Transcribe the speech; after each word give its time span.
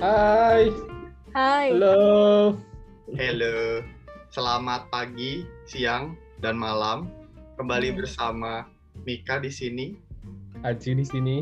Hai. 0.00 0.72
Hai. 1.30 1.66
Halo. 1.70 2.56
Halo. 3.12 3.54
Selamat 4.30 4.88
pagi, 4.88 5.44
siang, 5.64 6.14
dan 6.38 6.56
malam. 6.56 7.10
Kembali 7.54 7.92
Hmm. 7.92 7.98
bersama 7.98 8.52
Mika 8.98 9.36
di 9.36 9.52
sini 9.52 9.86
Aji 10.62 10.92
di 10.94 11.04
sini. 11.04 11.36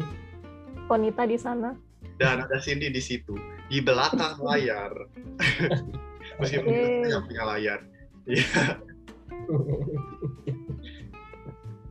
Konita 0.84 1.22
di 1.22 1.38
sana. 1.38 1.74
dan 2.18 2.42
ada 2.42 2.58
Cindy 2.58 2.90
di 2.90 2.98
situ 2.98 3.38
di 3.68 3.78
belakang 3.78 4.42
layar. 4.48 4.90
Meskipun 6.38 6.66
kita 6.68 6.82
Yeay. 6.92 7.06
nggak 7.06 7.24
punya 7.24 7.42
layar. 7.46 7.78
Iya. 8.26 8.74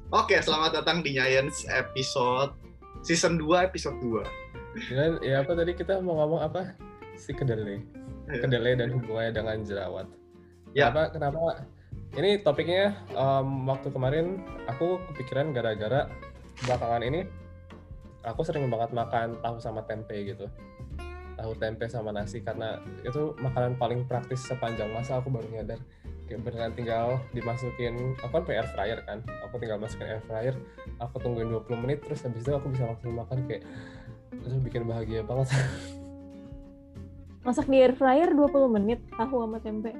Oke, 0.13 0.35
selamat 0.37 0.71
datang 0.77 0.99
di 0.99 1.15
Giants 1.15 1.63
episode 1.65 2.51
season 2.99 3.39
2 3.39 3.55
episode 3.61 3.95
2. 3.99 4.19
Dan 4.91 5.17
ya 5.25 5.41
apa 5.41 5.51
tadi 5.57 5.71
kita 5.73 5.99
mau 5.99 6.21
ngomong 6.21 6.41
apa? 6.45 6.77
Si 7.17 7.33
kedelai. 7.33 7.81
Kedelai 8.29 8.77
dan 8.77 8.93
hubungannya 8.93 9.33
dengan 9.33 9.57
jerawat. 9.65 10.07
Ya. 10.77 10.93
Kenapa? 10.93 11.01
Kenapa? 11.15 11.39
Ini 12.15 12.41
topiknya 12.45 12.95
em, 13.11 13.47
waktu 13.67 13.91
kemarin 13.91 14.41
aku 14.69 15.01
kepikiran 15.11 15.51
gara-gara 15.51 16.07
belakangan 16.63 17.03
ini 17.03 17.27
aku 18.25 18.41
sering 18.43 18.67
banget 18.67 18.91
makan 18.95 19.39
tahu 19.43 19.57
sama 19.59 19.83
tempe 19.87 20.15
gitu. 20.23 20.47
Tahu 21.37 21.51
tempe 21.61 21.85
sama 21.85 22.09
nasi 22.09 22.41
karena 22.41 22.81
itu 23.05 23.37
makanan 23.37 23.77
paling 23.77 24.03
praktis 24.09 24.41
sepanjang 24.43 24.89
masa 24.89 25.21
aku 25.21 25.29
baru 25.29 25.45
nyadar. 25.53 25.79
Kayak 26.27 26.43
beneran 26.43 26.73
tinggal 26.75 27.07
dimasukin, 27.31 28.11
aku 28.19 28.31
kan 28.35 28.43
pakai 28.43 28.59
air 28.59 28.69
fryer 28.75 28.99
kan. 29.07 29.23
Aku 29.47 29.55
tinggal 29.63 29.79
masukin 29.79 30.11
air 30.11 30.23
fryer, 30.27 30.55
aku 30.99 31.23
tungguin 31.23 31.47
20 31.47 31.83
menit 31.87 32.03
terus 32.03 32.25
habis 32.25 32.43
itu 32.43 32.51
aku 32.51 32.67
bisa 32.73 32.89
langsung 32.89 33.15
makan 33.15 33.47
kayak 33.47 33.63
itu 34.33 34.57
bikin 34.63 34.83
bahagia 34.87 35.21
banget. 35.23 35.51
Masak 37.47 37.71
di 37.71 37.79
air 37.79 37.95
fryer 37.95 38.35
20 38.35 38.75
menit 38.75 38.99
tahu 39.15 39.47
sama 39.47 39.63
tempe. 39.63 39.95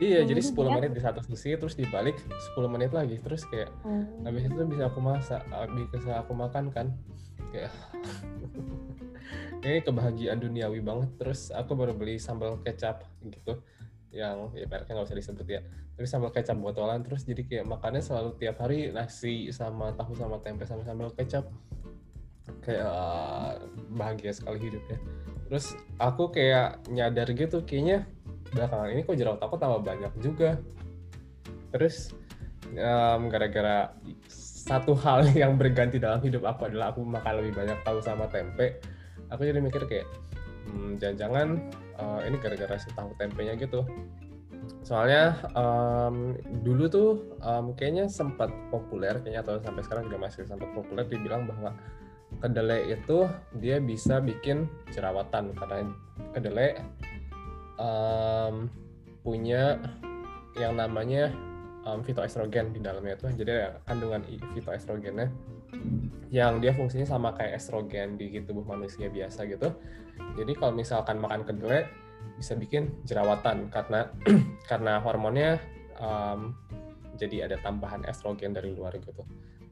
Iya, 0.00 0.24
jadi 0.24 0.40
10 0.40 0.56
ya. 0.56 0.72
menit 0.80 0.90
di 0.96 1.00
satu 1.04 1.20
sisi, 1.20 1.52
terus 1.60 1.76
dibalik 1.76 2.16
10 2.56 2.72
menit 2.72 2.92
lagi, 2.92 3.20
terus 3.20 3.44
kayak 3.44 3.68
Hmm. 3.84 4.24
habis 4.24 4.48
itu 4.48 4.56
bisa 4.64 4.88
aku 4.88 5.00
masak, 5.00 5.44
bisa 5.92 6.24
aku 6.24 6.32
makan 6.32 6.72
kan, 6.72 6.86
kayak 7.52 7.68
ini 9.64 9.84
kebahagiaan 9.84 10.40
duniawi 10.40 10.80
banget. 10.80 11.12
Terus 11.20 11.52
aku 11.52 11.76
baru 11.76 11.92
beli 11.92 12.16
sambal 12.16 12.56
kecap 12.64 13.04
gitu, 13.28 13.60
yang 14.08 14.48
ya 14.56 14.64
mereknya 14.64 14.96
nggak 14.96 15.08
usah 15.12 15.20
disebut 15.20 15.46
ya, 15.48 15.60
tapi 16.00 16.06
sambal 16.08 16.32
kecap 16.32 16.56
botolan, 16.56 17.04
terus 17.04 17.28
jadi 17.28 17.44
kayak 17.44 17.68
makannya 17.68 18.00
selalu 18.00 18.40
tiap 18.40 18.56
hari 18.56 18.88
nasi 18.96 19.52
sama 19.52 19.92
tahu 19.92 20.16
sama 20.16 20.40
tempe 20.40 20.64
sama 20.64 20.80
sambal 20.80 21.12
kecap, 21.12 21.44
kayak 22.62 22.86
ah, 22.86 23.54
bahagia 23.94 24.32
sekali 24.34 24.70
hidupnya. 24.70 24.98
Terus 25.50 25.74
aku 25.98 26.30
kayak 26.30 26.78
nyadar 26.86 27.26
gitu, 27.34 27.66
kayaknya 27.66 28.06
belakangan 28.54 28.88
ini 28.90 29.02
kok 29.02 29.18
jerawat 29.18 29.40
aku 29.42 29.54
tambah 29.58 29.82
banyak 29.82 30.12
juga. 30.22 30.58
Terus 31.74 32.14
em, 32.70 33.20
gara-gara 33.26 33.94
satu 34.30 34.94
hal 34.94 35.26
yang 35.42 35.58
berganti 35.58 35.98
dalam 35.98 36.22
hidup 36.22 36.46
aku 36.46 36.70
adalah 36.70 36.94
aku 36.94 37.02
makan 37.02 37.42
lebih 37.42 37.58
banyak 37.58 37.78
tahu 37.82 37.98
sama 37.98 38.30
tempe. 38.30 38.78
Aku 39.30 39.46
jadi 39.46 39.62
mikir 39.62 39.86
kayak, 39.86 40.06
hmm, 40.70 40.98
jangan-jangan 40.98 41.48
eh, 41.98 42.20
ini 42.30 42.36
gara-gara 42.38 42.74
si 42.78 42.90
tahu 42.94 43.10
tempenya 43.18 43.54
gitu. 43.58 43.86
Soalnya 44.86 45.34
em, 45.54 46.38
dulu 46.62 46.86
tuh 46.86 47.10
em, 47.42 47.74
kayaknya 47.74 48.06
sempat 48.06 48.50
populer, 48.70 49.18
kayaknya 49.18 49.42
atau 49.42 49.58
sampai 49.58 49.82
sekarang 49.82 50.06
juga 50.10 50.30
masih 50.30 50.46
sempat 50.46 50.70
populer 50.74 51.06
dibilang 51.10 51.46
bahwa 51.46 51.74
kedelai 52.38 52.94
itu 52.94 53.26
dia 53.58 53.82
bisa 53.82 54.22
bikin 54.22 54.70
jerawatan. 54.94 55.50
Karena 55.58 55.90
kedelai 56.30 56.78
em, 57.80 58.70
punya 59.20 59.82
yang 60.54 60.78
namanya 60.78 61.34
um, 61.84 62.00
fitoestrogen 62.06 62.70
di 62.70 62.80
dalamnya 62.80 63.18
itu. 63.18 63.26
Jadi 63.42 63.52
kandungan 63.86 64.22
fitoestrogennya. 64.54 65.28
Yang 66.30 66.52
dia 66.62 66.72
fungsinya 66.78 67.06
sama 67.06 67.34
kayak 67.34 67.58
estrogen 67.58 68.14
di 68.14 68.30
tubuh 68.46 68.62
manusia 68.62 69.10
biasa 69.10 69.50
gitu. 69.50 69.74
Jadi 70.38 70.52
kalau 70.54 70.72
misalkan 70.74 71.18
makan 71.18 71.42
kedelai 71.42 71.90
bisa 72.38 72.54
bikin 72.54 72.94
jerawatan. 73.02 73.66
Karena 73.74 74.06
karena 74.70 75.02
hormonnya 75.02 75.58
um, 75.98 76.54
jadi 77.20 77.50
ada 77.50 77.56
tambahan 77.60 78.06
estrogen 78.06 78.56
dari 78.56 78.72
luar 78.72 78.96
gitu. 78.96 79.26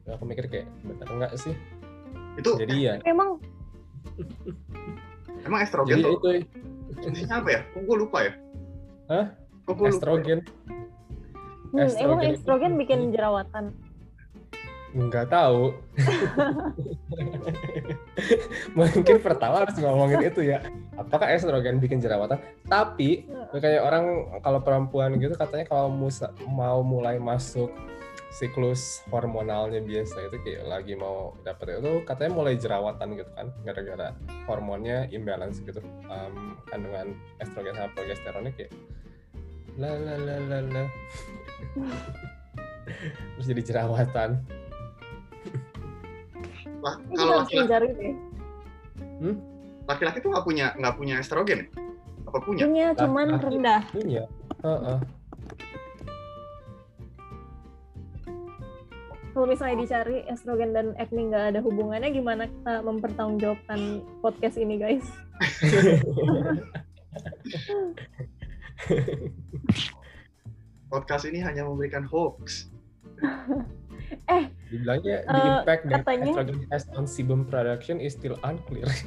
Lalu 0.05 0.13
aku 0.13 0.23
mikir 0.25 0.45
kayak 0.49 0.67
bener 0.85 1.07
enggak 1.09 1.33
sih 1.37 1.55
Itu 2.37 2.55
jadi 2.55 2.75
ya 2.77 2.93
Emang 3.03 3.39
emang 5.47 5.59
estrogen 5.63 5.99
jadi 5.99 6.03
tuh 6.03 6.31
itu 6.35 6.47
fungsinya 6.99 7.35
apa 7.39 7.49
ya? 7.49 7.59
Kok 7.71 7.81
gue 7.85 7.97
lupa 7.97 8.17
ya? 8.25 8.33
Hah? 9.07 9.25
Kok 9.65 9.73
gue 9.73 9.75
lupa? 9.75 9.85
ya? 9.85 9.91
estrogen 9.93 10.39
hmm, 11.69 12.01
emang 12.01 12.19
Estrogen 12.25 12.71
itu- 12.73 12.79
bikin 12.81 12.99
jerawatan. 13.13 13.65
Nggak 14.89 15.29
tahu. 15.29 15.77
Mungkin 18.77 19.17
pertama 19.21 19.61
harus 19.61 19.77
ngomongin 19.77 20.33
itu 20.33 20.41
ya. 20.49 20.65
Apakah 20.97 21.29
estrogen 21.29 21.77
bikin 21.77 22.01
jerawatan? 22.01 22.41
Tapi 22.65 23.29
kayak 23.53 23.85
orang 23.85 24.05
kalau 24.41 24.59
perempuan 24.65 25.13
gitu 25.21 25.37
katanya 25.37 25.69
kalau 25.69 25.93
musa- 25.93 26.33
mau 26.49 26.81
mulai 26.81 27.21
masuk 27.21 27.69
siklus 28.29 29.01
hormonalnya 29.09 29.81
biasa 29.81 30.29
itu 30.29 30.37
kayak 30.45 30.63
lagi 30.69 30.93
mau 30.93 31.33
dapet 31.41 31.81
itu 31.81 32.05
katanya 32.05 32.31
mulai 32.37 32.55
jerawatan 32.55 33.17
gitu 33.17 33.31
kan 33.33 33.49
gara-gara 33.65 34.13
hormonnya 34.45 35.09
imbalance 35.09 35.59
gitu 35.65 35.81
Em, 36.09 36.57
kandungan 36.69 37.17
estrogen 37.41 37.73
sama 37.73 37.89
progesteronnya 37.93 38.53
kayak 38.53 38.71
la 39.81 39.93
la 39.97 40.15
la 40.17 40.35
la 40.45 40.59
la 40.61 40.83
terus 43.37 43.45
jadi 43.49 43.61
jerawatan 43.65 44.29
Ini 46.79 47.15
kalau 47.19 47.43
laki-laki 47.43 47.59
mencari 47.59 47.87
deh. 47.91 48.13
laki-laki 49.83 50.17
tuh 50.23 50.29
nggak 50.31 50.45
punya 50.47 50.65
nggak 50.79 50.95
punya 50.95 51.15
estrogen 51.19 51.59
ya? 51.59 51.67
Apa 52.23 52.39
punya? 52.39 52.63
Punya 52.63 52.87
cuman 52.95 53.27
rendah. 53.35 53.81
punya 53.91 54.23
Heeh. 54.63 54.97
Kalau 55.03 55.18
misalnya 59.49 59.81
dicari 59.81 60.21
estrogen 60.25 60.71
dan 60.71 60.93
acne 60.95 61.27
nggak 61.27 61.45
ada 61.51 61.59
hubungannya, 61.59 62.09
gimana 62.09 62.45
kita 62.45 62.85
mempertanggungjawabkan 62.85 63.79
podcast 64.21 64.55
ini, 64.55 64.77
guys? 64.77 65.05
Podcast 70.89 71.23
ini 71.25 71.39
hanya 71.39 71.65
memberikan 71.65 72.01
hoax. 72.03 72.69
Dibilangnya 74.69 75.21
the 75.23 75.33
Eh, 75.33 75.49
impact 75.59 75.83
that 75.85 76.01
katanya- 76.01 76.33
estrogen 76.33 76.59
has 76.69 76.85
on 76.93 77.05
sebum 77.05 77.45
production 77.45 77.97
is 77.97 78.13
still 78.13 78.37
unclear. 78.43 78.89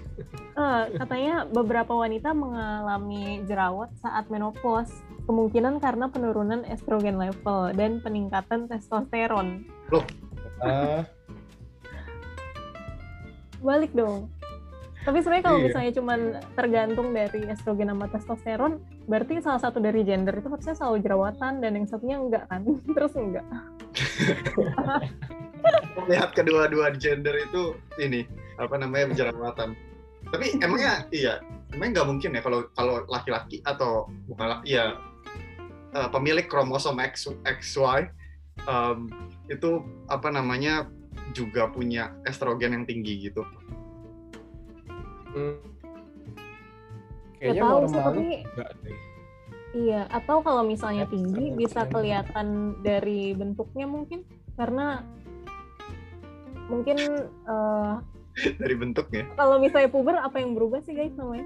Eh, 0.52 0.84
katanya 1.00 1.48
beberapa 1.48 1.96
wanita 1.96 2.36
mengalami 2.36 3.40
jerawat 3.48 3.88
saat 3.98 4.28
menopause, 4.28 4.92
kemungkinan 5.24 5.80
karena 5.80 6.12
penurunan 6.12 6.60
estrogen 6.68 7.16
level 7.16 7.72
dan 7.72 8.04
peningkatan 8.04 8.68
testosteron. 8.68 9.64
Ah, 10.62 11.02
Balik 13.62 13.94
dong. 13.94 14.26
Tapi 15.02 15.18
sebenarnya 15.18 15.44
kalau 15.46 15.58
Iya. 15.58 15.66
misalnya 15.66 15.92
cuman 15.98 16.20
tergantung 16.54 17.08
dari 17.10 17.40
estrogen 17.50 17.90
sama 17.90 18.06
testosteron, 18.06 18.72
berarti 19.10 19.42
salah 19.42 19.58
satu 19.58 19.82
dari 19.82 20.06
gender 20.06 20.34
itu 20.38 20.46
harusnya 20.46 20.78
selalu 20.78 21.02
jerawatan 21.02 21.58
dan 21.58 21.74
yang 21.74 21.86
satunya 21.90 22.22
enggak 22.22 22.46
kan? 22.46 22.62
Terus 22.94 23.12
enggak. 23.18 23.46
Melihat 26.06 26.30
kedua-dua 26.34 26.94
gender 26.98 27.34
itu 27.38 27.74
ini 27.98 28.26
apa 28.58 28.78
namanya 28.78 29.14
jerawatan. 29.14 29.74
Tapi 30.30 30.58
emangnya 30.62 31.06
iya, 31.10 31.42
emangnya 31.74 32.02
nggak 32.02 32.08
mungkin 32.08 32.30
ya 32.38 32.40
kalau 32.42 32.60
kalau 32.74 33.02
laki-laki 33.10 33.58
atau 33.66 34.06
bukan 34.30 34.58
laki 34.58 34.78
ya 34.78 34.94
eh, 35.92 36.08
pemilik 36.14 36.46
kromosom 36.46 36.98
X 37.02 37.26
XY 37.42 38.06
em, 38.70 39.10
itu 39.50 39.82
apa 40.06 40.28
namanya 40.30 40.86
juga 41.32 41.66
punya 41.70 42.12
estrogen 42.26 42.76
yang 42.76 42.84
tinggi 42.84 43.30
gitu. 43.30 43.42
hmm. 45.34 45.56
Kayaknya 47.42 47.62
tahu 47.66 47.78
sih, 47.90 47.98
tapi 47.98 48.26
enggak 48.46 48.70
deh. 48.86 48.98
iya. 49.74 50.00
Atau 50.14 50.46
kalau 50.46 50.62
misalnya 50.62 51.04
Ya, 51.06 51.10
tinggi 51.10 51.44
sama 51.50 51.58
bisa 51.58 51.80
kelihatan 51.90 52.46
dari 52.86 53.34
bentuknya 53.34 53.86
mungkin 53.90 54.22
karena 54.54 55.02
mungkin 56.70 56.96
eh, 57.26 57.94
Dari 58.32 58.74
bentuknya. 58.78 59.26
kalau 59.36 59.58
misalnya 59.58 59.90
puber 59.90 60.16
apa 60.16 60.38
yang 60.38 60.54
berubah 60.54 60.80
sih 60.86 60.94
guys 60.94 61.12
namanya? 61.18 61.44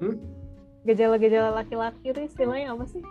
Hmm? 0.00 0.16
Gejala-gejala 0.86 1.50
laki-laki 1.60 2.14
itu 2.14 2.20
istilahnya 2.24 2.72
apa 2.72 2.86
sih? 2.88 3.02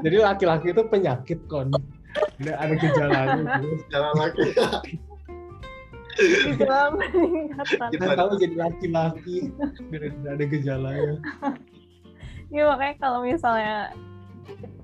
Jadi 0.00 0.16
laki-laki 0.16 0.72
itu 0.72 0.82
penyakit 0.88 1.38
kon. 1.50 1.68
Tidak 2.10 2.56
ada 2.56 2.74
gejalanya. 2.74 3.34
gitu. 3.60 3.68
Jalan 3.88 4.14
laki. 4.16 4.42
gejala 6.20 6.92
peningkatan 6.92 7.88
Kita- 7.96 8.16
tahu 8.18 8.30
jadi 8.36 8.56
laki-laki 8.58 9.36
tidak 9.88 10.12
ada 10.28 10.44
gejalanya 10.44 11.12
ya 12.50 12.62
makanya 12.66 12.94
kalau 13.00 13.24
misalnya 13.24 13.94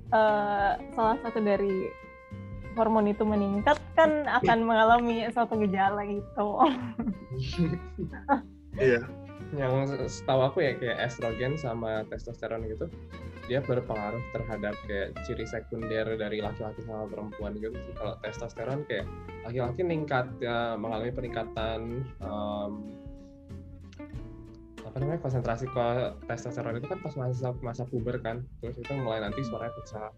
eh, 0.08 0.70
salah 0.94 1.16
satu 1.20 1.38
dari 1.38 1.92
hormon 2.72 3.10
itu 3.10 3.20
meningkat 3.20 3.76
kan 3.92 4.24
akan 4.24 4.64
mengalami 4.64 5.28
suatu 5.28 5.60
gejala 5.60 6.06
gitu 6.06 6.48
Iya. 8.76 9.04
yang 9.52 9.72
setahu 10.06 10.40
aku 10.42 10.58
ya 10.60 10.72
kayak 10.74 11.04
estrogen 11.04 11.56
sama 11.56 12.06
testosteron 12.08 12.64
gitu 12.64 12.86
dia 13.46 13.62
berpengaruh 13.62 14.22
terhadap 14.34 14.74
kayak 14.90 15.14
ciri 15.22 15.46
sekunder 15.46 16.18
dari 16.18 16.42
laki-laki 16.42 16.82
sama 16.82 17.06
perempuan 17.06 17.54
gitu 17.58 17.74
sih. 17.74 17.94
kalau 17.94 18.14
testosteron 18.22 18.82
kayak 18.90 19.06
laki-laki 19.46 19.80
meningkat 19.86 20.26
ya, 20.42 20.74
mengalami 20.74 21.14
peningkatan 21.14 22.02
em, 22.18 22.72
apa 24.82 24.96
namanya 25.02 25.20
konsentrasi 25.22 25.66
ke 25.70 25.86
testosteron 26.26 26.78
itu 26.78 26.86
kan 26.90 26.98
pas 27.02 27.14
masa 27.14 27.50
masa 27.62 27.82
puber 27.86 28.18
kan 28.22 28.42
terus 28.62 28.78
itu 28.78 28.92
mulai 28.98 29.22
nanti 29.22 29.42
suaranya 29.46 29.74
pecah 29.78 30.10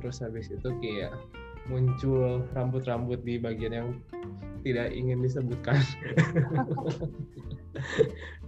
terus 0.00 0.20
habis 0.20 0.48
itu 0.52 0.68
kayak 0.80 1.12
muncul 1.68 2.44
rambut-rambut 2.52 3.24
di 3.24 3.40
bagian 3.40 3.72
yang 3.72 3.88
tidak 4.64 4.92
ingin 4.96 5.20
disebutkan. 5.20 5.76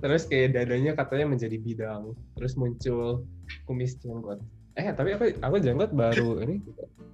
Terus 0.03 0.23
kayak 0.29 0.57
dadanya 0.57 0.93
katanya 0.97 1.37
menjadi 1.37 1.57
bidang. 1.61 2.17
Terus 2.37 2.57
muncul 2.57 3.25
kumis 3.69 3.97
jenggot. 4.01 4.41
Eh 4.77 4.93
tapi 4.93 5.17
aku 5.17 5.33
aku 5.41 5.57
jenggot 5.61 5.93
baru 5.93 6.41
ini 6.45 6.61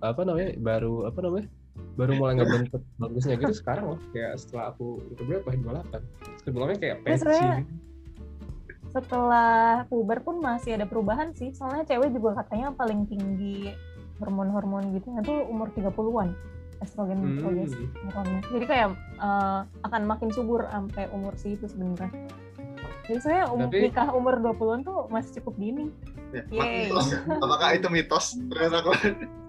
apa 0.02 0.26
namanya 0.26 0.58
baru 0.58 1.06
apa 1.06 1.18
namanya 1.22 1.46
baru 1.94 2.12
mulai 2.18 2.34
ngebentuk 2.42 2.82
bagusnya 2.98 3.38
gitu 3.38 3.54
sekarang 3.54 3.94
loh. 3.94 4.00
Kayak 4.14 4.38
setelah 4.38 4.74
aku 4.74 5.02
itu 5.14 5.22
berapa 5.26 5.50
28 5.50 6.46
sebelumnya 6.46 6.76
kayak 6.78 6.96
Ya, 7.06 7.16
gitu. 7.18 7.30
setelah 8.92 9.88
puber 9.88 10.20
pun 10.20 10.36
masih 10.42 10.76
ada 10.76 10.86
perubahan 10.86 11.32
sih. 11.32 11.54
Soalnya 11.54 11.86
cewek 11.86 12.12
juga 12.12 12.44
katanya 12.44 12.74
paling 12.76 13.08
tinggi 13.08 13.72
hormon-hormon 14.18 14.92
gitu 14.92 15.08
itu 15.14 15.34
umur 15.46 15.68
30-an 15.70 16.34
estrogen 16.78 17.18
Hmm. 17.18 17.38
progesterone 17.38 18.42
jadi 18.50 18.64
kayak 18.66 18.88
eh, 19.16 19.58
akan 19.82 20.02
makin 20.02 20.28
subur 20.28 20.66
sampai 20.66 21.06
umur 21.10 21.32
segitu 21.34 21.66
sebenarnya 21.66 22.10
jadi 23.02 23.20
saya 23.20 23.42
um, 23.46 23.58
Tapi- 23.60 23.82
nikah 23.82 24.10
umur 24.10 24.38
20-an 24.38 24.82
tuh 24.82 25.06
masih 25.08 25.40
cukup 25.40 25.56
dini 25.56 25.86
Ya, 26.32 26.48
Yeay. 26.48 26.88
Apakah 27.44 27.76
itu 27.76 27.92
mitos? 27.92 28.40
Ternyata 28.48 28.80
aku 28.80 28.96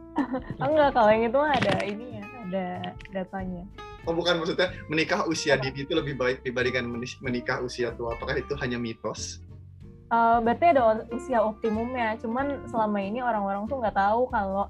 enggak 0.67 0.91
kalau 0.91 1.09
yang 1.09 1.23
itu 1.23 1.39
ada 1.39 1.75
ini 1.79 2.05
ya 2.11 2.23
ada 2.43 2.65
datanya 3.09 3.63
Oh 4.03 4.11
bukan 4.11 4.35
maksudnya 4.35 4.67
menikah 4.91 5.23
usia 5.23 5.55
dini 5.55 5.87
itu 5.87 5.95
lebih 5.95 6.19
baik 6.19 6.43
dibandingkan 6.43 6.83
menikah 7.23 7.63
usia 7.63 7.95
tua. 7.95 8.19
Apakah 8.19 8.35
itu 8.35 8.51
hanya 8.59 8.75
mitos? 8.75 9.39
Eh, 10.13 10.37
berarti 10.39 10.65
ada 10.69 10.81
usia 11.09 11.41
optimumnya. 11.41 12.13
Cuman 12.21 12.69
selama 12.69 13.01
ini 13.01 13.19
orang-orang 13.19 13.65
tuh 13.65 13.81
nggak 13.81 13.97
tahu 13.97 14.29
kalau 14.29 14.69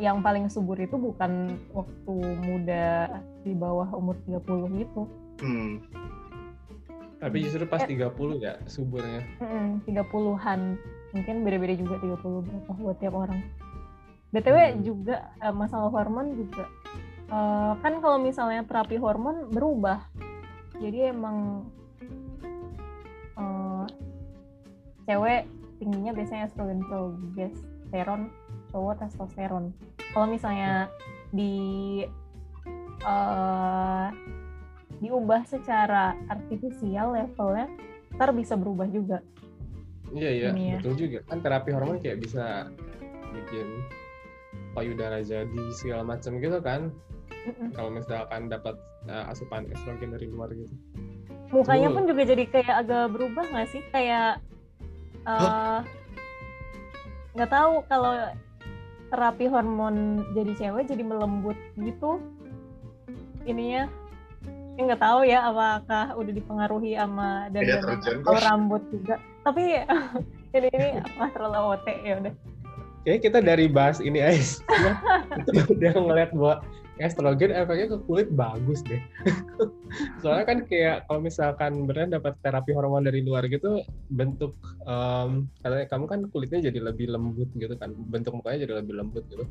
yang 0.00 0.24
paling 0.24 0.48
subur 0.48 0.80
itu 0.80 0.96
bukan 0.96 1.60
waktu 1.76 2.14
muda 2.40 3.10
di 3.42 3.52
bawah 3.52 3.92
umur 3.92 4.16
30 4.24 4.72
gitu. 4.78 5.02
Hmm. 5.40 5.80
tapi 7.20 7.44
justru 7.44 7.68
pas 7.68 7.84
Eh. 7.84 7.88
30 7.92 8.40
ya 8.40 8.56
suburnya? 8.64 9.20
Mm-mm, 9.36 9.84
30-an 9.84 10.80
mungkin 11.12 11.44
beda-beda 11.44 11.76
juga 11.76 12.00
30 12.00 12.40
berapa 12.40 12.72
buat 12.72 12.96
tiap 12.96 13.12
orang. 13.12 13.44
Btw 14.32 14.56
Hmm. 14.56 14.80
juga 14.80 15.28
eh, 15.36 15.52
masalah 15.52 15.92
hormon 15.92 16.32
juga. 16.32 16.64
Eh, 17.28 17.72
kan 17.76 18.00
kalau 18.00 18.16
misalnya 18.16 18.64
terapi 18.64 18.96
hormon 18.96 19.52
berubah. 19.52 20.00
Jadi 20.80 21.12
emang 21.12 21.68
cewek 25.10 25.42
tingginya 25.82 26.14
biasanya 26.14 26.46
estrogen 26.46 26.86
progesteron 26.86 28.30
cowok 28.70 29.02
testosteron. 29.02 29.74
Kalau 30.14 30.26
misalnya 30.30 30.86
di 31.34 31.54
eh, 33.02 34.06
diubah 35.02 35.42
secara 35.50 36.14
artifisial 36.30 37.18
levelnya 37.18 37.66
ntar 38.14 38.30
bisa 38.30 38.54
berubah 38.54 38.86
juga. 38.86 39.18
Iya 40.14 40.30
iya 40.30 40.48
Ini 40.54 40.62
ya. 40.62 40.78
betul 40.78 40.94
juga. 40.94 41.18
Kan 41.26 41.42
terapi 41.42 41.70
hormon 41.74 41.98
kayak 41.98 42.22
bisa 42.22 42.70
bikin 43.34 43.66
payudara 44.74 45.22
jadi 45.26 45.62
segala 45.74 46.06
macam 46.06 46.38
gitu 46.38 46.62
kan. 46.62 46.94
Mm-mm. 47.40 47.72
kalau 47.72 47.88
misalkan 47.88 48.52
dapat 48.52 48.76
uh, 49.08 49.32
asupan 49.32 49.64
estrogen 49.72 50.12
dari 50.12 50.28
luar 50.28 50.52
gitu. 50.52 50.76
Mukanya 51.48 51.88
pun 51.88 52.04
juga 52.04 52.28
jadi 52.28 52.44
kayak 52.44 52.84
agak 52.84 53.16
berubah 53.16 53.48
nggak 53.48 53.68
sih? 53.72 53.80
Kayak 53.88 54.44
eh, 55.26 55.78
nggak 57.36 57.50
tahu 57.50 57.72
kalau 57.86 58.12
terapi 59.10 59.44
hormon 59.50 60.22
jadi 60.32 60.52
cewek 60.56 60.86
jadi 60.88 61.02
melembut 61.02 61.58
gitu. 61.78 62.22
Ininya 63.44 63.90
ya 64.78 64.80
nggak 64.86 65.02
tahu 65.02 65.20
ya 65.26 65.38
apakah 65.50 66.16
udah 66.16 66.32
dipengaruhi 66.32 66.96
sama 66.96 67.50
dan 67.52 67.68
atau 67.68 68.36
rambut 68.38 68.82
juga. 68.88 69.18
Tapi 69.42 69.82
ini 70.56 70.68
ini 70.72 70.88
apa 71.00 71.24
terlalu 71.34 71.58
OT 71.74 71.86
ya 72.06 72.14
udah. 72.22 72.34
Kayaknya 73.00 73.20
kita 73.24 73.38
dari 73.40 73.66
bahas 73.66 73.98
ini 73.98 74.20
aja 74.20 74.60
itu 75.40 75.50
udah 75.72 75.92
ngeliat 75.96 76.30
bahwa 76.36 76.60
estrogen 77.00 77.50
efeknya 77.50 77.86
ke 77.90 77.98
kulit 78.04 78.28
bagus 78.30 78.84
deh. 78.84 79.00
Soalnya 80.22 80.44
kan 80.44 80.58
kayak 80.68 81.08
kalau 81.08 81.20
misalkan 81.20 81.88
beneran 81.88 82.12
dapat 82.12 82.36
terapi 82.44 82.76
hormon 82.76 83.02
dari 83.02 83.24
luar 83.24 83.48
gitu, 83.48 83.80
bentuk 84.12 84.52
em, 84.84 85.48
katanya 85.64 85.86
kamu 85.88 86.04
kan 86.06 86.20
kulitnya 86.28 86.60
jadi 86.68 86.78
lebih 86.92 87.08
lembut 87.08 87.48
gitu 87.56 87.72
kan, 87.74 87.90
bentuk 88.12 88.36
mukanya 88.36 88.68
jadi 88.68 88.84
lebih 88.84 89.00
lembut 89.00 89.24
gitu. 89.26 89.48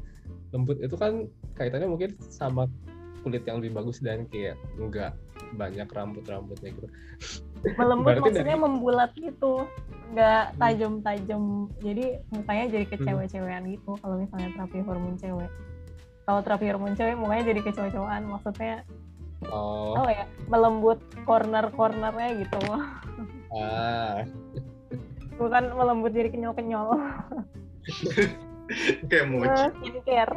Lembut 0.54 0.78
itu 0.78 0.94
kan 0.94 1.26
kaitannya 1.58 1.90
mungkin 1.90 2.14
sama 2.22 2.70
kulit 3.20 3.44
yang 3.44 3.60
lebih 3.60 3.76
bagus 3.76 4.00
dan 4.00 4.30
kayak 4.30 4.56
enggak 4.80 5.12
banyak 5.58 5.90
rambut-rambutnya 5.90 6.72
gitu. 6.72 6.88
melembut 7.76 8.16
Berarti 8.16 8.24
maksudnya 8.24 8.56
dari- 8.56 8.64
membulat 8.64 9.12
gitu 9.12 9.54
nggak 10.10 10.44
Hmm. 10.48 10.58
tajam-tajam 10.58 11.44
jadi 11.84 12.06
mukanya 12.32 12.66
jadi 12.72 12.86
Hmm. 12.88 12.94
kecewe-cewean 12.96 13.64
gitu 13.68 13.92
kalau 14.00 14.16
misalnya 14.16 14.50
terapi 14.56 14.80
hormon 14.82 15.20
cewek 15.20 15.52
kalau 16.30 16.46
terapi 16.46 16.70
hormon 16.70 16.94
cewek 16.94 17.18
mukanya 17.18 17.50
jadi 17.50 17.62
kecewe-cewean 17.66 18.30
maksudnya 18.30 18.86
Oh, 19.48 19.96
apa 19.96 20.12
ya 20.12 20.26
melembut 20.52 21.00
corner-cornernya 21.24 22.44
gitu. 22.44 22.60
Ah, 23.56 24.28
bukan 25.40 25.64
melembut 25.80 26.12
jadi 26.12 26.28
kenyal-kenyal 26.28 26.92
Kayak 29.10 29.80
skincare. 29.80 30.36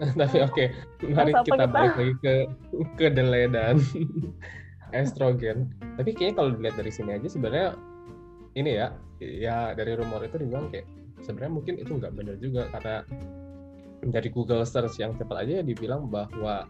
Tapi 0.20 0.36
oke, 0.44 0.64
mari 1.12 1.32
Bahas 1.32 1.44
apa 1.44 1.48
kita 1.48 1.64
kita? 1.64 1.72
balik 1.72 1.94
lagi 1.96 2.14
ke 2.20 2.34
kedelai 3.00 3.44
dan 3.48 3.80
estrogen. 5.00 5.72
Tapi 5.96 6.12
kayaknya 6.12 6.34
kalau 6.36 6.50
dilihat 6.56 6.76
dari 6.76 6.92
sini 6.92 7.10
aja 7.16 7.28
sebenarnya 7.28 7.68
ini 8.52 8.70
ya, 8.76 8.92
ya 9.20 9.72
dari 9.72 9.96
rumor 9.96 10.20
itu 10.24 10.36
dibilang 10.40 10.68
kayak 10.68 10.84
sebenarnya 11.24 11.52
mungkin 11.52 11.74
itu 11.80 11.92
nggak 11.96 12.12
benar 12.16 12.36
juga 12.40 12.68
karena 12.72 13.04
dari 14.00 14.28
Google 14.32 14.64
search 14.64 14.96
yang 14.96 15.12
cepat 15.20 15.44
aja 15.44 15.60
dibilang 15.60 16.08
bahwa 16.08 16.64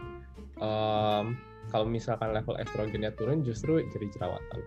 em, 0.59 1.39
kalau 1.71 1.87
misalkan 1.87 2.35
level 2.35 2.59
estrogennya 2.59 3.15
turun 3.15 3.47
justru 3.47 3.87
jadi 3.95 4.07
jerawatan. 4.19 4.61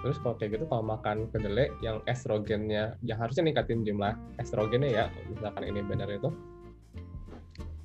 Terus 0.00 0.16
kalau 0.22 0.34
kayak 0.38 0.58
gitu 0.58 0.64
kalau 0.66 0.82
makan 0.86 1.28
kedelai 1.30 1.70
yang 1.84 2.00
estrogennya 2.08 2.96
yang 3.04 3.18
harusnya 3.20 3.46
ningkatin 3.46 3.84
jumlah 3.86 4.16
estrogennya 4.40 4.90
ya, 4.90 5.04
misalkan 5.28 5.62
ini 5.70 5.80
benar 5.84 6.08
itu 6.10 6.32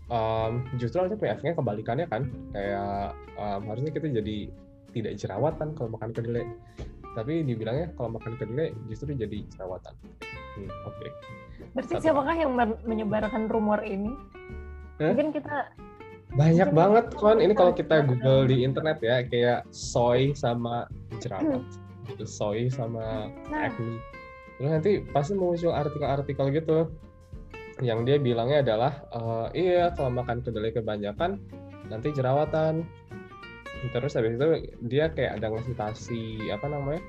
um, 0.09 0.65
justru 0.77 1.01
harusnya 1.01 1.19
punya 1.19 1.31
efeknya 1.37 1.55
kebalikannya 1.57 2.07
kan 2.09 2.23
kayak 2.53 3.13
um, 3.37 3.61
harusnya 3.69 3.91
kita 3.93 4.07
jadi 4.09 4.37
tidak 4.95 5.13
jerawatan 5.19 5.67
kalau 5.75 5.89
makan 5.91 6.11
kedelai 6.15 6.45
tapi 7.15 7.47
dibilangnya 7.47 7.95
kalau 7.95 8.19
makan 8.19 8.35
kedelai 8.35 8.75
justru 8.91 9.15
jadi 9.15 9.47
jerawatan 9.55 9.95
hmm, 10.59 10.69
oke. 10.85 11.07
Berarti 11.71 11.93
Satu. 11.99 12.03
siapakah 12.03 12.35
yang 12.35 12.51
men- 12.55 12.81
menyebarkan 12.83 13.47
rumor 13.47 13.79
ini? 13.83 14.11
Hah? 14.95 15.11
mungkin 15.11 15.35
kita 15.35 15.75
banyak 16.35 16.71
Mungkin 16.71 16.79
banget 16.79 17.05
kan 17.19 17.37
ini 17.43 17.53
kalau 17.55 17.71
kita 17.75 17.95
google 18.07 18.47
di 18.47 18.63
internet 18.63 18.99
ya 19.03 19.23
kayak 19.27 19.67
soy 19.71 20.31
sama 20.35 20.87
jerawat. 21.19 21.63
Gitu 22.11 22.23
soy 22.27 22.71
sama 22.71 23.31
nah. 23.51 23.67
acne. 23.71 23.99
Terus 24.55 24.71
nanti 24.71 24.91
pasti 25.11 25.35
muncul 25.35 25.75
artikel-artikel 25.75 26.47
gitu 26.55 26.91
yang 27.83 28.07
dia 28.07 28.15
bilangnya 28.15 28.63
adalah 28.63 28.93
eh, 29.11 29.47
iya 29.67 29.91
kalau 29.91 30.15
makan 30.15 30.39
kedelai 30.39 30.71
kebanyakan 30.71 31.43
nanti 31.91 32.15
jerawatan 32.15 32.87
terus 33.91 34.17
habis 34.17 34.39
itu 34.39 34.47
dia 34.85 35.11
kayak 35.13 35.41
ada 35.41 35.51
ngasih 35.51 35.75
tasi 35.77 36.23
apa 36.49 36.65
namanya 36.71 37.01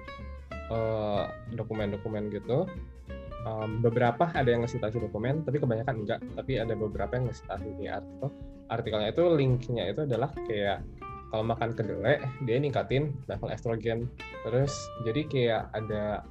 eh, 0.51 1.25
dokumen-dokumen 1.57 2.29
gitu 2.35 2.67
um, 3.47 3.81
beberapa 3.81 4.29
ada 4.35 4.51
yang 4.51 4.67
nge-citasi 4.67 4.99
dokumen, 4.99 5.47
tapi 5.47 5.63
kebanyakan 5.63 6.03
enggak. 6.03 6.21
Tapi 6.35 6.59
ada 6.59 6.75
beberapa 6.75 7.15
yang 7.17 7.31
nge-citasi 7.31 7.69
di 7.79 7.87
artikel. 7.87 8.29
Artikelnya 8.67 9.11
itu 9.15 9.25
linknya 9.31 9.85
itu 9.95 10.01
adalah 10.03 10.31
kayak 10.51 10.83
kalau 11.31 11.45
makan 11.47 11.71
kedelai 11.75 12.19
dia 12.43 12.59
ningkatin 12.59 13.15
level 13.31 13.51
estrogen. 13.55 14.11
Terus 14.43 14.75
jadi 15.07 15.23
kayak 15.31 15.63
ada 15.75 16.27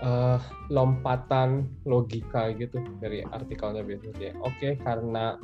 uh, 0.00 0.40
lompatan 0.72 1.68
logika 1.84 2.52
gitu 2.56 2.80
dari 3.00 3.20
artikelnya 3.28 3.84
biasanya 3.84 4.32
oke 4.40 4.56
okay, 4.56 4.72
karena 4.80 5.36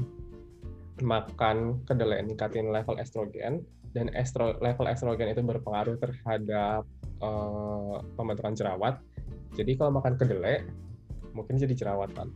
makan 1.00 1.82
kedelai 1.84 2.22
ningkatin 2.24 2.70
level 2.70 2.98
estrogen 3.00 3.64
dan 3.96 4.12
estro, 4.12 4.56
level 4.60 4.86
estrogen 4.88 5.32
itu 5.32 5.40
berpengaruh 5.40 5.96
terhadap 5.96 6.84
uh, 7.24 8.04
pembentukan 8.16 8.54
jerawat. 8.54 9.00
Jadi 9.56 9.74
kalau 9.80 9.96
makan 9.96 10.14
kedelai 10.20 10.64
mungkin 11.32 11.56
jadi 11.56 11.74
jerawatan. 11.74 12.30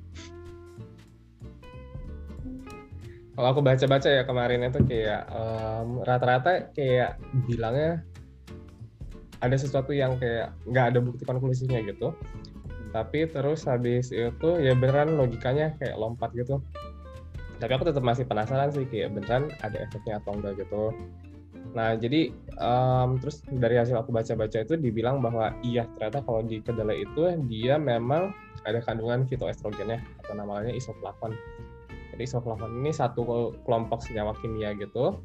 Kalau 3.33 3.49
aku 3.49 3.65
baca-baca 3.65 4.09
ya 4.13 4.23
kemarin 4.29 4.69
itu 4.69 4.81
kayak 4.85 5.25
um, 5.33 6.05
rata-rata 6.05 6.69
kayak 6.77 7.17
bilangnya 7.49 8.05
ada 9.41 9.57
sesuatu 9.57 9.97
yang 9.97 10.21
kayak 10.21 10.53
nggak 10.69 10.93
ada 10.93 10.99
bukti 11.01 11.25
konklusinya 11.25 11.81
gitu. 11.81 12.13
Tapi 12.93 13.25
terus 13.33 13.65
habis 13.65 14.13
itu 14.13 14.49
ya 14.61 14.77
beneran 14.77 15.17
logikanya 15.17 15.73
kayak 15.81 15.97
lompat 15.97 16.29
gitu 16.37 16.61
tapi 17.63 17.79
aku 17.79 17.87
tetap 17.87 18.03
masih 18.03 18.27
penasaran 18.27 18.75
sih 18.75 18.83
kayak 18.91 19.15
beneran 19.15 19.47
ada 19.63 19.79
efeknya 19.87 20.19
atau 20.19 20.35
enggak 20.35 20.59
gitu. 20.59 20.91
Nah 21.79 21.95
jadi 21.95 22.35
um, 22.59 23.23
terus 23.23 23.47
dari 23.47 23.79
hasil 23.79 23.95
aku 23.95 24.11
baca-baca 24.11 24.67
itu 24.67 24.75
dibilang 24.75 25.23
bahwa 25.23 25.55
iya 25.63 25.87
ternyata 25.95 26.27
kalau 26.27 26.43
di 26.43 26.59
kedelai 26.59 27.07
itu 27.07 27.23
dia 27.47 27.79
memang 27.79 28.35
ada 28.67 28.83
kandungan 28.83 29.23
fitoestrogennya 29.31 30.03
atau 30.27 30.35
namanya 30.35 30.75
isoflavon 30.75 31.39
jadi 32.13 32.27
isoflavon 32.27 32.83
ini 32.83 32.91
satu 32.91 33.55
kelompok 33.63 34.03
senyawa 34.03 34.35
kimia 34.43 34.75
gitu 34.77 35.23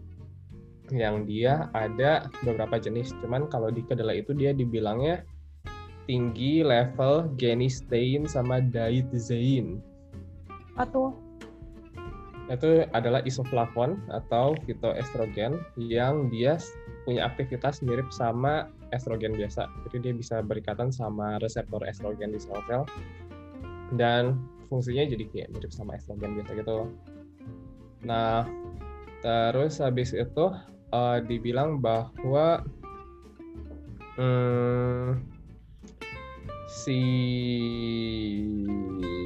yang 0.94 1.28
dia 1.28 1.68
ada 1.76 2.32
beberapa 2.48 2.80
jenis. 2.80 3.12
Cuman 3.20 3.52
kalau 3.52 3.68
di 3.68 3.84
kedelai 3.84 4.24
itu 4.24 4.32
dia 4.32 4.56
dibilangnya 4.56 5.26
tinggi 6.08 6.64
level 6.64 7.28
genistein 7.36 8.24
sama 8.24 8.64
diethyzein 8.64 9.84
atau 10.80 11.12
itu 12.48 12.88
adalah 12.96 13.20
isoflavon 13.28 14.00
atau 14.08 14.56
fitoestrogen 14.64 15.60
yang 15.76 16.32
dia 16.32 16.56
punya 17.04 17.28
aktivitas 17.28 17.84
mirip 17.84 18.08
sama 18.12 18.72
estrogen 18.96 19.36
biasa. 19.36 19.68
Jadi 19.88 19.98
dia 20.00 20.14
bisa 20.16 20.40
berikatan 20.40 20.92
sama 20.92 21.40
reseptor 21.44 21.84
estrogen 21.84 22.32
di 22.32 22.40
sel-sel 22.40 22.88
dan 24.00 24.40
fungsinya 24.72 25.08
jadi 25.12 25.24
kayak 25.32 25.50
mirip 25.52 25.72
sama 25.76 26.00
estrogen 26.00 26.40
biasa 26.40 26.52
gitu. 26.56 26.92
Nah, 28.08 28.48
terus 29.20 29.84
habis 29.84 30.16
itu 30.16 30.46
uh, 30.96 31.20
dibilang 31.24 31.84
bahwa 31.84 32.64
hmm, 34.16 35.20
si 36.68 37.02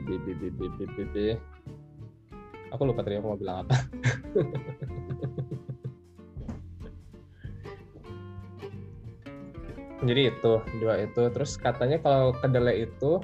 b, 0.10 1.38
aku 2.72 2.88
lupa 2.88 3.04
tadi 3.04 3.20
aku 3.20 3.28
mau 3.36 3.40
bilang 3.40 3.68
apa. 3.68 3.76
Jadi 10.02 10.34
itu 10.34 10.54
dua 10.82 11.06
itu. 11.06 11.30
Terus 11.30 11.62
katanya 11.62 12.02
kalau 12.02 12.34
kedelai 12.34 12.90
itu 12.90 13.22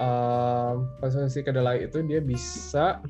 um, 0.00 0.88
konsumsi 1.04 1.44
kedelai 1.44 1.84
itu 1.84 2.00
dia 2.00 2.24
bisa 2.24 3.04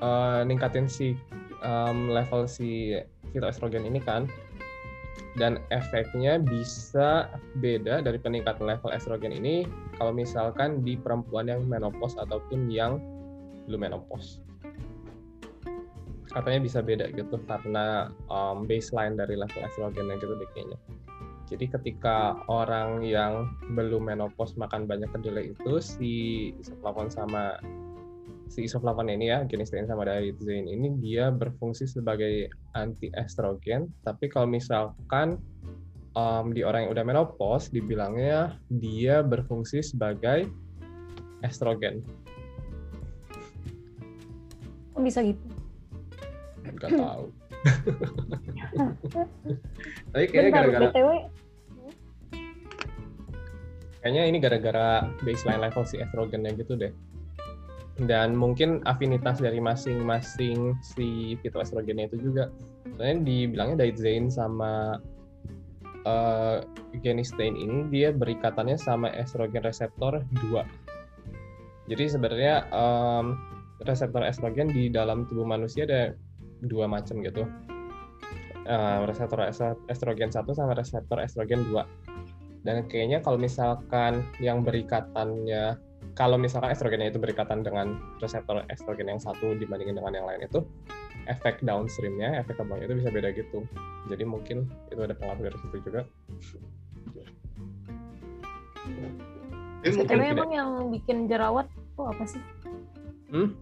uh, 0.00 0.40
ningkatin 0.48 0.88
si 0.88 1.12
um, 1.60 2.08
level 2.08 2.48
si 2.48 2.96
fitoestrogen 3.36 3.84
ini 3.84 4.00
kan. 4.00 4.24
Dan 5.36 5.60
efeknya 5.70 6.40
bisa 6.40 7.28
beda 7.62 8.02
dari 8.02 8.18
peningkatan 8.18 8.64
level 8.64 8.90
estrogen 8.90 9.30
ini 9.30 9.68
kalau 10.00 10.10
misalkan 10.10 10.82
di 10.82 10.96
perempuan 10.98 11.46
yang 11.46 11.62
menopause 11.68 12.16
ataupun 12.18 12.66
yang 12.72 12.98
belum 13.68 13.84
menopause 13.84 14.40
katanya 16.32 16.60
bisa 16.60 16.78
beda 16.84 17.08
gitu 17.16 17.40
karena 17.48 18.12
um, 18.28 18.68
baseline 18.68 19.16
dari 19.16 19.34
level 19.34 19.64
estrogennya 19.64 20.20
gitu 20.20 20.36
deh 20.36 20.48
kayaknya. 20.52 20.78
Jadi 21.48 21.64
ketika 21.72 22.36
orang 22.52 23.00
yang 23.00 23.48
belum 23.72 24.12
menopause 24.12 24.52
makan 24.60 24.84
banyak 24.84 25.08
kedelai 25.16 25.56
itu 25.56 25.80
si 25.80 26.12
isoflavon 26.60 27.08
sama 27.08 27.56
si 28.52 28.68
isoflavon 28.68 29.08
ini 29.08 29.32
ya 29.32 29.48
genistein 29.48 29.88
sama 29.88 30.04
diethyzein 30.04 30.68
ini 30.68 30.92
dia 31.00 31.32
berfungsi 31.32 31.88
sebagai 31.88 32.52
anti 32.76 33.08
estrogen. 33.16 33.88
Tapi 34.04 34.28
kalau 34.28 34.44
misalkan 34.44 35.40
um, 36.12 36.52
di 36.52 36.60
orang 36.68 36.84
yang 36.84 36.92
udah 36.92 37.04
menopause 37.08 37.72
dibilangnya 37.72 38.60
dia 38.68 39.24
berfungsi 39.24 39.80
sebagai 39.80 40.52
estrogen. 41.40 42.04
Kok 44.98 45.06
bisa 45.06 45.22
gitu? 45.22 45.38
Gak 46.82 46.90
tahu. 46.90 47.30
Tapi 50.10 50.24
kayaknya 50.26 50.50
gara-gara 50.50 50.90
kayaknya 54.02 54.22
ini 54.26 54.38
gara-gara 54.42 55.06
baseline 55.22 55.62
level 55.62 55.86
si 55.86 56.02
estrogennya 56.02 56.50
gitu 56.58 56.74
deh. 56.74 56.90
Dan 58.02 58.34
mungkin 58.34 58.82
afinitas 58.90 59.38
dari 59.38 59.62
masing-masing 59.62 60.74
si 60.82 61.38
fitoestrogennya 61.46 62.10
itu 62.10 62.18
juga. 62.18 62.50
Soalnya 62.98 63.22
dibilangnya 63.22 63.86
diethyzein 63.86 64.34
sama 64.34 64.98
uh, 66.02 66.58
genistein 67.06 67.54
ini 67.54 67.86
dia 67.86 68.10
berikatannya 68.10 68.74
sama 68.74 69.14
estrogen 69.14 69.62
reseptor 69.62 70.26
2. 70.42 71.86
Jadi 71.86 72.04
sebenarnya 72.10 72.66
um, 72.74 73.38
reseptor 73.86 74.26
estrogen 74.26 74.70
di 74.70 74.90
dalam 74.90 75.28
tubuh 75.28 75.46
manusia 75.46 75.86
ada 75.86 76.14
dua 76.64 76.90
macam 76.90 77.22
gitu. 77.22 77.46
Uh, 78.68 79.08
reseptor 79.08 79.48
estrogen 79.88 80.28
satu 80.28 80.52
sama 80.52 80.76
reseptor 80.76 81.22
estrogen 81.24 81.64
2. 81.72 82.68
Dan 82.68 82.84
kayaknya 82.90 83.24
kalau 83.24 83.40
misalkan 83.40 84.26
yang 84.44 84.60
berikatannya 84.60 85.80
kalau 86.18 86.34
misalkan 86.34 86.74
estrogennya 86.74 87.14
itu 87.14 87.22
berikatan 87.22 87.62
dengan 87.62 87.96
reseptor 88.18 88.66
estrogen 88.68 89.06
yang 89.06 89.22
satu 89.22 89.54
dibandingin 89.54 89.96
dengan 89.96 90.18
yang 90.18 90.26
lain 90.26 90.42
itu 90.50 90.66
efek 91.30 91.62
downstreamnya, 91.62 92.42
efek 92.42 92.58
kembangnya 92.58 92.90
itu 92.90 92.96
bisa 92.98 93.10
beda 93.14 93.28
gitu. 93.36 93.62
Jadi 94.10 94.24
mungkin 94.26 94.66
itu 94.90 94.98
ada 94.98 95.14
pengaruh 95.14 95.46
dari 95.46 95.56
situ 95.62 95.76
juga. 95.86 96.02
Tapi 99.84 100.26
emang 100.26 100.50
yang 100.50 100.70
bikin 100.90 101.30
jerawat 101.30 101.70
itu 101.70 102.02
apa 102.02 102.24
sih? 102.26 102.42
Hmm? 103.30 103.54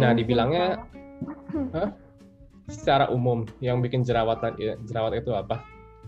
Nah, 0.00 0.16
dibilangnya 0.16 0.80
huh? 1.76 1.90
secara 2.70 3.12
umum 3.12 3.44
yang 3.60 3.84
bikin 3.84 4.00
jerawatan 4.06 4.56
jerawat 4.88 5.20
itu 5.20 5.32
apa? 5.36 5.60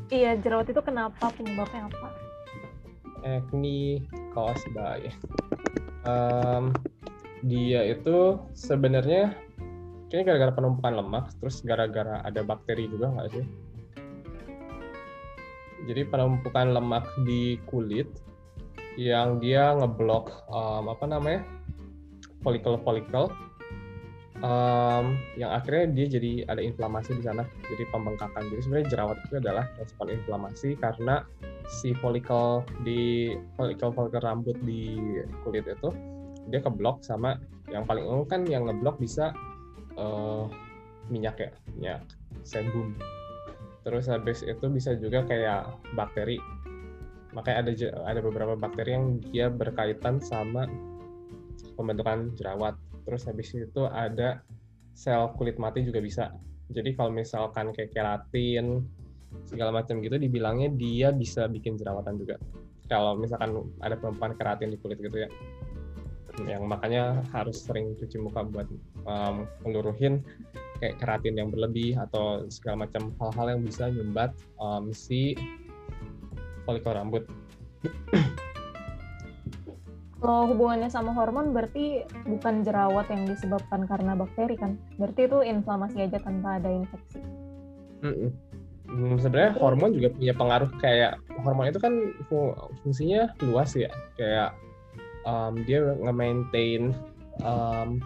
Iya, 0.08 0.40
jerawat 0.40 0.72
itu 0.72 0.80
kenapa? 0.80 1.28
Penyebabnya 1.36 1.92
apa? 1.92 2.08
Acne 3.24 4.04
caused 4.32 4.68
by. 4.76 5.08
Um, 6.04 6.72
dia 7.44 7.84
itu 7.88 8.40
sebenarnya 8.52 9.32
kayaknya 10.08 10.24
gara-gara 10.32 10.52
penumpukan 10.52 10.94
lemak, 11.00 11.24
terus 11.40 11.60
gara-gara 11.64 12.20
ada 12.24 12.40
bakteri 12.44 12.88
juga 12.88 13.12
nggak 13.12 13.28
sih? 13.32 13.44
Jadi 15.84 16.02
penumpukan 16.08 16.72
lemak 16.72 17.04
di 17.28 17.60
kulit 17.68 18.08
yang 18.96 19.42
dia 19.42 19.74
ngeblok 19.76 20.48
um, 20.48 20.88
apa 20.88 21.04
namanya 21.04 21.42
folikel-folikel 22.46 23.32
um, 24.42 25.14
yang 25.38 25.54
akhirnya 25.54 25.92
dia 25.94 26.06
jadi 26.18 26.32
ada 26.50 26.62
inflamasi 26.64 27.14
di 27.14 27.22
sana, 27.22 27.46
jadi 27.70 27.84
pembengkakan. 27.92 28.50
Jadi 28.50 28.60
sebenarnya 28.66 28.88
jerawat 28.90 29.16
itu 29.28 29.34
adalah 29.38 29.64
respon 29.78 30.10
inflamasi 30.10 30.74
karena 30.80 31.22
si 31.68 31.94
folikel 32.02 32.66
di 32.82 33.32
folikel-folikel 33.54 34.20
rambut 34.20 34.56
di 34.66 34.98
kulit 35.46 35.64
itu 35.64 35.88
dia 36.52 36.60
keblok 36.60 37.00
sama 37.00 37.40
yang 37.72 37.88
paling 37.88 38.04
umum 38.04 38.28
kan 38.28 38.44
yang 38.44 38.68
ngeblok 38.68 39.00
bisa 39.00 39.32
uh, 39.96 40.44
minyak 41.08 41.36
ya, 41.40 41.50
minyak 41.76 42.00
sebum. 42.44 42.96
Terus 43.84 44.08
habis 44.08 44.40
itu 44.44 44.64
bisa 44.72 44.96
juga 44.96 45.24
kayak 45.24 45.68
bakteri. 45.92 46.40
Makanya 47.36 47.66
ada 47.66 47.72
ada 48.08 48.20
beberapa 48.24 48.54
bakteri 48.56 48.90
yang 48.96 49.20
dia 49.20 49.52
berkaitan 49.52 50.20
sama 50.22 50.64
pembentukan 51.74 52.30
jerawat 52.38 52.78
terus 53.04 53.28
habis 53.28 53.52
itu 53.52 53.82
ada 53.88 54.40
sel 54.96 55.30
kulit 55.36 55.60
mati 55.60 55.84
juga 55.84 56.00
bisa. 56.00 56.32
Jadi 56.72 56.96
kalau 56.96 57.12
misalkan 57.12 57.70
kayak 57.76 57.92
keratin 57.92 58.88
segala 59.44 59.74
macam 59.74 59.98
gitu 59.98 60.14
dibilangnya 60.16 60.70
dia 60.72 61.10
bisa 61.10 61.50
bikin 61.50 61.76
jerawatan 61.76 62.16
juga. 62.16 62.40
Kalau 62.88 63.16
misalkan 63.18 63.74
ada 63.80 63.96
perempuan 63.98 64.32
keratin 64.36 64.72
di 64.72 64.78
kulit 64.80 65.00
gitu 65.02 65.26
ya. 65.26 65.28
Yang 66.44 66.66
makanya 66.66 67.22
harus 67.30 67.62
sering 67.62 67.94
cuci 67.94 68.18
muka 68.18 68.42
buat 68.42 68.66
um, 69.06 69.46
meluruhin 69.62 70.24
kayak 70.82 70.98
keratin 70.98 71.38
yang 71.38 71.48
berlebih 71.54 71.94
atau 71.94 72.42
segala 72.50 72.86
macam 72.86 73.14
hal-hal 73.22 73.46
yang 73.54 73.62
bisa 73.62 73.86
nyumbat 73.88 74.34
um, 74.58 74.90
si 74.90 75.38
folikel 76.66 76.96
rambut. 76.96 77.24
Kalau 80.24 80.48
hubungannya 80.48 80.88
sama 80.88 81.12
hormon 81.12 81.52
berarti 81.52 82.00
bukan 82.24 82.64
jerawat 82.64 83.12
yang 83.12 83.28
disebabkan 83.28 83.84
karena 83.84 84.16
bakteri 84.16 84.56
kan? 84.56 84.80
Berarti 84.96 85.28
itu 85.28 85.44
inflamasi 85.44 86.08
aja 86.08 86.16
tanpa 86.16 86.56
ada 86.56 86.72
infeksi. 86.72 87.20
Mm 88.00 88.32
-mm. 88.88 89.20
Sebenarnya 89.20 89.52
hormon 89.60 89.92
juga 89.92 90.08
punya 90.16 90.32
pengaruh 90.32 90.70
kayak 90.80 91.20
hormon 91.44 91.68
itu 91.68 91.76
kan 91.76 91.92
fungsinya 92.80 93.36
luas 93.44 93.76
ya 93.76 93.92
kayak 94.16 94.56
um, 95.28 95.60
dia 95.68 95.92
nge-maintain 96.00 96.96
um, 97.44 98.00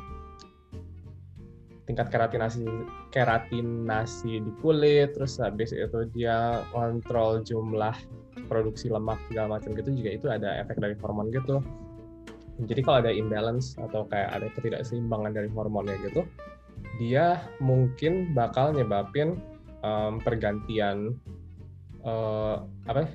tingkat 1.86 2.10
keratinasi 2.10 2.66
keratinasi 3.14 4.42
di 4.42 4.52
kulit 4.58 5.14
terus 5.14 5.38
habis 5.38 5.70
itu 5.70 6.02
dia 6.18 6.66
kontrol 6.74 7.46
jumlah 7.46 7.94
produksi 8.50 8.90
lemak 8.90 9.22
segala 9.30 9.58
macam 9.58 9.70
gitu 9.78 9.94
juga 9.94 10.10
itu 10.10 10.26
ada 10.26 10.66
efek 10.66 10.82
dari 10.82 10.98
hormon 10.98 11.30
gitu 11.30 11.62
jadi 12.66 12.80
kalau 12.82 12.98
ada 13.06 13.12
imbalance 13.14 13.78
atau 13.78 14.08
kayak 14.10 14.34
ada 14.34 14.46
ketidakseimbangan 14.58 15.30
dari 15.36 15.48
hormonnya 15.54 15.94
gitu 16.02 16.26
dia 16.98 17.46
mungkin 17.62 18.34
bakal 18.34 18.74
nyebabin 18.74 19.38
um, 19.86 20.18
pergantian 20.18 21.14
uh, 22.02 22.66
apa 22.90 23.06
ya, 23.06 23.08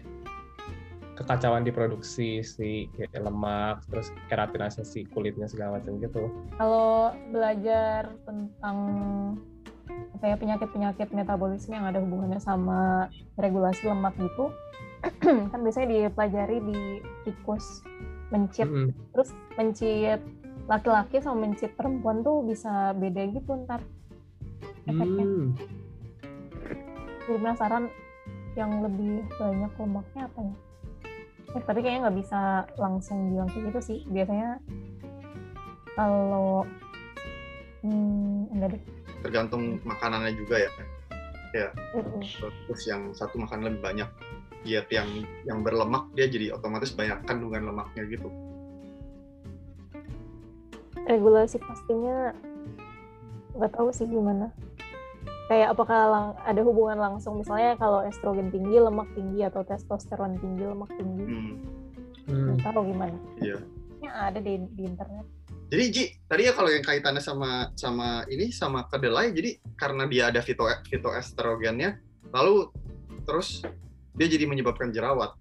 kekacauan 1.19 1.67
di 1.67 1.71
produksi 1.71 2.41
si 2.41 2.89
lemak 3.13 3.85
terus 3.91 4.09
keratinasi 4.31 4.81
si 4.87 4.99
kulitnya 5.11 5.45
segala 5.45 5.77
macam 5.79 5.99
gitu. 5.99 6.31
Kalau 6.57 7.13
belajar 7.29 8.09
tentang 8.25 8.77
ya 10.23 10.39
penyakit-penyakit 10.39 11.11
metabolisme 11.11 11.75
yang 11.75 11.83
ada 11.83 11.99
hubungannya 11.99 12.39
sama 12.39 13.11
regulasi 13.35 13.83
lemak 13.91 14.15
gitu, 14.15 14.55
kan 15.51 15.59
biasanya 15.59 16.07
dipelajari 16.07 16.63
di 16.63 16.79
tikus 17.27 17.83
mencit, 18.31 18.67
mm 18.69 18.75
-hmm. 18.87 18.89
terus 19.11 19.29
mencit 19.57 20.21
laki-laki 20.67 21.19
sama 21.19 21.43
mencit 21.43 21.75
perempuan 21.75 22.23
tuh 22.23 22.39
bisa 22.47 22.95
beda 22.95 23.27
gitu 23.35 23.51
ntar 23.67 23.83
efeknya. 24.87 25.25
Hmm. 25.27 25.51
Jadi 27.23 27.39
penasaran 27.39 27.85
yang 28.53 28.83
lebih 28.83 29.27
banyak 29.35 29.71
lemaknya 29.79 30.23
apa 30.27 30.39
ya? 30.39 30.55
Eh, 31.53 31.63
tapi 31.63 31.79
kayaknya 31.85 31.99
nggak 32.09 32.17
bisa 32.19 32.41
langsung 32.79 33.35
bilang 33.35 33.49
kayak 33.51 33.63
gitu 33.71 33.79
sih. 33.83 33.99
Biasanya 34.07 34.59
kalau 35.99 36.63
hmm, 37.83 38.53
enggak 38.55 38.79
deh. 38.79 38.83
Tergantung 39.23 39.79
makanannya 39.83 40.31
juga 40.35 40.63
ya. 40.63 40.71
Ya 41.53 41.69
terus 42.65 42.81
yang 42.89 43.13
satu 43.13 43.37
makan 43.37 43.61
lebih 43.67 43.77
banyak 43.83 44.09
diet 44.63 44.87
yang 44.89 45.27
yang 45.43 45.59
berlemak 45.61 46.07
dia 46.15 46.27
jadi 46.27 46.55
otomatis 46.55 46.95
banyak 46.95 47.19
kandungan 47.27 47.69
lemaknya 47.69 48.03
gitu. 48.07 48.31
Regulasi 51.03 51.59
pastinya 51.59 52.31
nggak 53.59 53.71
tahu 53.75 53.91
sih 53.91 54.07
gimana. 54.07 54.49
Kayak 55.51 55.75
apakah 55.75 55.99
lang 56.07 56.25
ada 56.47 56.61
hubungan 56.63 56.97
langsung? 56.97 57.43
Misalnya 57.43 57.75
kalau 57.75 58.01
estrogen 58.07 58.49
tinggi 58.49 58.79
lemak 58.79 59.11
tinggi 59.11 59.43
atau 59.43 59.61
testosteron 59.67 60.39
tinggi 60.39 60.63
lemak 60.63 60.89
tinggi. 60.95 61.25
Hmm. 61.27 61.55
Hmm. 62.23 62.55
tahu 62.63 62.87
gimana. 62.87 63.19
Iya. 63.43 63.59
Ya 63.99 64.11
ada 64.31 64.39
di, 64.39 64.63
di 64.73 64.83
internet. 64.87 65.27
Jadi 65.67 65.83
Ji 65.91 66.03
tadi 66.29 66.47
ya 66.47 66.53
kalau 66.55 66.69
yang 66.71 66.85
kaitannya 66.85 67.19
sama 67.19 67.73
sama 67.75 68.23
ini 68.31 68.53
sama 68.53 68.87
kedelai 68.87 69.33
jadi 69.35 69.57
karena 69.75 70.07
dia 70.07 70.29
ada 70.29 70.39
fito 70.39 70.63
fitoestrogennya 70.85 71.97
lalu 72.29 72.69
terus 73.25 73.65
dia 74.13 74.27
jadi 74.29 74.45
menyebabkan 74.45 74.93
jerawat. 74.93 75.33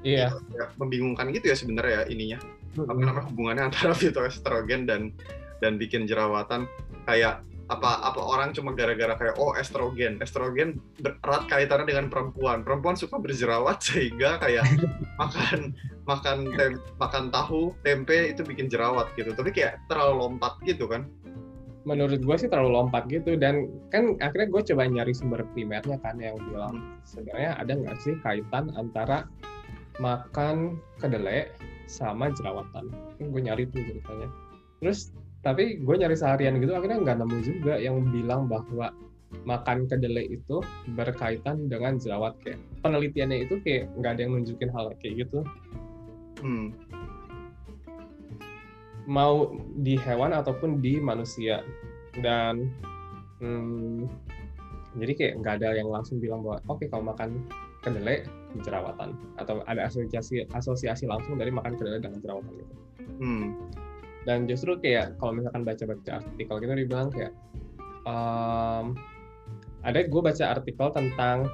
Iya. 0.00 0.32
Ya, 0.54 0.64
membingungkan 0.80 1.28
gitu 1.34 1.52
ya 1.52 1.56
sebenarnya 1.58 2.02
ya 2.02 2.02
ininya. 2.08 2.38
Apa 2.78 2.96
namanya 2.96 3.26
hubungannya 3.28 3.64
antara 3.72 3.92
fitoestrogen 3.92 4.88
dan 4.88 5.12
dan 5.60 5.76
bikin 5.76 6.06
jerawatan. 6.08 6.70
Kayak 7.04 7.44
apa 7.70 8.02
apa 8.02 8.18
orang 8.18 8.50
cuma 8.50 8.74
gara-gara 8.74 9.14
kayak 9.14 9.36
oh 9.38 9.54
estrogen. 9.54 10.18
Estrogen 10.22 10.80
erat 11.02 11.44
kaitannya 11.50 11.86
dengan 11.90 12.06
perempuan. 12.08 12.64
Perempuan 12.64 12.96
suka 12.96 13.20
berjerawat 13.20 13.82
sehingga 13.86 14.40
kayak 14.40 14.64
makan 15.20 15.74
makan 16.08 16.38
tem, 16.56 16.80
makan 16.96 17.24
tahu 17.28 17.74
tempe 17.84 18.32
itu 18.32 18.42
bikin 18.46 18.70
jerawat 18.70 19.10
gitu. 19.18 19.36
Tapi 19.36 19.50
kayak 19.52 19.82
terlalu 19.90 20.26
lompat 20.26 20.56
gitu 20.64 20.88
kan 20.88 21.06
menurut 21.88 22.20
gue 22.20 22.36
sih 22.36 22.48
terlalu 22.48 22.76
lompat 22.76 23.08
gitu. 23.08 23.36
Dan 23.36 23.68
kan 23.88 24.16
akhirnya 24.20 24.48
gue 24.52 24.62
coba 24.72 24.82
nyari 24.88 25.12
sumber 25.16 25.42
primernya 25.56 25.96
kan 26.00 26.20
yang 26.20 26.36
bilang 26.50 26.74
hmm. 26.76 27.04
sebenarnya 27.04 27.50
ada 27.56 27.72
nggak 27.76 27.96
sih 28.00 28.14
kaitan 28.20 28.72
antara 28.76 29.26
makan 30.00 30.80
kedelai 31.00 31.48
sama 31.88 32.32
jerawatan? 32.32 32.88
Kan 32.90 33.24
gue 33.32 33.40
nyari 33.40 33.64
tuh 33.68 33.80
ceritanya. 33.84 34.28
Terus 34.80 35.12
tapi 35.40 35.80
gue 35.80 35.96
nyari 35.96 36.16
seharian 36.16 36.60
gitu 36.60 36.76
akhirnya 36.76 37.00
nggak 37.00 37.16
nemu 37.24 37.38
juga 37.40 37.74
yang 37.80 38.04
bilang 38.12 38.44
bahwa 38.44 38.92
makan 39.46 39.86
kedelai 39.86 40.36
itu 40.36 40.60
berkaitan 40.98 41.70
dengan 41.70 41.96
jerawat. 41.96 42.36
Kayak 42.44 42.60
penelitiannya 42.84 43.48
itu 43.48 43.56
kayak 43.64 43.88
nggak 43.96 44.10
ada 44.18 44.20
yang 44.26 44.32
nunjukin 44.36 44.70
hal 44.72 44.92
kayak 45.00 45.26
gitu. 45.26 45.40
Hmm. 46.40 46.72
Mau 49.10 49.58
di 49.82 49.98
hewan 49.98 50.30
ataupun 50.30 50.78
di 50.78 51.02
manusia. 51.02 51.66
Dan 52.14 52.70
hmm, 53.42 54.06
jadi 55.02 55.12
kayak 55.18 55.34
nggak 55.42 55.54
ada 55.58 55.68
yang 55.74 55.90
langsung 55.90 56.22
bilang 56.22 56.46
bahwa 56.46 56.62
oke 56.70 56.78
okay, 56.78 56.86
kalau 56.86 57.10
makan 57.10 57.42
kedelai 57.82 58.22
jerawatan. 58.62 59.18
Atau 59.42 59.66
ada 59.66 59.90
asosiasi 59.90 60.46
asosiasi 60.54 61.10
langsung 61.10 61.34
dari 61.34 61.50
makan 61.50 61.74
kedelai 61.74 61.98
dengan 61.98 62.22
jerawatan 62.22 62.54
gitu. 62.54 62.74
Hmm. 63.18 63.46
Dan 64.28 64.46
justru 64.46 64.78
kayak 64.78 65.18
kalau 65.18 65.34
misalkan 65.34 65.66
baca-baca 65.66 66.22
artikel 66.22 66.56
gitu 66.62 66.72
dibilang 66.76 67.08
kayak 67.10 67.32
um, 68.04 68.94
ada 69.80 70.04
gue 70.04 70.22
baca 70.22 70.44
artikel 70.60 70.88
tentang 70.92 71.48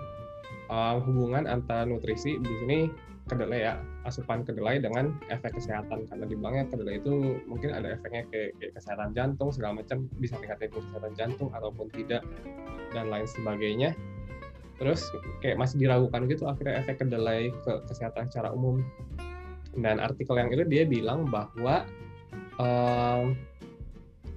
um, 0.67 0.97
hubungan 1.07 1.47
antara 1.47 1.87
nutrisi 1.87 2.37
di 2.43 2.53
sini 2.63 2.81
kedelai 3.27 3.67
ya 3.67 3.75
asupan 4.07 4.47
kedelai 4.47 4.79
dengan 4.79 5.19
efek 5.29 5.59
kesehatan. 5.59 6.07
Karena 6.07 6.25
dibilangnya 6.27 6.65
kedelai 6.71 7.03
itu 7.03 7.43
mungkin 7.51 7.75
ada 7.75 7.99
efeknya 7.99 8.23
kayak 8.31 8.75
kesehatan 8.79 9.13
jantung 9.13 9.51
segala 9.51 9.83
macam. 9.83 10.07
Bisa 10.23 10.39
tingkatin 10.39 10.71
kesehatan 10.71 11.13
jantung 11.19 11.51
ataupun 11.51 11.91
tidak 11.91 12.23
dan 12.95 13.11
lain 13.11 13.27
sebagainya. 13.27 13.91
Terus 14.79 15.03
kayak 15.43 15.59
masih 15.59 15.77
diragukan 15.83 16.29
gitu 16.31 16.47
akhirnya 16.47 16.85
efek 16.85 17.03
kedelai 17.03 17.51
ke 17.67 17.73
kesehatan 17.91 18.31
secara 18.31 18.55
umum. 18.55 18.81
Dan 19.77 20.01
artikel 20.01 20.39
yang 20.41 20.49
itu 20.49 20.65
dia 20.65 20.89
bilang 20.89 21.29
bahwa 21.29 21.85
um, 22.57 23.37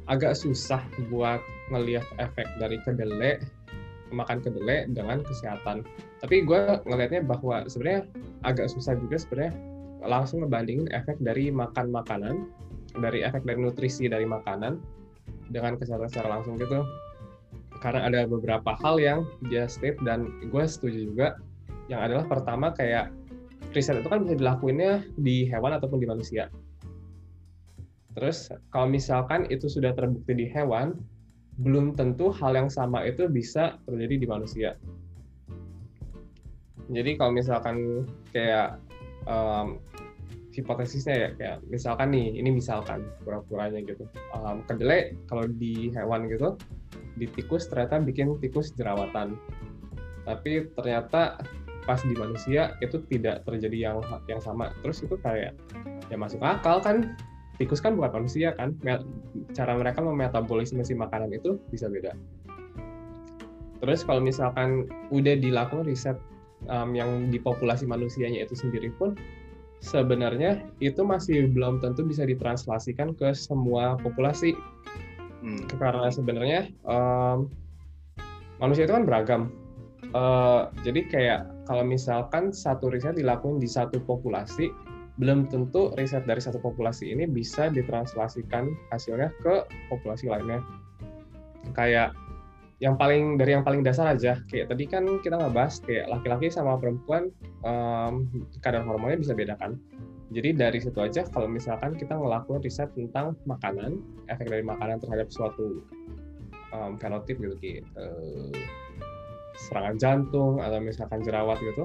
agak 0.10 0.34
susah 0.34 0.82
buat 1.14 1.40
ngelihat 1.70 2.04
efek 2.18 2.50
dari 2.58 2.82
kedelai 2.82 3.38
makan 4.10 4.42
kedelai 4.42 4.90
dengan 4.90 5.22
kesehatan. 5.22 5.86
Tapi 6.20 6.44
gue 6.44 6.60
ngelihatnya 6.84 7.24
bahwa 7.24 7.64
sebenarnya 7.72 8.08
agak 8.44 8.68
susah 8.72 8.96
juga 9.00 9.16
sebenarnya 9.20 9.56
langsung 10.04 10.44
ngebandingin 10.44 10.92
efek 10.92 11.20
dari 11.24 11.52
makan 11.52 11.92
makanan, 11.92 12.48
dari 13.00 13.24
efek 13.24 13.44
dari 13.44 13.60
nutrisi 13.60 14.08
dari 14.12 14.28
makanan 14.28 14.80
dengan 15.52 15.80
kesehatan 15.80 16.12
secara 16.12 16.40
langsung 16.40 16.60
gitu. 16.60 16.84
Karena 17.80 18.12
ada 18.12 18.28
beberapa 18.28 18.76
hal 18.84 19.00
yang 19.00 19.24
dia 19.48 19.64
state 19.72 20.00
dan 20.04 20.28
gue 20.52 20.64
setuju 20.68 21.08
juga. 21.08 21.28
Yang 21.88 22.02
adalah 22.12 22.26
pertama 22.28 22.68
kayak 22.76 23.10
riset 23.74 23.98
itu 23.98 24.10
kan 24.12 24.22
bisa 24.28 24.36
dilakuinnya 24.38 25.02
di 25.18 25.48
hewan 25.50 25.74
ataupun 25.74 25.98
di 25.98 26.06
manusia 26.06 26.52
Terus 28.20 28.50
kalau 28.76 28.92
misalkan 28.92 29.48
itu 29.48 29.70
sudah 29.70 29.96
terbukti 29.96 30.34
di 30.36 30.46
hewan, 30.52 30.98
belum 31.62 31.96
tentu 31.96 32.36
hal 32.36 32.52
yang 32.52 32.68
sama 32.68 33.08
itu 33.08 33.32
bisa 33.32 33.80
terjadi 33.86 34.16
di 34.20 34.28
manusia. 34.28 34.76
Jadi 36.90 37.22
kalau 37.22 37.32
misalkan 37.38 38.06
kayak 38.34 38.82
um, 39.30 39.78
hipotesisnya 40.50 41.16
ya 41.16 41.30
kayak 41.38 41.58
misalkan 41.70 42.10
nih 42.10 42.42
ini 42.42 42.50
misalkan 42.50 43.06
pura-puranya 43.22 43.80
gitu. 43.86 44.10
Um, 44.34 44.66
kedelai 44.66 45.14
kalau 45.30 45.46
di 45.46 45.94
hewan 45.94 46.26
gitu 46.28 46.58
di 47.16 47.30
tikus 47.30 47.70
ternyata 47.70 48.02
bikin 48.02 48.42
tikus 48.42 48.74
jerawatan. 48.74 49.38
Tapi 50.26 50.68
ternyata 50.74 51.38
pas 51.86 52.02
di 52.06 52.14
manusia 52.14 52.78
itu 52.82 53.02
tidak 53.10 53.46
terjadi 53.46 53.94
yang 53.94 53.98
yang 54.26 54.42
sama. 54.42 54.74
Terus 54.82 55.06
itu 55.06 55.16
kayak 55.22 55.54
ya 56.10 56.18
masuk 56.18 56.42
akal 56.42 56.82
kan. 56.82 57.14
Tikus 57.60 57.84
kan 57.84 57.94
bukan 58.00 58.24
manusia 58.24 58.56
kan. 58.56 58.74
Cara 59.52 59.76
mereka 59.76 60.00
memetabolisme 60.00 60.80
si 60.82 60.96
makanan 60.96 61.30
itu 61.36 61.60
bisa 61.70 61.92
beda. 61.92 62.16
Terus 63.80 64.04
kalau 64.04 64.20
misalkan 64.24 64.88
udah 65.12 65.36
dilakukan 65.40 65.88
riset 65.88 66.20
um, 66.68 66.92
yang 66.92 67.32
di 67.32 67.40
populasi 67.40 67.88
manusianya 67.88 68.44
itu 68.44 68.58
sendiri 68.58 68.92
pun 69.00 69.16
sebenarnya 69.80 70.60
itu 70.84 71.00
masih 71.08 71.48
belum 71.48 71.80
tentu 71.80 72.04
bisa 72.04 72.28
ditranslasikan 72.28 73.16
ke 73.16 73.32
semua 73.32 73.96
populasi 74.04 74.52
Hmm. 75.40 75.64
karena 75.80 76.12
sebenarnya 76.12 76.68
em, 76.84 77.48
manusia 78.60 78.84
itu 78.84 78.94
kan 78.94 79.08
beragam. 79.08 79.42
Eh, 80.10 80.62
jadi 80.84 81.02
kayak 81.06 81.42
kalau 81.70 81.86
misalkan 81.86 82.50
satu 82.50 82.90
riset 82.90 83.16
dilakukan 83.16 83.62
di 83.62 83.70
satu 83.70 84.02
populasi, 84.04 84.74
belum 85.22 85.48
tentu 85.52 85.94
riset 85.96 86.26
dari 86.26 86.42
satu 86.42 86.58
populasi 86.60 87.14
ini 87.14 87.30
bisa 87.30 87.70
ditranslasikan 87.70 88.68
hasilnya 88.90 89.30
ke 89.44 89.64
populasi 89.92 90.28
lainnya. 90.28 90.60
Kayak 91.78 92.16
yang 92.80 92.96
paling 92.96 93.36
dari 93.36 93.60
yang 93.60 93.68
paling 93.68 93.84
dasar 93.84 94.16
aja, 94.16 94.40
kayak 94.48 94.72
tadi 94.72 94.88
kan 94.88 95.04
kita 95.20 95.36
ngebahas 95.36 95.84
kayak 95.84 96.08
laki-laki 96.08 96.48
sama 96.48 96.80
perempuan 96.80 97.28
em, 97.68 98.14
kadar 98.64 98.88
hormonnya 98.88 99.20
bisa 99.20 99.36
beda 99.36 99.60
kan. 99.60 99.76
Jadi 100.32 100.56
dari 100.56 100.80
situ 100.80 100.96
aja 101.02 101.26
kalau 101.28 101.50
misalkan 101.50 101.98
kita 101.98 102.16
ngelakuin 102.16 102.62
riset 102.64 102.88
tentang 102.96 103.36
makanan, 103.50 104.00
efek 104.32 104.48
dari 104.48 104.62
makanan 104.62 105.02
terhadap 105.02 105.28
suatu 105.34 105.82
um, 106.70 106.96
fenotip 107.02 107.42
gitu 107.42 107.58
kayak 107.58 107.82
eh, 107.98 108.54
serangan 109.58 109.98
jantung 109.98 110.62
atau 110.62 110.78
misalkan 110.80 111.26
jerawat 111.26 111.58
gitu. 111.60 111.84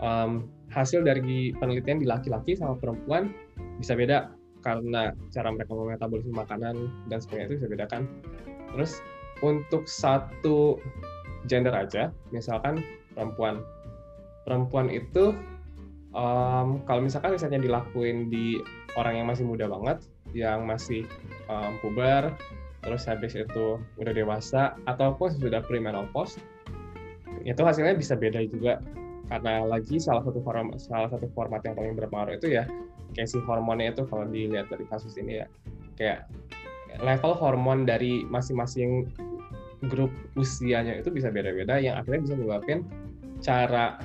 Um, 0.00 0.48
hasil 0.72 1.04
dari 1.04 1.52
penelitian 1.60 2.00
di 2.00 2.08
laki-laki 2.08 2.56
sama 2.56 2.72
perempuan 2.80 3.36
bisa 3.76 3.92
beda 3.92 4.32
karena 4.64 5.12
cara 5.28 5.52
mereka 5.52 5.76
memetabolisme 5.76 6.32
makanan 6.32 6.88
dan 7.12 7.18
sebagainya 7.20 7.52
itu 7.52 7.54
bisa 7.60 7.68
beda 7.68 7.84
kan. 7.84 8.02
Terus 8.72 9.04
untuk 9.40 9.88
satu 9.88 10.80
gender 11.48 11.72
aja, 11.72 12.12
misalkan 12.30 12.84
perempuan, 13.16 13.64
perempuan 14.44 14.92
itu 14.92 15.32
um, 16.12 16.84
kalau 16.84 17.00
misalkan 17.00 17.34
risetnya 17.34 17.60
dilakuin 17.60 18.28
di 18.28 18.60
orang 18.94 19.22
yang 19.22 19.26
masih 19.28 19.44
muda 19.48 19.66
banget, 19.66 20.04
yang 20.36 20.68
masih 20.68 21.08
um, 21.48 21.80
puber, 21.80 22.34
terus 22.84 23.08
habis 23.08 23.32
itu 23.36 23.80
udah 23.96 24.12
dewasa, 24.12 24.76
ataupun 24.84 25.32
sudah 25.36 25.64
premenopause, 25.64 26.36
itu 27.42 27.60
hasilnya 27.60 27.96
bisa 27.96 28.16
beda 28.16 28.44
juga. 28.46 28.78
Karena 29.30 29.62
lagi 29.62 30.02
salah 30.02 30.26
satu 30.26 30.42
form, 30.42 30.74
salah 30.74 31.06
satu 31.06 31.30
format 31.30 31.62
yang 31.62 31.78
paling 31.78 31.94
berpengaruh 31.94 32.34
itu 32.42 32.50
ya 32.50 32.66
kayak 33.14 33.28
si 33.30 33.38
hormonnya 33.42 33.94
itu 33.94 34.02
kalau 34.06 34.26
dilihat 34.26 34.70
dari 34.70 34.86
kasus 34.86 35.18
ini 35.18 35.42
ya 35.42 35.46
kayak 35.98 36.30
level 37.02 37.34
hormon 37.38 37.86
dari 37.86 38.26
masing-masing 38.26 39.06
grup 39.88 40.12
usianya 40.36 41.00
itu 41.00 41.08
bisa 41.08 41.32
beda-beda 41.32 41.80
yang 41.80 41.96
akhirnya 41.96 42.28
bisa 42.28 42.34
menyebabkan 42.36 42.84
cara 43.40 43.96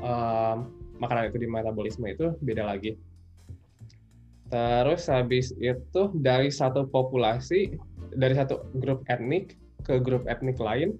um, 0.00 0.72
makanan 0.96 1.28
itu 1.28 1.38
di 1.42 1.48
metabolisme 1.50 2.06
itu 2.08 2.32
beda 2.40 2.64
lagi. 2.64 2.96
Terus 4.52 5.08
habis 5.08 5.56
itu 5.56 6.02
dari 6.20 6.52
satu 6.52 6.84
populasi, 6.84 7.72
dari 8.12 8.36
satu 8.36 8.68
grup 8.76 9.00
etnik 9.08 9.56
ke 9.82 9.96
grup 9.98 10.28
etnik 10.28 10.60
lain, 10.60 10.96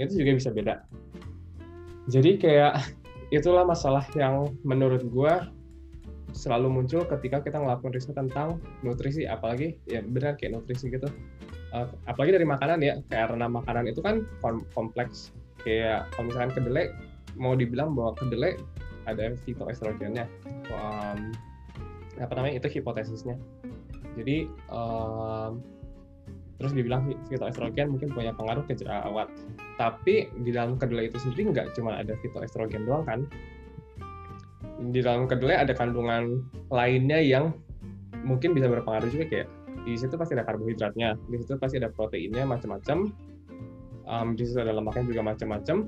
itu 0.00 0.16
juga 0.16 0.32
bisa 0.36 0.50
beda. 0.50 0.74
Jadi 2.08 2.40
kayak 2.40 2.80
itulah 3.36 3.68
masalah 3.68 4.04
yang 4.16 4.52
menurut 4.64 5.04
gua 5.12 5.52
selalu 6.36 6.68
muncul 6.68 7.04
ketika 7.08 7.40
kita 7.40 7.56
ngelakuin 7.56 7.96
riset 7.96 8.16
tentang 8.16 8.60
nutrisi, 8.84 9.24
apalagi 9.24 9.80
ya 9.88 10.04
benar 10.04 10.36
kayak 10.36 10.56
nutrisi 10.56 10.88
gitu. 10.92 11.08
Uh, 11.76 11.84
apalagi 12.08 12.40
dari 12.40 12.48
makanan 12.48 12.80
ya, 12.80 13.04
karena 13.12 13.52
makanan 13.52 13.84
itu 13.84 14.00
kan 14.00 14.24
kom- 14.40 14.64
kompleks. 14.72 15.36
Kayak 15.60 16.08
kalau 16.16 16.32
misalkan 16.32 16.56
kedelai, 16.56 16.88
mau 17.36 17.52
dibilang 17.52 17.92
bahwa 17.92 18.16
kedelai 18.16 18.56
ada 19.04 19.36
fitoestrogennya. 19.44 20.24
Um, 20.72 21.36
apa 22.16 22.32
namanya 22.32 22.64
itu 22.64 22.80
hipotesisnya. 22.80 23.36
Jadi 24.16 24.48
um, 24.72 25.60
terus 26.56 26.72
dibilang 26.72 27.12
fitoestrogen 27.28 27.92
mungkin 27.92 28.08
punya 28.16 28.32
pengaruh 28.32 28.64
ke 28.64 28.72
jerawat. 28.72 29.28
Tapi 29.76 30.32
di 30.40 30.56
dalam 30.56 30.80
kedelai 30.80 31.12
itu 31.12 31.20
sendiri 31.20 31.52
nggak 31.52 31.76
cuma 31.76 32.00
ada 32.00 32.16
fitoestrogen 32.24 32.88
doang 32.88 33.04
kan. 33.04 33.20
Di 34.80 35.04
dalam 35.04 35.28
kedelai 35.28 35.60
ada 35.60 35.76
kandungan 35.76 36.40
lainnya 36.72 37.20
yang 37.20 37.52
mungkin 38.24 38.56
bisa 38.56 38.64
berpengaruh 38.64 39.12
juga 39.12 39.28
kayak 39.28 39.48
di 39.86 39.94
situ 39.94 40.18
pasti 40.18 40.34
ada 40.34 40.42
karbohidratnya, 40.42 41.14
di 41.30 41.36
situ 41.38 41.54
pasti 41.62 41.78
ada 41.78 41.94
proteinnya 41.94 42.42
macam-macam, 42.42 43.14
um, 44.10 44.28
di 44.34 44.42
situ 44.42 44.58
ada 44.58 44.74
lemaknya 44.74 45.06
juga 45.06 45.22
macam-macam. 45.22 45.86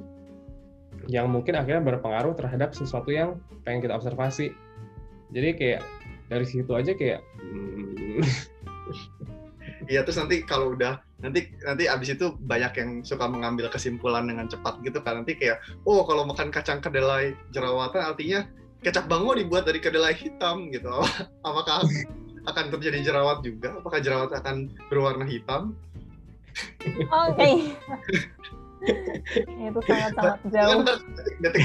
Yang 1.11 1.26
mungkin 1.26 1.54
akhirnya 1.58 1.82
berpengaruh 1.82 2.38
terhadap 2.38 2.78
sesuatu 2.78 3.11
yang 3.11 3.42
pengen 3.66 3.82
kita 3.82 3.98
observasi. 3.98 4.54
Jadi 5.34 5.48
kayak 5.58 5.82
dari 6.30 6.46
situ 6.46 6.70
aja 6.78 6.94
kayak 6.94 7.20
hmm, 7.42 8.22
Iya 9.88 10.04
terus 10.04 10.20
nanti 10.20 10.44
kalau 10.44 10.76
udah 10.76 11.00
nanti 11.24 11.48
nanti 11.64 11.88
abis 11.88 12.12
itu 12.12 12.37
banyak 12.44 12.72
yang 12.76 12.90
suka 13.00 13.24
mengambil 13.24 13.72
kesimpulan 13.72 14.28
dengan 14.28 14.44
cepat 14.46 14.84
gitu 14.84 15.00
kan. 15.00 15.24
Nanti 15.24 15.34
kayak 15.34 15.64
oh 15.88 16.04
kalau 16.04 16.28
makan 16.28 16.52
kacang 16.52 16.84
kedelai 16.84 17.32
jerawatan 17.56 18.04
artinya 18.04 18.44
kecap 18.84 19.08
bango 19.08 19.32
dibuat 19.32 19.64
dari 19.64 19.80
kedelai 19.80 20.12
hitam 20.12 20.68
gitu. 20.70 20.92
Apakah 21.48 21.88
akan 22.48 22.64
terjadi 22.72 23.12
jerawat 23.12 23.44
juga? 23.44 23.76
Apakah 23.78 24.00
jerawat 24.00 24.30
akan 24.32 24.72
berwarna 24.88 25.28
hitam? 25.28 25.76
Oke. 27.08 27.48
itu 29.58 29.80
sangat-sangat 29.84 30.38
jauh. 30.54 30.82
Detik 31.42 31.62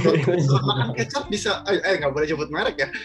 makan 0.65 0.89
kecap 0.97 1.23
bisa 1.29 1.61
eh 1.69 1.79
eh, 1.81 1.95
nggak 2.01 2.13
boleh 2.13 2.27
sebut 2.27 2.49
merek 2.49 2.77
ya. 2.77 2.89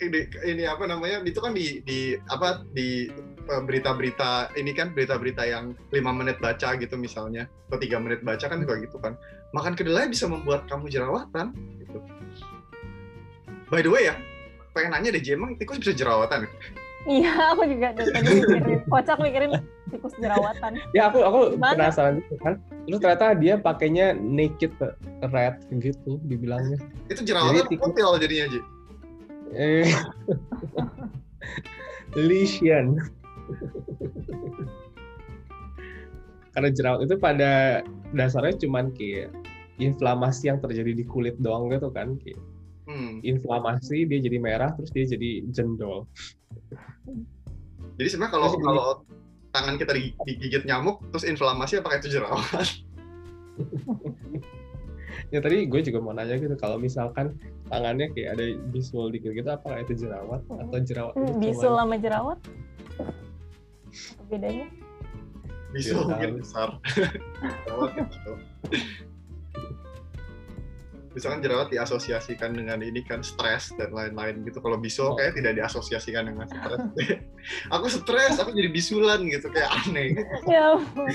Ini, 0.00 0.32
ini 0.48 0.64
apa 0.64 0.88
namanya? 0.88 1.20
Itu 1.20 1.44
kan 1.44 1.52
di 1.52 1.84
di 1.84 2.16
apa 2.32 2.64
di 2.72 3.12
eh, 3.20 3.62
berita-berita 3.68 4.56
ini 4.56 4.72
kan 4.72 4.96
berita-berita 4.96 5.44
yang 5.44 5.76
lima 5.92 6.08
menit 6.08 6.40
baca 6.40 6.72
gitu 6.80 6.96
misalnya 6.96 7.44
atau 7.68 7.76
tiga 7.76 8.00
menit 8.00 8.24
baca 8.24 8.48
kan 8.48 8.64
juga 8.64 8.80
gitu 8.80 8.96
kan. 8.96 9.12
Makan 9.52 9.76
kedelai 9.76 10.08
bisa 10.08 10.24
membuat 10.24 10.64
kamu 10.72 10.88
jerawatan 10.88 11.52
gitu. 11.52 12.00
By 13.68 13.84
the 13.84 13.92
way 13.92 14.08
ya 14.08 14.16
pengen 14.76 14.92
nanya 14.92 15.08
deh 15.10 15.22
emang 15.26 15.56
tikus 15.56 15.80
bisa 15.80 15.96
jerawatan 15.96 16.44
Iya, 17.06 17.54
aku 17.54 17.70
juga 17.70 17.94
dari 17.94 18.10
tadi 18.10 18.28
mikirin. 18.34 18.82
Kocak 18.90 19.22
mikirin 19.22 19.54
tikus 19.88 20.10
jerawatan. 20.18 20.74
ya 20.90 21.06
aku 21.06 21.22
aku 21.22 21.54
Gimana? 21.54 21.78
penasaran 21.78 22.18
juga 22.18 22.34
kan. 22.42 22.54
Terus 22.82 22.98
ternyata 22.98 23.26
dia 23.38 23.54
pakainya 23.56 24.06
naked 24.12 24.74
red 25.24 25.54
gitu 25.78 26.18
dibilangnya. 26.20 26.82
itu 27.06 27.22
jerawatan 27.22 27.62
Jadi 27.62 27.70
tikus- 27.70 27.94
kutil 27.94 28.10
jadinya 28.18 28.46
Ji 28.50 28.60
Eh, 29.54 29.86
lesion. 32.18 32.98
Karena 36.50 36.68
jerawat 36.72 37.00
itu 37.04 37.14
pada 37.16 37.52
dasarnya 38.10 38.58
cuman 38.58 38.90
kayak 38.90 39.30
inflamasi 39.76 40.48
yang 40.48 40.58
terjadi 40.58 40.90
di 40.90 41.04
kulit 41.04 41.38
doang 41.38 41.68
gitu 41.68 41.86
kan 41.88 42.18
kayak 42.18 42.40
hmm. 42.86 43.22
inflamasi 43.22 44.06
dia 44.06 44.18
jadi 44.18 44.38
merah 44.38 44.70
terus 44.72 44.90
dia 44.90 45.04
jadi 45.04 45.44
jendol 45.50 46.06
jadi 47.96 48.08
sebenarnya 48.08 48.32
kalau 48.32 48.48
kalau 48.56 48.84
tangan 49.50 49.76
kita 49.76 49.92
di- 49.92 50.14
digigit 50.24 50.62
nyamuk 50.64 51.00
terus 51.10 51.24
inflamasi 51.24 51.78
apakah 51.78 51.98
itu 51.98 52.08
jerawat 52.12 52.44
ya 55.32 55.40
tadi 55.40 55.64
gue 55.64 55.80
juga 55.82 55.98
mau 55.98 56.12
nanya 56.12 56.36
gitu 56.36 56.54
kalau 56.54 56.76
misalkan 56.76 57.34
tangannya 57.66 58.12
kayak 58.12 58.36
ada 58.36 58.44
bisul 58.68 59.08
dikit 59.08 59.32
gitu 59.32 59.48
apakah 59.48 59.82
itu 59.82 60.06
jerawat 60.06 60.44
atau 60.46 60.78
jerawat 60.78 61.14
itu 61.14 61.18
Hmm, 61.18 61.32
cuman- 61.32 61.42
Bisul 61.42 61.72
sama 61.74 61.96
jerawat? 61.98 62.38
Apa 62.96 64.22
bedanya? 64.28 64.68
bisul 65.74 65.98
mungkin 66.04 66.30
besar 66.40 66.68
jerawat 67.66 67.90
gitu. 67.96 68.32
Misalkan 71.16 71.40
jerawat 71.40 71.72
diasosiasikan 71.72 72.52
dengan 72.52 72.78
ini 72.78 73.00
kan 73.00 73.24
stres 73.24 73.72
dan 73.74 73.88
lain-lain 73.90 74.44
gitu 74.44 74.60
kalau 74.60 74.76
bisul 74.76 75.10
Oh. 75.10 75.16
kayak 75.16 75.32
tidak 75.32 75.56
diasosiasikan 75.56 76.28
dengan 76.28 76.44
stres 76.44 76.80
aku 77.74 77.86
stres 77.88 78.36
aku 78.36 78.52
jadi 78.52 78.68
bisulan 78.68 79.24
gitu 79.24 79.48
kayak 79.48 79.72
aneh 79.82 80.12
Ya 80.44 80.76
ampun. 80.76 81.08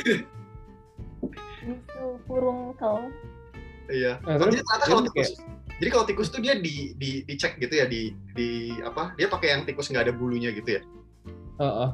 Bisul 1.62 2.10
burung 2.26 2.74
kau. 2.76 3.06
iya 3.88 4.18
Nah, 4.24 4.36
Tapi 4.36 4.58
terus 4.58 4.66
ternyata 4.66 4.86
kalau 4.88 5.04
tikus 5.06 5.30
jadi 5.78 5.90
kalau 5.90 6.06
tikus 6.06 6.30
tuh 6.30 6.42
dia 6.42 6.58
di 6.58 6.94
di 6.96 7.22
dicek 7.24 7.58
gitu 7.58 7.74
ya 7.74 7.86
di 7.86 8.10
di 8.34 8.50
apa 8.82 9.14
dia 9.16 9.26
pakai 9.26 9.48
yang 9.52 9.62
tikus 9.64 9.90
nggak 9.90 10.10
ada 10.10 10.14
bulunya 10.14 10.50
gitu 10.50 10.78
ya 10.78 10.82
Heeh. 11.58 11.90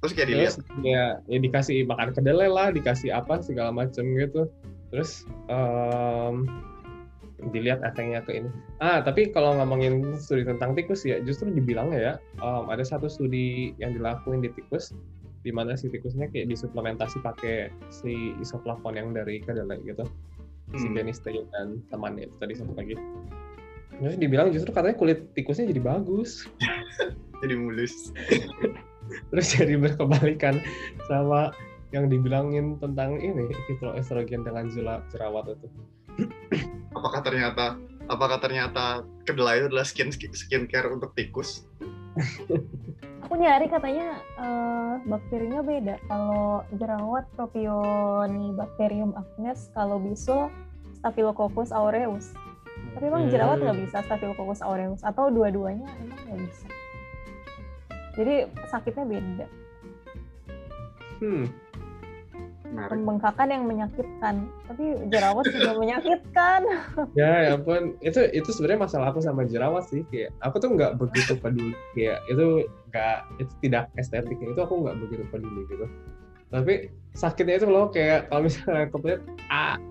terus 0.00 0.12
kayak 0.12 0.28
dilihat 0.28 0.54
terus 0.58 0.82
ya, 0.82 1.04
ya 1.26 1.38
dikasih 1.38 1.86
makan 1.86 2.10
kedelai 2.10 2.50
lah 2.50 2.70
dikasih 2.70 3.12
apa 3.12 3.38
segala 3.38 3.70
macam 3.70 4.02
gitu 4.14 4.50
terus 4.90 5.22
em, 5.46 6.50
dilihat 7.50 7.82
efeknya 7.82 8.22
ke 8.22 8.38
ini 8.38 8.50
ah 8.78 9.02
tapi 9.02 9.34
kalau 9.34 9.58
ngomongin 9.58 10.14
studi 10.20 10.46
tentang 10.46 10.78
tikus 10.78 11.02
ya 11.02 11.18
justru 11.26 11.50
dibilangnya 11.50 11.98
ya 11.98 12.14
em, 12.38 12.64
ada 12.70 12.86
satu 12.86 13.10
studi 13.10 13.74
yang 13.82 13.96
dilakuin 13.98 14.44
di 14.44 14.50
tikus 14.54 14.94
di 15.42 15.50
mana 15.50 15.74
si 15.74 15.90
tikusnya 15.90 16.30
kayak 16.30 16.54
disuplementasi 16.54 17.18
pakai 17.18 17.74
si 17.90 18.38
isoflavon 18.38 18.94
yang 18.94 19.10
dari 19.10 19.42
kedelai 19.42 19.82
gitu 19.82 20.06
si 20.78 20.86
Hmm. 20.88 20.96
Dennis 20.96 21.20
Tay 21.20 21.36
dan 21.52 21.84
temannya 21.92 22.30
itu 22.30 22.36
tadi 22.40 22.54
satu 22.56 22.72
lagi 22.72 22.96
Terus 24.02 24.16
dibilang 24.18 24.48
justru 24.50 24.74
katanya 24.74 24.96
kulit 24.98 25.30
tikusnya 25.36 25.70
jadi 25.70 25.78
bagus. 25.78 26.48
Jadi 27.42 27.54
mulus. 27.58 28.14
Terus 29.34 29.46
jadi 29.58 29.74
berkebalikan 29.74 30.62
sama 31.10 31.50
yang 31.90 32.06
dibilangin 32.06 32.78
tentang 32.78 33.18
ini 33.18 33.50
fitoestrogen 33.66 34.46
dengan 34.46 34.70
jerawat 35.10 35.50
itu. 35.50 35.66
Apakah 36.96 37.20
ternyata 37.24 37.80
apakah 38.10 38.38
ternyata 38.42 39.06
kedelai 39.24 39.62
itu 39.62 39.66
adalah 39.72 39.86
skin 39.86 40.10
skincare 40.12 40.90
untuk 40.90 41.14
tikus? 41.16 41.64
Aku 43.24 43.38
nyari 43.38 43.70
katanya 43.70 44.20
eh, 44.36 44.94
bakterinya 45.08 45.64
beda. 45.64 45.96
Kalau 46.10 46.66
jerawat 46.76 47.24
Propionibacterium 47.38 49.16
acnes, 49.16 49.72
kalau 49.72 49.96
bisul 49.96 50.52
Staphylococcus 51.00 51.72
aureus. 51.72 52.36
Tapi 52.92 53.08
emang 53.08 53.32
jerawat 53.32 53.62
Hmm. 53.62 53.72
nggak 53.72 53.78
bisa 53.88 53.96
Staphylococcus 54.04 54.60
aureus 54.60 55.00
atau 55.00 55.32
dua-duanya 55.32 55.88
emang 56.02 56.18
nggak 56.28 56.38
bisa. 56.44 56.68
Jadi 58.12 58.34
sakitnya 58.68 59.04
beda. 59.08 59.46
Hmm. 61.22 61.46
Menarik. 62.72 62.96
Pembengkakan 62.96 63.48
yang 63.52 63.64
menyakitkan. 63.68 64.34
Tapi 64.64 64.84
jerawat 65.12 65.44
juga 65.52 65.76
menyakitkan. 65.82 66.60
Ya, 67.12 67.52
ya 67.52 67.60
ampun, 67.60 68.00
itu 68.00 68.24
itu 68.32 68.48
sebenarnya 68.48 68.88
masalah 68.88 69.12
aku 69.12 69.20
sama 69.20 69.44
jerawat 69.44 69.84
sih. 69.92 70.00
Kayak 70.08 70.32
aku 70.40 70.56
tuh 70.56 70.72
nggak 70.72 70.96
begitu 70.96 71.36
peduli. 71.36 71.76
Kayak 71.92 72.24
itu 72.32 72.64
nggak 72.88 73.16
itu 73.44 73.52
tidak 73.60 73.92
estetik. 74.00 74.40
Itu 74.40 74.56
aku 74.56 74.88
nggak 74.88 74.96
begitu 75.04 75.24
peduli 75.28 75.68
gitu. 75.68 75.84
Tapi 76.48 76.88
sakitnya 77.12 77.60
itu 77.60 77.68
loh 77.68 77.92
kayak 77.92 78.32
kalau 78.32 78.48
misalnya 78.48 78.88
aku 78.88 78.96
lihat 79.04 79.20
ah, 79.52 79.76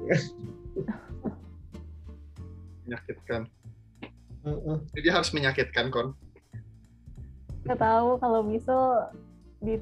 Menyakitkan. 2.90 3.46
Heeh. 4.42 4.78
Jadi 4.98 5.08
harus 5.14 5.30
menyakitkan 5.38 5.94
kon. 5.94 6.18
Nggak 7.62 7.78
tahu 7.78 8.18
kalau 8.18 8.42
bisul 8.42 9.06
di 9.62 9.78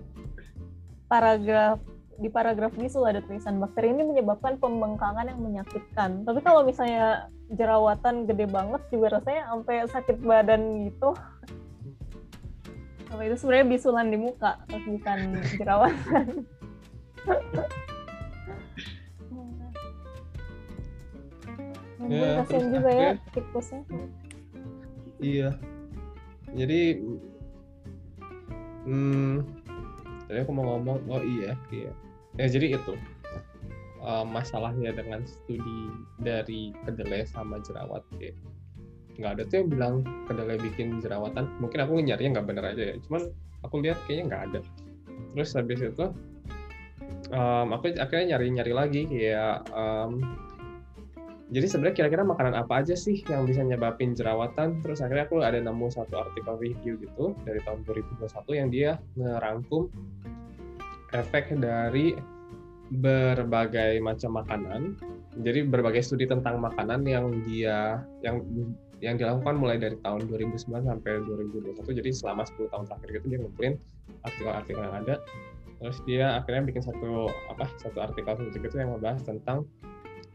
paragraf 1.08 1.80
di 2.20 2.28
paragraf 2.28 2.76
bisul 2.76 3.08
ada 3.08 3.24
tulisan 3.24 3.64
bakteri 3.64 3.96
ini 3.96 4.04
menyebabkan 4.04 4.60
pembengkakan 4.60 5.32
yang 5.32 5.40
menyakitkan. 5.40 6.28
Tapi 6.28 6.40
kalau 6.44 6.68
misalnya 6.68 7.32
jerawatan 7.56 8.28
gede 8.28 8.46
banget 8.52 8.84
juga 8.92 9.20
rasanya 9.20 9.48
sampai 9.48 9.76
sakit 9.88 10.18
badan 10.20 10.92
gitu. 10.92 11.16
Kalau 13.10 13.24
itu 13.26 13.36
sebenarnya 13.40 13.68
bisulan 13.72 14.08
di 14.12 14.18
muka, 14.20 14.60
bukan 14.68 15.20
jerawatan. 15.58 16.26
Ya, 22.10 22.42
kasihan 22.42 22.74
juga 22.74 22.90
ya 22.90 23.12
tikusnya. 23.38 23.82
Iya. 25.22 25.50
Jadi 26.58 26.82
hmm 28.90 29.46
tadi 30.26 30.38
aku 30.42 30.52
mau 30.54 30.66
ngomong 30.74 31.06
oh 31.06 31.22
iya 31.22 31.54
iya. 31.70 31.94
Ya 32.40 32.48
jadi 32.48 32.80
itu 32.80 32.96
eh, 34.00 34.26
masalahnya 34.26 34.96
dengan 34.96 35.28
studi 35.28 35.92
dari 36.24 36.72
kedelai 36.88 37.28
sama 37.28 37.60
jerawat 37.60 38.02
kayak 38.16 38.40
nggak 39.20 39.32
ada 39.36 39.44
tuh 39.52 39.56
yang 39.60 39.68
bilang 39.68 39.96
kedelai 40.32 40.56
bikin 40.56 41.04
jerawatan. 41.04 41.52
Mungkin 41.60 41.84
aku 41.84 42.00
nyarinya 42.00 42.40
nggak 42.40 42.48
bener 42.48 42.64
aja 42.64 42.84
ya. 42.90 42.96
Cuman 43.04 43.28
aku 43.68 43.84
lihat 43.84 44.00
kayaknya 44.08 44.24
nggak 44.32 44.44
ada. 44.50 44.60
Terus 45.36 45.52
habis 45.60 45.80
itu 45.84 46.06
em, 47.36 47.68
aku 47.76 47.92
akhirnya 48.00 48.36
nyari-nyari 48.36 48.72
lagi 48.72 49.02
kayak 49.12 49.68
em, 49.76 50.24
jadi 51.50 51.66
sebenarnya 51.66 51.96
kira-kira 51.98 52.24
makanan 52.24 52.56
apa 52.62 52.86
aja 52.86 52.94
sih 52.94 53.26
yang 53.26 53.44
bisa 53.44 53.66
nyebabin 53.66 54.16
jerawatan? 54.16 54.80
Terus 54.86 55.04
akhirnya 55.04 55.28
aku 55.28 55.44
ada 55.44 55.60
nemu 55.60 55.92
satu 55.92 56.16
artikel 56.16 56.56
review 56.56 56.96
gitu 57.02 57.36
dari 57.44 57.60
tahun 57.68 57.84
2021 57.84 58.32
yang 58.56 58.70
dia 58.72 58.92
ngerangkum 59.18 59.92
efek 61.14 61.54
dari 61.58 62.14
berbagai 62.90 64.02
macam 64.02 64.42
makanan. 64.42 64.98
Jadi 65.46 65.70
berbagai 65.70 66.02
studi 66.02 66.26
tentang 66.26 66.58
makanan 66.58 67.06
yang 67.06 67.30
dia 67.46 68.02
yang 68.26 68.42
yang 69.00 69.16
dilakukan 69.16 69.56
mulai 69.56 69.80
dari 69.80 69.96
tahun 70.04 70.28
2009 70.28 70.84
sampai 70.84 71.12
2021. 71.24 72.00
Jadi 72.04 72.10
selama 72.12 72.44
10 72.44 72.68
tahun 72.74 72.84
terakhir 72.90 73.10
gitu 73.16 73.26
dia 73.32 73.40
ngumpulin 73.40 73.74
artikel-artikel 74.26 74.82
yang 74.84 74.96
ada. 75.06 75.16
Terus 75.80 75.98
dia 76.04 76.26
akhirnya 76.36 76.68
bikin 76.68 76.84
satu 76.84 77.32
apa 77.48 77.66
satu 77.80 78.04
artikel 78.04 78.36
gitu 78.52 78.76
yang 78.76 79.00
membahas 79.00 79.24
tentang 79.24 79.64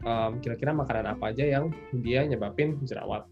um, 0.01 0.41
kira-kira 0.41 0.73
makanan 0.73 1.13
apa 1.13 1.29
aja 1.29 1.45
yang 1.45 1.69
dia 2.01 2.25
nyebabin 2.25 2.81
jerawat. 2.87 3.29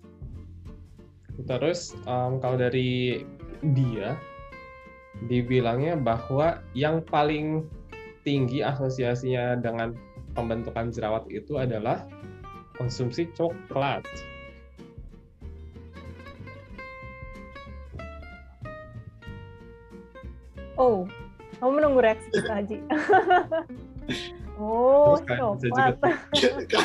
Terus 1.50 1.98
um, 2.06 2.38
kalau 2.38 2.62
dari 2.62 3.26
dia 3.74 4.14
dibilangnya 5.30 5.96
bahwa 5.96 6.60
yang 6.74 7.02
paling 7.06 7.70
tinggi 8.26 8.64
asosiasinya 8.64 9.56
dengan 9.60 9.94
pembentukan 10.34 10.90
jerawat 10.90 11.28
itu 11.30 11.60
adalah 11.60 12.08
konsumsi 12.80 13.30
coklat. 13.38 14.02
Oh, 20.74 21.06
kamu 21.62 21.72
menunggu 21.78 22.02
reaksi 22.02 22.34
kita 22.34 22.54
Haji. 22.58 22.82
oh, 24.58 25.22
bisa 25.22 25.38
coklat. 25.38 26.02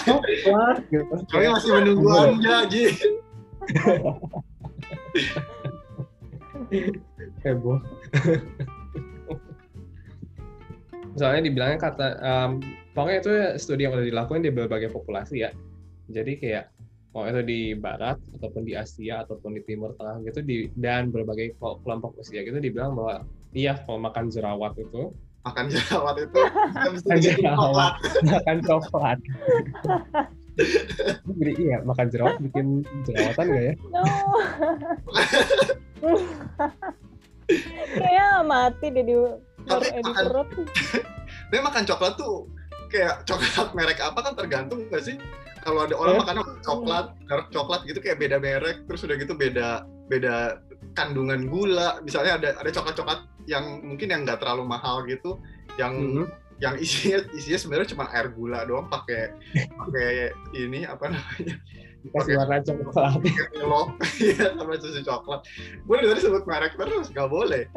Coklat 0.04 0.76
gitu. 0.92 1.14
Kami 1.32 1.48
masih 1.48 1.72
menunggu. 1.72 2.12
Anda, 2.12 2.68
Ji. 2.68 2.92
heboh. 7.42 7.78
Soalnya 11.18 11.50
dibilangnya 11.50 11.78
kata, 11.82 12.06
um, 12.22 12.62
pokoknya 12.94 13.18
itu 13.18 13.32
studi 13.58 13.82
yang 13.84 13.94
udah 13.94 14.06
dilakukan 14.06 14.42
di 14.44 14.50
berbagai 14.54 14.94
populasi 14.94 15.42
ya. 15.42 15.50
Jadi 16.08 16.38
kayak 16.38 16.70
mau 17.10 17.26
itu 17.26 17.42
di 17.42 17.74
Barat 17.74 18.20
ataupun 18.38 18.62
di 18.62 18.78
Asia 18.78 19.26
ataupun 19.26 19.58
di 19.58 19.62
Timur 19.66 19.96
Tengah 19.98 20.22
gitu 20.22 20.40
di 20.44 20.70
dan 20.78 21.10
berbagai 21.10 21.56
kelo- 21.58 21.80
kelompok 21.82 22.14
usia 22.20 22.44
gitu 22.44 22.60
dibilang 22.60 22.94
bahwa 22.94 23.24
iya 23.50 23.80
kalau 23.82 23.98
makan 23.98 24.30
jerawat 24.30 24.76
itu 24.78 25.10
Makan 25.42 25.66
jerawat 25.72 26.16
itu 26.20 26.40
Makan 26.76 27.18
jerawat. 27.24 27.92
makan 28.28 28.56
coklat. 28.62 29.18
Jadi 31.38 31.52
iya 31.56 31.76
makan 31.80 32.06
jerawat 32.12 32.36
bikin 32.44 32.84
jerawatan 33.08 33.44
gak 33.48 33.64
ya? 33.64 33.74
No. 33.88 34.04
Kayaknya 37.48 38.26
mati 38.44 38.86
deh 38.88 39.02
di, 39.02 39.14
di 39.14 39.72
makan- 40.04 40.26
perut. 40.28 40.48
Tapi 41.48 41.58
makan 41.58 41.84
coklat 41.84 42.14
tuh 42.14 42.44
kayak 42.88 43.24
coklat 43.24 43.68
merek 43.72 44.00
apa 44.00 44.18
kan 44.20 44.32
tergantung 44.34 44.84
nggak 44.84 45.00
sih? 45.02 45.16
Kalau 45.58 45.84
ada 45.84 45.92
orang 45.92 46.14
Eh. 46.14 46.20
makan 46.22 46.36
coklat, 46.60 47.06
merek 47.24 47.48
coklat 47.50 47.80
gitu 47.84 47.98
kayak 47.98 48.18
beda 48.18 48.36
merek, 48.38 48.84
terus 48.84 49.00
udah 49.02 49.16
gitu 49.16 49.32
beda 49.32 49.82
beda 50.06 50.60
kandungan 50.92 51.48
gula. 51.48 52.00
Misalnya 52.00 52.36
ada 52.36 52.48
ada 52.56 52.70
coklat-coklat 52.70 53.20
yang 53.44 53.64
mungkin 53.80 54.08
yang 54.08 54.20
nggak 54.22 54.40
terlalu 54.40 54.64
mahal 54.64 55.04
gitu, 55.04 55.40
yang 55.76 55.96
Mhm. 55.96 56.24
yang 56.58 56.74
isinya 56.76 57.22
isinya 57.32 57.58
sebenarnya 57.58 57.92
cuma 57.92 58.10
air 58.10 58.28
gula 58.28 58.64
doang 58.64 58.88
pakai 58.88 59.30
pakai 59.54 60.10
ini 60.52 60.82
apa 60.84 61.06
namanya 61.08 61.54
Dikasih 61.98 62.38
warna 62.38 62.62
coklat. 62.62 63.12
pakai 63.18 63.46
Milo 63.58 63.82
ya 64.22 64.46
sama 64.54 64.74
susu 64.78 65.00
coklat 65.02 65.40
gue 65.82 65.94
dari 65.98 66.08
tadi 66.14 66.20
sebut 66.22 66.44
merek 66.46 66.72
terus 66.78 67.10
nggak 67.10 67.28
boleh 67.28 67.64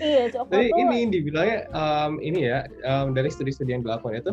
Iya, 0.00 0.32
coklat 0.32 0.56
Jadi 0.56 0.66
ini 0.80 0.98
dibilangnya 1.12 1.68
um, 1.76 2.16
ini 2.24 2.48
ya 2.48 2.64
um, 2.88 3.12
dari 3.12 3.28
studi-studi 3.28 3.76
yang 3.76 3.84
dilakukan 3.84 4.16
itu 4.16 4.32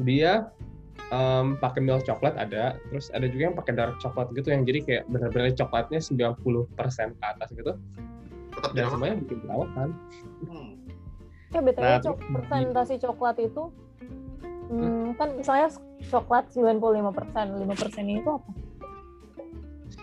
dia 0.00 0.48
um, 1.12 1.60
pakai 1.60 1.84
milk 1.84 2.08
coklat 2.08 2.32
ada, 2.40 2.80
terus 2.88 3.12
ada 3.12 3.28
juga 3.28 3.52
yang 3.52 3.56
pakai 3.56 3.72
dark 3.76 4.00
coklat 4.00 4.32
gitu 4.32 4.48
yang 4.48 4.64
jadi 4.64 4.80
kayak 4.80 5.04
benar-benar 5.12 5.52
coklatnya 5.52 6.00
90% 6.00 7.20
ke 7.20 7.24
atas 7.24 7.48
gitu. 7.52 7.72
tetap 8.54 8.70
Dan 8.72 8.86
semuanya 8.88 9.16
bikin 9.20 9.38
jerawatan. 9.44 9.88
Hmm. 10.48 10.70
ya 11.52 11.60
BTW 11.62 11.82
Nah, 11.84 11.98
cok 12.00 12.16
persentase 12.18 12.94
coklat 12.98 13.36
itu 13.44 13.62
hmm, 14.70 15.16
kan 15.18 15.28
misalnya 15.36 15.68
coklat 16.08 16.48
95%, 16.52 17.64
5% 17.64 18.18
itu 18.18 18.28
apa? 18.28 18.50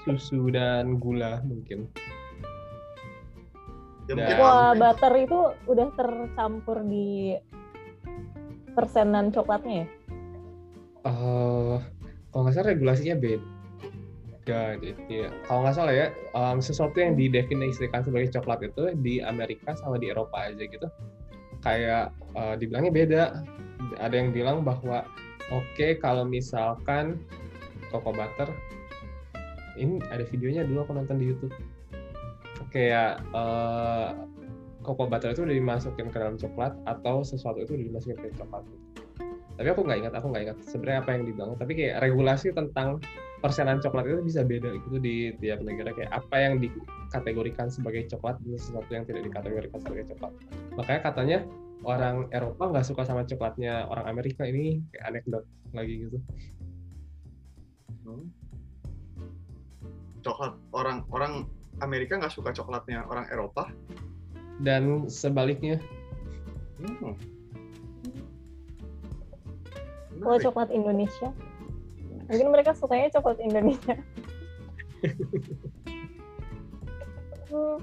Susu 0.06 0.50
dan 0.50 0.98
gula 0.98 1.42
mungkin. 1.46 1.90
ya 4.10 4.14
Dan- 4.14 4.18
mungkin 4.18 4.38
Wah, 4.42 4.74
butter 4.74 5.14
itu 5.22 5.40
udah 5.70 5.88
tercampur 5.94 6.84
di 6.84 7.38
persenan 8.74 9.30
coklatnya 9.30 9.86
ya? 9.86 9.88
eh 11.02 11.78
kalau 12.32 12.42
nggak 12.46 12.56
salah 12.56 12.70
regulasinya 12.72 13.16
beda 13.18 14.62
deh. 14.80 14.96
Iya. 15.10 15.30
Kalau 15.46 15.60
nggak 15.66 15.76
salah 15.76 15.94
ya, 15.94 16.08
um, 16.34 16.58
sesuatu 16.64 16.98
yang 16.98 17.14
didefinisikan 17.18 18.02
sebagai 18.02 18.34
coklat 18.40 18.66
itu 18.66 18.96
di 19.02 19.20
Amerika 19.22 19.76
sama 19.78 19.98
di 20.02 20.10
Eropa 20.10 20.50
aja 20.50 20.64
gitu. 20.64 20.88
Kayak 21.62 22.16
uh, 22.34 22.56
dibilangnya 22.58 22.92
beda. 22.94 23.24
Ada 23.98 24.16
yang 24.22 24.30
bilang 24.36 24.64
bahwa 24.66 25.06
oke 25.52 26.00
kalau 26.00 26.24
misalkan 26.24 27.20
cocoa 27.92 28.16
butter 28.16 28.50
ini 29.80 30.00
ada 30.12 30.24
videonya 30.28 30.68
dulu 30.68 30.88
aku 30.88 30.92
nonton 30.96 31.20
di 31.20 31.32
YouTube. 31.32 31.54
Kayak 32.72 33.20
eh, 33.36 34.10
cocoa 34.82 35.08
butter 35.08 35.36
itu 35.36 35.44
udah 35.44 35.56
dimasukin 35.56 36.08
ke 36.10 36.18
dalam 36.18 36.36
coklat 36.40 36.74
atau 36.88 37.22
sesuatu 37.22 37.62
itu 37.62 37.76
udah 37.76 37.86
dimasukin 37.92 38.18
ke 38.20 38.28
coklat. 38.40 38.64
Tapi 39.60 39.68
aku 39.68 39.86
nggak 39.86 40.00
ingat 40.08 40.14
aku 40.18 40.28
nggak 40.34 40.44
ingat 40.50 40.58
sebenarnya 40.66 41.00
apa 41.06 41.10
yang 41.14 41.24
dibilang. 41.28 41.50
Tapi 41.60 41.72
kayak 41.78 41.96
regulasi 42.02 42.56
tentang 42.56 42.98
persenan 43.42 43.82
coklat 43.82 44.06
itu 44.08 44.22
bisa 44.24 44.42
beda 44.46 44.74
gitu 44.74 44.98
di 44.98 45.36
tiap 45.38 45.62
negara. 45.62 45.92
Kayak 45.94 46.12
apa 46.18 46.36
yang 46.40 46.54
dikategorikan 46.62 47.68
sebagai 47.68 48.08
coklat 48.10 48.40
dan 48.42 48.58
sesuatu 48.58 48.90
yang 48.90 49.06
tidak 49.06 49.28
dikategorikan 49.28 49.80
sebagai 49.84 50.06
coklat. 50.16 50.34
Makanya 50.80 51.02
katanya 51.04 51.40
orang 51.82 52.30
Eropa 52.30 52.64
nggak 52.70 52.86
suka 52.86 53.02
sama 53.04 53.26
coklatnya 53.26 53.90
orang 53.90 54.06
Amerika 54.06 54.46
ini 54.46 54.82
kayak 54.94 55.06
anekdot 55.12 55.46
lagi 55.74 56.08
gitu 56.08 56.18
Hmm. 58.02 58.34
Coklat 60.26 60.58
orang 60.74 61.06
orang 61.14 61.46
Amerika 61.80 62.18
nggak 62.18 62.34
suka 62.34 62.50
coklatnya 62.50 63.06
orang 63.06 63.30
Eropa. 63.30 63.70
dan 64.62 65.10
sebaliknya 65.10 65.78
Hmm. 66.82 67.14
Kalau 70.22 70.38
coklat 70.38 70.70
Indonesia, 70.70 71.30
mungkin 72.30 72.48
mereka 72.54 72.74
sukanya 72.78 73.10
coklat 73.10 73.38
Indonesia. 73.42 73.98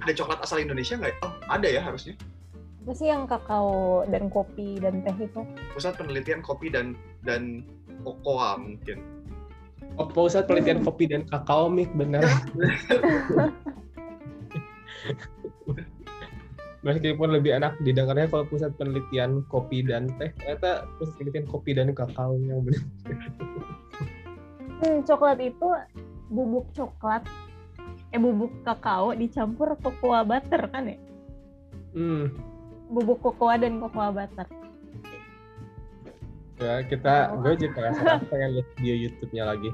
Ada 0.02 0.12
coklat 0.16 0.38
asal 0.42 0.62
Indonesia 0.64 0.96
nggak? 0.96 1.12
ya? 1.12 1.18
Oh, 1.22 1.32
ada 1.46 1.68
ya 1.68 1.80
harusnya. 1.84 2.14
Apa 2.88 2.96
sih 2.96 3.12
yang 3.12 3.28
kakao 3.28 4.00
dan 4.08 4.32
kopi 4.32 4.80
dan 4.80 5.04
teh 5.04 5.12
itu? 5.20 5.44
Pusat 5.76 6.00
penelitian 6.00 6.40
kopi 6.40 6.72
dan 6.72 6.96
dan 7.20 7.60
kokoa 8.00 8.56
mungkin. 8.56 9.04
oh 10.00 10.08
pusat 10.08 10.48
penelitian 10.48 10.80
kopi 10.80 11.04
dan 11.04 11.28
kakao 11.28 11.68
mik 11.68 11.92
benar 11.92 12.24
meskipun 16.86 17.28
lebih 17.28 17.60
enak 17.60 17.76
didengarnya 17.84 18.24
kalau 18.32 18.48
pusat 18.48 18.72
penelitian 18.80 19.44
kopi 19.52 19.84
dan 19.84 20.08
teh 20.16 20.32
ternyata 20.40 20.88
pusat 20.96 21.12
penelitian 21.20 21.44
kopi 21.44 21.76
dan 21.76 21.92
kakao 21.92 22.40
yang 22.40 22.64
benar 22.64 22.80
Hmm, 24.78 25.02
coklat 25.04 25.42
itu 25.44 25.68
bubuk 26.30 26.72
coklat, 26.72 27.26
eh 28.14 28.20
bubuk 28.22 28.64
kakao 28.64 29.12
dicampur 29.12 29.76
cocoa 29.76 30.24
butter 30.24 30.70
kan 30.72 30.88
ya? 30.88 30.96
hmm. 31.92 32.48
Bubuk 32.88 33.20
cocoa 33.20 33.54
dan 33.60 33.78
cocoa 33.80 34.08
butter. 34.10 34.48
ya 36.58 36.82
kita 36.82 37.38
gue 37.38 37.54
jadi 37.62 37.70
penasaran 37.70 38.26
pengen 38.26 38.50
lihat 38.58 38.68
video 38.76 38.94
YouTube-nya 39.06 39.44
lagi 39.46 39.70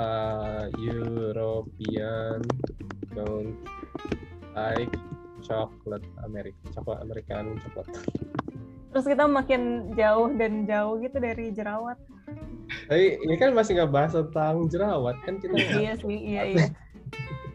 Eh, 0.00 0.64
European 0.80 2.40
don't 3.12 3.52
like 4.56 4.88
chocolate 5.44 6.06
America 6.24 6.56
coklat 6.72 7.04
American 7.04 7.60
coklat 7.60 7.86
Terus 8.90 9.06
kita 9.06 9.28
makin 9.28 9.92
jauh 9.94 10.32
dan 10.34 10.66
jauh 10.66 10.98
gitu 10.98 11.20
dari 11.20 11.52
jerawat. 11.54 11.94
tapi 12.90 13.22
ini 13.22 13.34
kan 13.38 13.54
masih 13.54 13.78
nggak 13.78 13.92
bahas 13.92 14.16
tentang 14.16 14.66
jerawat 14.66 15.14
kan 15.22 15.38
kita 15.38 15.54
iya 15.78 15.92
sih, 15.94 16.16
iya 16.16 16.42
iya. 16.48 16.66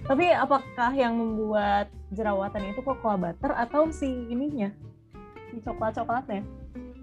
Tapi 0.05 0.29
apakah 0.29 0.93
yang 0.93 1.17
membuat 1.17 1.89
jerawatan 2.13 2.69
itu 2.69 2.85
cocoa 2.85 3.17
butter 3.17 3.49
atau 3.57 3.89
si 3.89 4.29
ininya? 4.29 4.69
Si 5.49 5.57
coklat-coklatnya? 5.65 6.45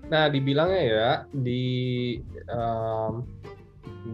Nah, 0.07 0.31
dibilangnya 0.31 0.83
ya 0.87 1.11
di 1.35 2.15
em, 2.47 3.27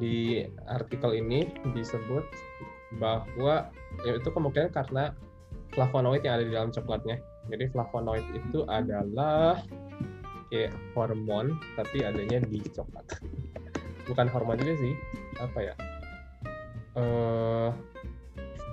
di 0.01 0.41
artikel 0.65 1.21
ini 1.21 1.45
disebut 1.77 2.25
bahwa 2.97 3.69
ya 4.09 4.17
itu 4.17 4.29
kemungkinan 4.33 4.73
karena 4.73 5.13
flavonoid 5.77 6.25
yang 6.25 6.41
ada 6.41 6.45
di 6.49 6.53
dalam 6.57 6.73
coklatnya. 6.73 7.21
Jadi 7.53 7.69
flavonoid 7.69 8.25
itu 8.33 8.65
adalah 8.73 9.61
kayak 10.49 10.73
hormon 10.97 11.61
tapi 11.77 12.09
adanya 12.09 12.41
di 12.41 12.65
coklat. 12.73 13.05
Bukan 14.09 14.33
hormon 14.33 14.57
juga 14.57 14.81
sih, 14.81 14.95
apa 15.37 15.59
ya? 15.61 15.75
Eh 16.97 17.71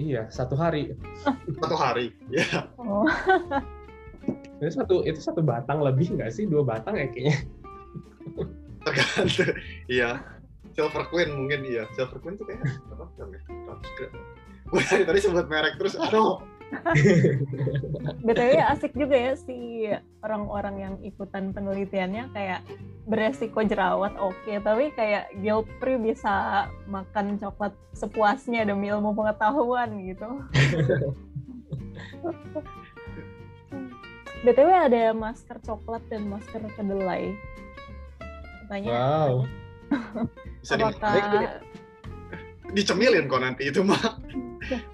iya 0.00 0.24
satu 0.32 0.56
hari 0.56 0.96
satu 1.60 1.76
hari. 1.76 2.16
Ya. 2.32 2.68
Oh, 2.80 3.04
itu 4.62 4.72
satu 4.72 5.04
itu 5.04 5.20
satu 5.20 5.44
batang 5.44 5.84
lebih 5.84 6.16
nggak 6.16 6.32
sih 6.32 6.48
dua 6.48 6.64
batang 6.64 6.96
ya 6.96 7.06
kayaknya 7.12 7.36
Tergantung. 8.82 9.54
Iya. 9.86 10.10
Silver 10.72 11.04
Queen 11.12 11.30
mungkin 11.36 11.60
iya. 11.68 11.84
Silver 11.94 12.18
Queen 12.18 12.34
tuh 12.40 12.48
kayak 12.48 12.64
berapa 12.88 13.04
gram 13.14 13.28
ya? 13.30 13.40
100 13.46 13.96
gram. 13.98 14.12
Gue 14.72 14.82
dari 14.88 15.04
tadi 15.04 15.18
sebut 15.20 15.46
merek 15.46 15.74
terus. 15.76 15.94
Aduh. 16.00 16.40
BTW 18.26 18.52
asik 18.72 18.92
juga 18.96 19.16
ya 19.16 19.34
si 19.36 19.86
orang-orang 20.24 20.76
yang 20.80 20.94
ikutan 21.04 21.52
penelitiannya 21.52 22.32
kayak 22.32 22.64
beresiko 23.04 23.60
jerawat 23.66 24.14
oke, 24.16 24.52
tapi 24.62 24.94
kayak 24.94 25.28
guilt 25.42 25.66
free 25.82 25.98
bisa 25.98 26.66
makan 26.86 27.36
coklat 27.36 27.74
sepuasnya 27.92 28.64
demi 28.64 28.88
ilmu 28.88 29.12
pengetahuan 29.12 29.90
gitu. 30.06 30.28
BTW 34.42 34.70
ada 34.74 35.14
masker 35.14 35.58
coklat 35.62 36.02
dan 36.10 36.26
masker 36.26 36.62
kedelai. 36.74 37.30
Tanya 38.66 38.90
wow 38.90 39.46
Bisa 40.62 40.74
di- 40.78 40.82
apakah 40.82 41.14
dicemilin 42.72 43.28
kok 43.28 43.42
nanti 43.42 43.68
itu 43.68 43.84
mah. 43.84 44.18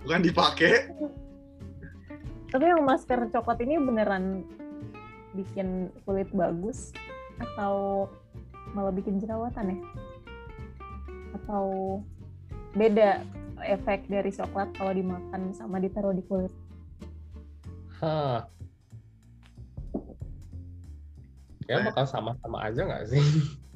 Bukan 0.05 0.21
dipakai. 0.21 0.91
Tapi 2.49 2.65
yang 2.65 2.85
masker 2.85 3.29
coklat 3.29 3.61
ini 3.61 3.77
beneran 3.77 4.45
bikin 5.37 5.93
kulit 6.09 6.29
bagus 6.33 6.97
atau 7.39 8.09
malah 8.73 8.93
bikin 8.93 9.21
jerawatan 9.21 9.77
ya? 9.77 9.79
Atau 11.37 11.65
beda 12.73 13.23
efek 13.65 14.09
dari 14.09 14.33
coklat 14.33 14.73
kalau 14.81 14.97
dimakan 14.97 15.53
sama 15.53 15.77
ditaruh 15.77 16.17
di 16.17 16.25
kulit? 16.25 16.53
Hah. 18.01 18.49
Ya 21.69 21.85
bakal 21.85 22.09
sama-sama 22.09 22.65
aja 22.65 22.81
nggak 22.81 23.13
sih? 23.13 23.21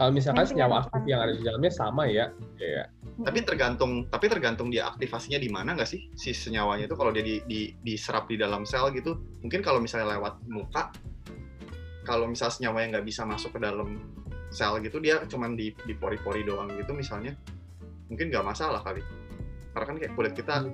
kalau 0.00 0.16
misalkan 0.16 0.48
Nanti 0.48 0.56
senyawa 0.56 0.88
aktif 0.88 1.04
yang 1.04 1.20
ada 1.20 1.36
di 1.36 1.44
dalamnya 1.44 1.72
sama 1.76 2.08
ya 2.08 2.32
kayak 2.56 2.88
Tapi 3.20 3.44
tergantung 3.44 4.08
tapi 4.08 4.26
tergantung 4.32 4.72
dia 4.72 4.88
aktivasinya 4.88 5.36
di 5.36 5.52
mana 5.52 5.76
nggak 5.76 5.88
sih? 5.88 6.08
Si 6.16 6.32
senyawanya 6.32 6.88
itu 6.88 6.96
kalau 6.96 7.12
dia 7.12 7.20
di, 7.20 7.44
di, 7.44 7.76
diserap 7.84 8.26
di 8.26 8.40
dalam 8.40 8.64
sel 8.64 8.88
gitu. 8.96 9.20
Mungkin 9.44 9.60
kalau 9.60 9.78
misalnya 9.80 10.16
lewat 10.16 10.40
muka 10.48 10.92
kalau 12.08 12.24
misalnya 12.26 12.54
senyawanya 12.56 12.86
nggak 12.98 13.06
bisa 13.06 13.22
masuk 13.28 13.56
ke 13.56 13.60
dalam 13.60 14.00
sel 14.50 14.80
gitu 14.82 14.98
dia 14.98 15.22
cuman 15.30 15.54
di 15.54 15.70
di 15.86 15.94
pori-pori 15.94 16.42
doang 16.42 16.72
gitu 16.74 16.90
misalnya 16.90 17.36
mungkin 18.08 18.32
nggak 18.32 18.46
masalah 18.46 18.80
kali. 18.80 19.04
Karena 19.70 19.86
kan 19.86 19.96
kayak 20.00 20.12
kulit 20.16 20.32
kita 20.32 20.66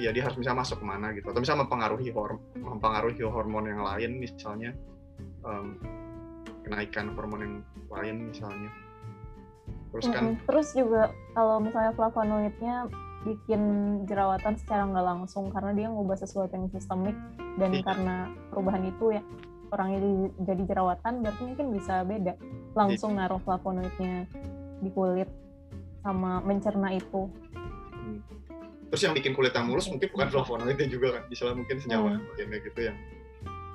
iya 0.00 0.10
dia 0.10 0.24
harus 0.24 0.40
bisa 0.40 0.56
masuk 0.56 0.80
ke 0.80 0.86
mana 0.88 1.12
gitu. 1.12 1.28
Atau 1.28 1.44
bisa 1.44 1.52
mempengaruhi 1.54 2.08
horm 2.10 2.40
mempengaruhi 2.56 3.20
hormon 3.20 3.68
yang 3.68 3.84
lain 3.84 4.16
misalnya 4.16 4.72
em, 5.44 5.76
kenaikan 6.64 7.12
hormon 7.12 7.40
yang 7.44 7.54
lain 7.92 8.32
misalnya 8.32 8.72
terus 9.90 10.04
kan 10.06 10.22
Mm-mm. 10.24 10.36
Terus 10.42 10.68
juga 10.72 11.02
kalau 11.32 11.56
misalnya 11.58 11.92
flavonoidnya 11.92 12.74
bikin 13.22 13.62
jerawatan 14.04 14.54
secara 14.56 14.82
nggak 14.84 15.06
langsung 15.06 15.46
karena 15.48 15.70
dia 15.72 15.86
ngubah 15.86 16.16
sesuatu 16.16 16.50
yang 16.50 16.66
sistemik 16.68 17.14
dan 17.54 17.70
Iya. 17.70 17.82
karena 17.84 18.16
perubahan 18.50 18.82
itu 18.84 19.04
ya 19.12 19.22
orangnya 19.68 19.98
jadi- 20.42 20.66
jerawatan 20.66 21.22
berarti 21.22 21.42
mungkin 21.44 21.66
bisa 21.70 22.02
beda 22.02 22.34
langsung 22.72 23.14
naruh 23.14 23.38
flavonoidnya 23.38 24.26
di 24.80 24.90
kulit 24.90 25.30
sama 26.00 26.40
mencerna 26.40 26.90
itu. 26.92 27.30
terus 28.88 29.02
yang 29.02 29.14
bikin 29.14 29.32
kulitnya 29.32 29.62
mulus 29.62 29.88
mungkin 29.88 30.04
bukan 30.10 30.28
flavonoidnya 30.28 30.84
juga 30.84 31.16
kan 31.16 31.22
misalnya 31.26 31.56
mungkin 31.56 31.76
senyawa 31.78 32.08
Hmm. 32.12 32.28
kayak 32.34 32.60
gitu 32.62 32.80
yang 32.82 32.96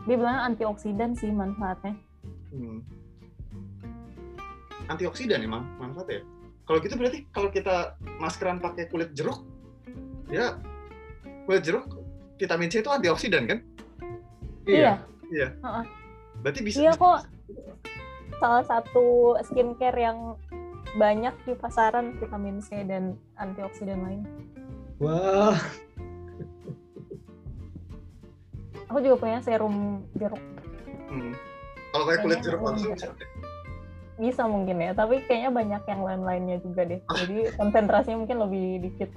Dia 0.03 0.15
bilang 0.15 0.39
antioksidan 0.45 1.11
sih 1.13 1.27
manfaatnya. 1.29 1.97
hmm, 2.49 2.79
antioksidan 4.88 5.43
emang 5.43 5.63
manfaatnya 5.79 6.19
ya 6.19 6.23
kalau 6.67 6.77
gitu 6.83 6.95
berarti 6.99 7.19
kalau 7.31 7.49
kita 7.51 7.95
maskeran 8.19 8.59
pakai 8.59 8.91
kulit 8.91 9.15
jeruk 9.15 9.43
ya 10.27 10.59
kulit 11.47 11.63
jeruk 11.63 11.88
vitamin 12.35 12.67
C 12.67 12.83
itu 12.83 12.91
antioksidan 12.91 13.47
kan 13.47 13.59
Iya. 14.67 15.47
berarti 16.43 16.59
bisa 16.59 16.77
Iya 16.83 16.91
kok. 16.99 17.23
Salah 18.38 18.63
satu 18.67 19.39
skincare 19.47 19.97
yang 19.97 20.35
banyak 20.99 21.33
di 21.47 21.53
pasaran 21.55 22.19
vitamin 22.19 22.59
C 22.59 22.83
dan 22.83 23.15
antioksidan 23.39 23.99
lain. 24.03 24.21
wah 24.99 25.55
Aku 28.88 29.03
juga 29.03 29.19
punya 29.19 29.39
serum 29.43 30.03
jeruk. 30.15 30.39
Hmm. 31.07 31.31
kalau 31.91 32.03
kayak 32.07 32.19
kulit 32.23 32.39
jeruk 32.43 32.61
langsung. 32.61 32.93
Bisa 34.18 34.49
mungkin 34.49 34.82
ya, 34.82 34.91
tapi 34.97 35.22
kayaknya 35.30 35.51
banyak 35.53 35.84
yang 35.86 36.01
lain-lainnya 36.01 36.57
juga 36.65 36.82
deh. 36.89 36.99
Jadi 37.05 37.53
konsentrasinya 37.53 38.18
mungkin 38.26 38.38
lebih 38.41 38.65
dikit. 38.89 39.09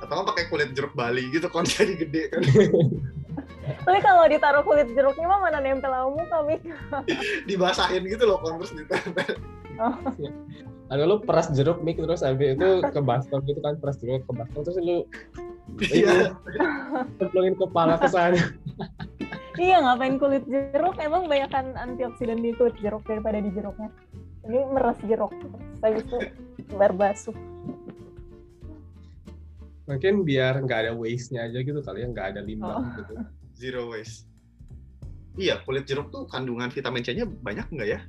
atau 0.00 0.12
nggak 0.22 0.28
pakai 0.32 0.44
kulit 0.48 0.68
jeruk 0.72 0.96
Bali 0.96 1.28
gitu 1.28 1.52
kan 1.52 1.66
jadi 1.68 2.00
gede 2.00 2.22
kan 2.32 2.40
Tapi 3.84 3.98
kalau 4.00 4.24
ditaruh 4.24 4.64
kulit 4.64 4.88
jeruknya 4.96 5.26
mah 5.28 5.40
mana 5.44 5.60
nempel 5.60 5.92
sama 5.92 6.08
muka, 6.16 6.38
Mik? 6.48 6.62
dibasahin 7.50 8.08
gitu 8.08 8.24
loh 8.24 8.40
kan 8.40 8.56
terus 8.56 8.72
ditempel 8.72 9.36
ada 10.86 11.02
lu 11.02 11.18
peras 11.18 11.50
jeruk 11.50 11.82
mik 11.82 11.98
terus 11.98 12.22
habis 12.22 12.54
itu 12.54 12.68
ke 12.80 13.00
baskom 13.02 13.42
gitu 13.44 13.58
kan 13.60 13.74
peras 13.82 13.98
jeruk 13.98 14.22
ke 14.24 14.32
baskom 14.32 14.62
terus 14.62 14.78
lu 14.78 15.04
iya 15.90 16.32
cemplungin 17.18 17.58
kepala 17.58 17.98
ke 17.98 18.08
sana 18.08 18.38
iya, 19.56 19.80
ngapain 19.80 20.20
kulit 20.20 20.44
jeruk? 20.46 21.00
Emang 21.00 21.32
banyakan 21.32 21.76
antioksidan 21.80 22.44
di 22.44 22.52
kulit 22.60 22.76
jeruk 22.76 23.02
daripada 23.08 23.40
di 23.40 23.48
jeruknya. 23.56 23.88
Ini 24.46 24.58
meres 24.70 24.98
jeruk. 25.02 25.32
Habis 25.82 26.02
itu 26.02 26.18
bar 26.72 26.92
basuh. 26.92 27.36
mungkin 29.86 30.26
biar 30.26 30.66
nggak 30.66 30.78
ada 30.82 30.92
waste-nya 30.98 31.46
aja 31.46 31.62
gitu 31.62 31.78
kali 31.78 32.02
ya 32.02 32.10
nggak 32.10 32.34
ada 32.34 32.40
limbah 32.42 32.74
Oh. 32.74 32.90
gitu. 32.98 33.14
Zero 33.54 33.82
waste. 33.94 34.26
Iya 35.38 35.62
kulit 35.62 35.86
jeruk 35.86 36.10
tuh 36.10 36.26
kandungan 36.26 36.74
vitamin 36.74 37.06
C-nya 37.06 37.22
banyak 37.22 37.70
nggak 37.70 37.88
ya? 37.94 38.00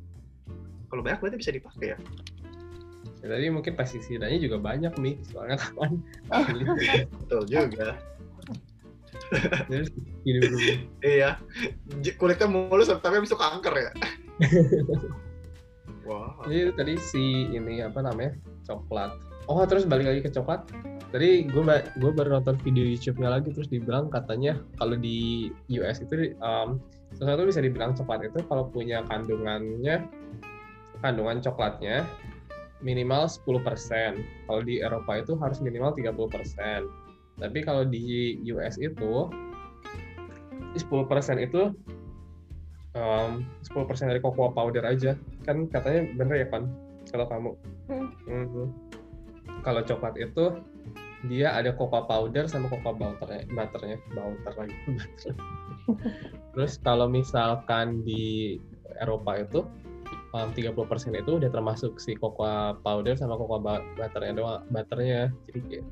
Kalau 0.89 1.05
banyak 1.05 1.21
berarti 1.21 1.37
bisa 1.37 1.53
dipakai 1.53 1.93
ya? 1.93 1.97
Ya, 3.21 3.29
tadi 3.29 3.53
mungkin 3.53 3.77
pestisidanya 3.77 4.41
juga 4.41 4.57
banyak 4.57 4.89
nih 4.97 5.21
soalnya 5.29 5.57
kan 5.77 6.01
betul 7.21 7.45
juga. 7.45 7.93
Terus 9.69 9.87
iya. 11.05 11.37
Kulitnya 12.17 12.49
mulus 12.49 12.89
tapi 12.89 13.21
habis 13.21 13.29
itu 13.29 13.37
kanker 13.37 13.73
ya 13.77 13.91
wah 16.07 16.33
Jadi 16.47 16.73
tadi 16.73 16.93
si 16.97 17.51
ini 17.51 17.83
apa 17.83 17.99
namanya 18.01 18.33
coklat. 18.63 19.11
Oh 19.47 19.63
terus 19.67 19.83
balik 19.83 20.07
lagi 20.07 20.21
ke 20.23 20.31
coklat. 20.31 20.67
Tadi 21.11 21.47
gue 21.47 21.63
gue 21.99 22.11
baru 22.11 22.39
nonton 22.39 22.59
video 22.63 22.83
YouTube-nya 22.83 23.39
lagi 23.39 23.51
terus 23.51 23.71
dibilang 23.71 24.11
katanya 24.11 24.59
kalau 24.75 24.95
di 24.99 25.51
US 25.71 26.03
itu 26.03 26.35
um, 26.43 26.79
sesuatu 27.15 27.47
bisa 27.47 27.63
dibilang 27.63 27.95
coklat 27.95 28.27
itu 28.27 28.43
kalau 28.47 28.67
punya 28.67 29.03
kandungannya 29.07 30.03
kandungan 30.99 31.39
coklatnya 31.39 32.03
minimal 32.81 33.25
10%. 33.25 33.47
Kalau 34.47 34.61
di 34.61 34.83
Eropa 34.83 35.21
itu 35.21 35.33
harus 35.39 35.59
minimal 35.63 35.95
30%. 35.95 36.87
Tapi 37.37 37.59
kalau 37.61 37.85
di 37.85 38.37
US 38.53 38.81
itu 38.81 39.29
10% 40.75 40.83
itu 41.41 41.73
um, 42.97 43.45
10% 43.63 44.11
dari 44.11 44.21
cocoa 44.21 44.49
powder 44.51 44.83
aja. 44.83 45.13
Kan 45.45 45.69
katanya 45.69 46.09
bener 46.17 46.35
ya 46.43 46.47
kan 46.49 46.63
kalau 47.13 47.25
kamu. 47.29 47.51
Hmm. 47.87 48.09
Mhm. 48.27 48.65
kalau 49.65 49.83
coklat 49.83 50.15
itu 50.15 50.63
dia 51.27 51.51
ada 51.51 51.73
cocoa 51.73 52.05
powder 52.07 52.45
sama 52.47 52.69
cocoa 52.69 52.93
butternya 52.93 53.47
butternya. 53.51 53.97
Butter 54.11 54.53
lagi. 54.53 54.75
Butter. 54.85 55.33
terus 56.53 56.73
kalau 56.83 57.07
misalkan 57.09 58.03
di 58.03 58.57
Eropa 59.01 59.39
itu 59.39 59.65
um, 60.35 60.49
30% 60.53 61.17
itu 61.17 61.31
udah 61.41 61.49
termasuk 61.51 61.97
si 61.99 62.13
cocoa 62.15 62.77
powder 62.79 63.17
sama 63.17 63.35
cocoa 63.35 63.59
bu- 63.59 63.85
butternya 63.97 64.33
doang 64.35 64.61
butternya. 64.71 65.31
Jadi 65.49 65.59
kayak 65.67 65.85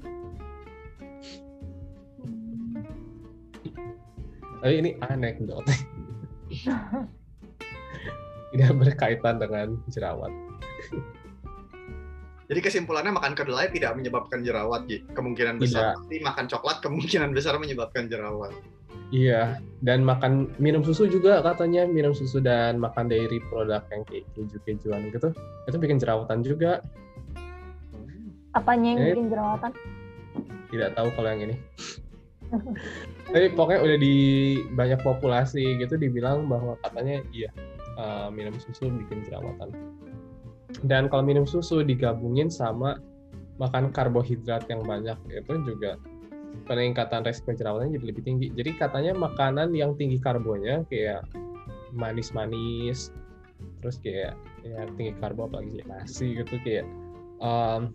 tapi 4.65 4.81
ini 4.81 4.97
anekdot 4.97 5.61
tidak 8.53 8.71
berkaitan 8.77 9.35
dengan 9.37 9.77
jerawat 9.89 10.31
jadi 12.45 12.59
kesimpulannya 12.61 13.13
makan 13.17 13.33
kedelai 13.33 13.73
tidak 13.73 13.97
menyebabkan 13.97 14.45
jerawat 14.45 14.85
Ji. 14.85 15.01
kemungkinan 15.17 15.57
besar 15.57 15.97
tapi 15.97 16.21
makan 16.21 16.45
coklat 16.45 16.77
kemungkinan 16.81 17.33
besar 17.33 17.57
menyebabkan 17.57 18.09
jerawat 18.09 18.53
Iya, 19.13 19.61
dan 19.85 20.01
makan 20.01 20.49
minum 20.57 20.81
susu 20.81 21.05
juga 21.05 21.37
katanya 21.45 21.85
minum 21.85 22.09
susu 22.17 22.41
dan 22.41 22.81
makan 22.81 23.05
dairy 23.05 23.37
produk 23.53 23.85
yang 23.93 24.01
kayak 24.01 24.25
keju-kejuan 24.33 25.13
gitu, 25.13 25.29
itu 25.69 25.77
bikin 25.77 26.01
jerawatan 26.01 26.41
juga. 26.41 26.81
Apanya 28.57 28.97
yang 28.97 28.99
Eh. 29.05 29.07
bikin 29.13 29.27
jerawatan? 29.29 29.71
Tidak 30.73 30.89
tahu 30.97 31.07
kalau 31.13 31.29
yang 31.29 31.41
ini. 31.45 31.55
Tapi 33.31 33.47
pokoknya 33.53 33.81
udah 33.83 33.97
di 33.99 34.15
banyak 34.73 34.99
populasi 35.01 35.79
gitu 35.81 35.99
dibilang 35.99 36.47
bahwa 36.47 36.77
katanya 36.85 37.21
iya 37.35 37.49
eh, 37.97 38.27
minum 38.31 38.55
susu 38.59 38.89
bikin 38.89 39.25
jerawatan. 39.27 39.71
Dan 40.83 41.07
kalau 41.07 41.23
minum 41.23 41.47
susu 41.47 41.81
digabungin 41.81 42.51
sama 42.51 42.99
makan 43.55 43.95
karbohidrat 43.95 44.67
yang 44.67 44.83
banyak 44.83 45.15
itu 45.31 45.53
juga 45.63 45.95
peningkatan 46.67 47.23
resiko 47.23 47.55
jerawatnya 47.55 47.99
jadi 47.99 48.05
lebih 48.11 48.23
tinggi. 48.23 48.47
Jadi 48.51 48.71
katanya 48.79 49.11
makanan 49.15 49.75
yang 49.75 49.95
tinggi 49.95 50.19
karbonya 50.19 50.83
kayak 50.87 51.27
manis-manis, 51.95 53.11
terus 53.79 53.99
kayak 54.03 54.35
ya 54.65 54.87
tinggi 54.95 55.13
karbo 55.19 55.47
apalagi 55.47 55.83
nasi 55.87 56.35
gitu 56.35 56.55
kayak 56.63 56.87
em, 57.39 57.93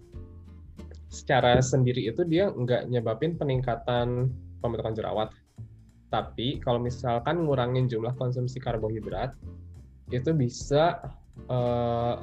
secara 1.11 1.59
sendiri 1.59 2.09
itu 2.09 2.23
dia 2.25 2.49
nggak 2.55 2.89
nyebabin 2.89 3.35
peningkatan 3.35 4.31
pembentukan 4.61 4.95
jerawat. 4.95 5.29
Tapi 6.11 6.61
kalau 6.63 6.83
misalkan 6.83 7.47
ngurangin 7.47 7.87
jumlah 7.87 8.15
konsumsi 8.19 8.59
karbohidrat 8.59 9.35
itu 10.11 10.31
bisa 10.35 10.99
eh, 11.49 12.15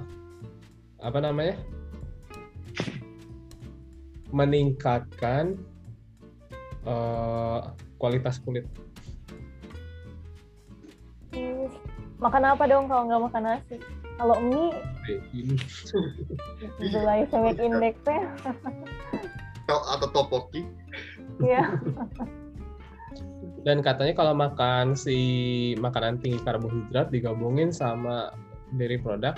apa 0.98 1.20
namanya 1.22 1.56
meningkatkan 4.32 5.56
eh, 6.84 7.60
kualitas 7.98 8.38
kulit. 8.44 8.68
Makan 12.18 12.44
apa 12.44 12.64
dong 12.66 12.90
kalau 12.90 13.04
nggak 13.08 13.24
makan 13.30 13.44
nasi? 13.46 13.78
Kalau 14.18 14.42
mie, 14.42 14.74
Ini 16.82 16.90
glycemic 16.90 17.62
index-nya 17.62 18.34
To- 19.70 19.88
atau 19.94 20.08
topoki 20.10 20.66
ya 21.44 21.64
Dan 23.68 23.84
katanya 23.84 24.16
kalau 24.16 24.32
makan 24.32 24.96
si 24.96 25.20
makanan 25.76 26.24
tinggi 26.24 26.40
karbohidrat 26.40 27.12
digabungin 27.12 27.68
sama 27.68 28.32
dairy 28.72 28.96
produk, 28.96 29.36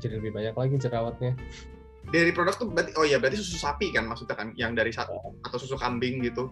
jadi 0.00 0.18
lebih 0.18 0.32
banyak 0.32 0.54
lagi 0.56 0.76
jerawatnya 0.80 1.36
Dairy 2.10 2.34
product 2.34 2.58
tuh 2.58 2.66
berarti 2.66 2.92
oh 2.98 3.06
iya 3.06 3.22
berarti 3.22 3.38
susu 3.38 3.62
sapi 3.62 3.94
kan 3.94 4.10
maksudnya 4.10 4.34
kan 4.34 4.50
yang 4.58 4.74
dari 4.74 4.90
satu 4.90 5.14
atau 5.46 5.58
susu 5.60 5.78
kambing 5.78 6.18
gitu. 6.26 6.50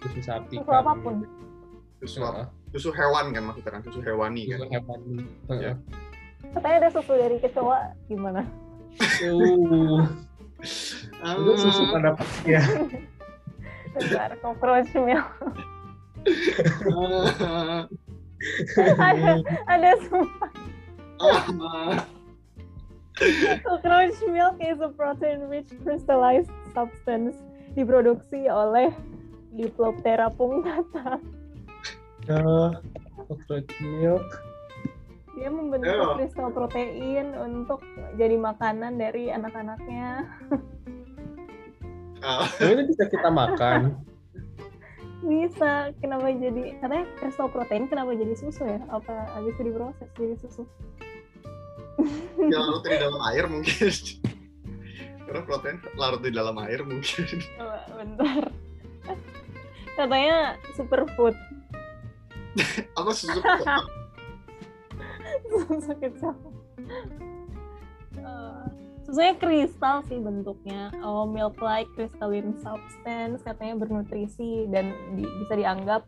susu 0.00 0.20
sapi 0.24 0.56
Susu 0.56 0.72
apa 0.72 0.92
pun. 0.96 1.14
Susu 2.00 2.18
apa? 2.24 2.48
Susu 2.72 2.90
hewan 2.96 3.36
kan 3.36 3.42
maksudnya 3.44 3.72
kan 3.76 3.82
susu 3.84 4.00
hewani 4.00 4.48
susu 4.48 4.64
kan. 4.64 4.80
hewan. 4.80 5.00
Ya. 5.60 5.72
Katanya 6.56 6.76
ada 6.80 6.90
susu 6.96 7.12
dari 7.12 7.36
kecoa 7.36 7.92
gimana? 8.08 8.42
Uh, 9.20 10.08
itu 11.44 11.52
susu 11.60 11.82
Ah, 11.92 12.00
pada 12.00 12.10
ya 12.48 12.64
Bentar, 13.96 14.36
cockroach 14.44 14.92
milk. 14.92 15.24
ah, 16.92 17.88
ada, 19.08 19.40
ada 19.72 19.90
sumpah. 20.04 20.52
ah. 21.24 22.04
Cockroach 23.64 24.20
milk 24.28 24.60
is 24.60 24.76
a 24.84 24.92
protein-rich 24.92 25.72
crystallized 25.80 26.52
substance 26.76 27.40
diproduksi 27.72 28.44
oleh 28.52 28.92
Diploptera 29.56 30.28
punctata. 30.28 31.16
uh, 32.28 32.76
cockroach 33.16 33.72
milk 33.80 34.28
Dia 35.36 35.48
membentuk 35.52 36.20
kristal 36.20 36.52
protein 36.52 37.32
untuk 37.36 37.80
jadi 38.20 38.36
makanan 38.36 39.00
dari 39.00 39.32
anak-anaknya. 39.32 40.24
Oh, 42.24 42.48
ini 42.64 42.82
bisa 42.88 43.04
kita 43.12 43.28
makan 43.28 44.00
Bisa, 45.26 45.90
kenapa 45.98 46.30
jadi 46.30 46.78
katanya 46.78 47.04
kristal 47.18 47.50
protein 47.50 47.90
kenapa 47.90 48.14
jadi 48.14 48.36
susu 48.36 48.62
ya? 48.62 48.78
Apa 48.92 49.26
habis 49.34 49.58
itu 49.58 49.72
diproses 49.72 50.08
jadi 50.14 50.34
susu? 50.38 50.62
ya 52.36 52.60
larut 52.60 52.84
di 52.84 53.00
dalam 53.00 53.20
air 53.32 53.44
mungkin. 53.48 53.90
Karena 55.26 55.42
protein 55.42 55.76
larut 55.98 56.22
di 56.22 56.30
dalam 56.30 56.54
air 56.62 56.84
mungkin. 56.84 57.26
Oh, 57.58 57.80
bentar. 57.96 58.52
Katanya 59.96 60.60
superfood. 60.76 61.34
Apa 62.94 63.10
susu? 63.16 63.40
susu 65.50 65.92
kecil. 65.98 66.36
Eh, 68.20 68.85
susunya 69.06 69.38
kristal 69.38 70.02
sih 70.10 70.18
bentuknya. 70.18 70.90
Oh, 71.06 71.22
milk 71.22 71.62
like 71.62 71.86
crystalline 71.94 72.58
substance 72.58 73.38
katanya 73.46 73.78
bernutrisi 73.78 74.66
dan 74.66 74.90
di- 75.14 75.30
bisa 75.46 75.54
dianggap 75.54 76.02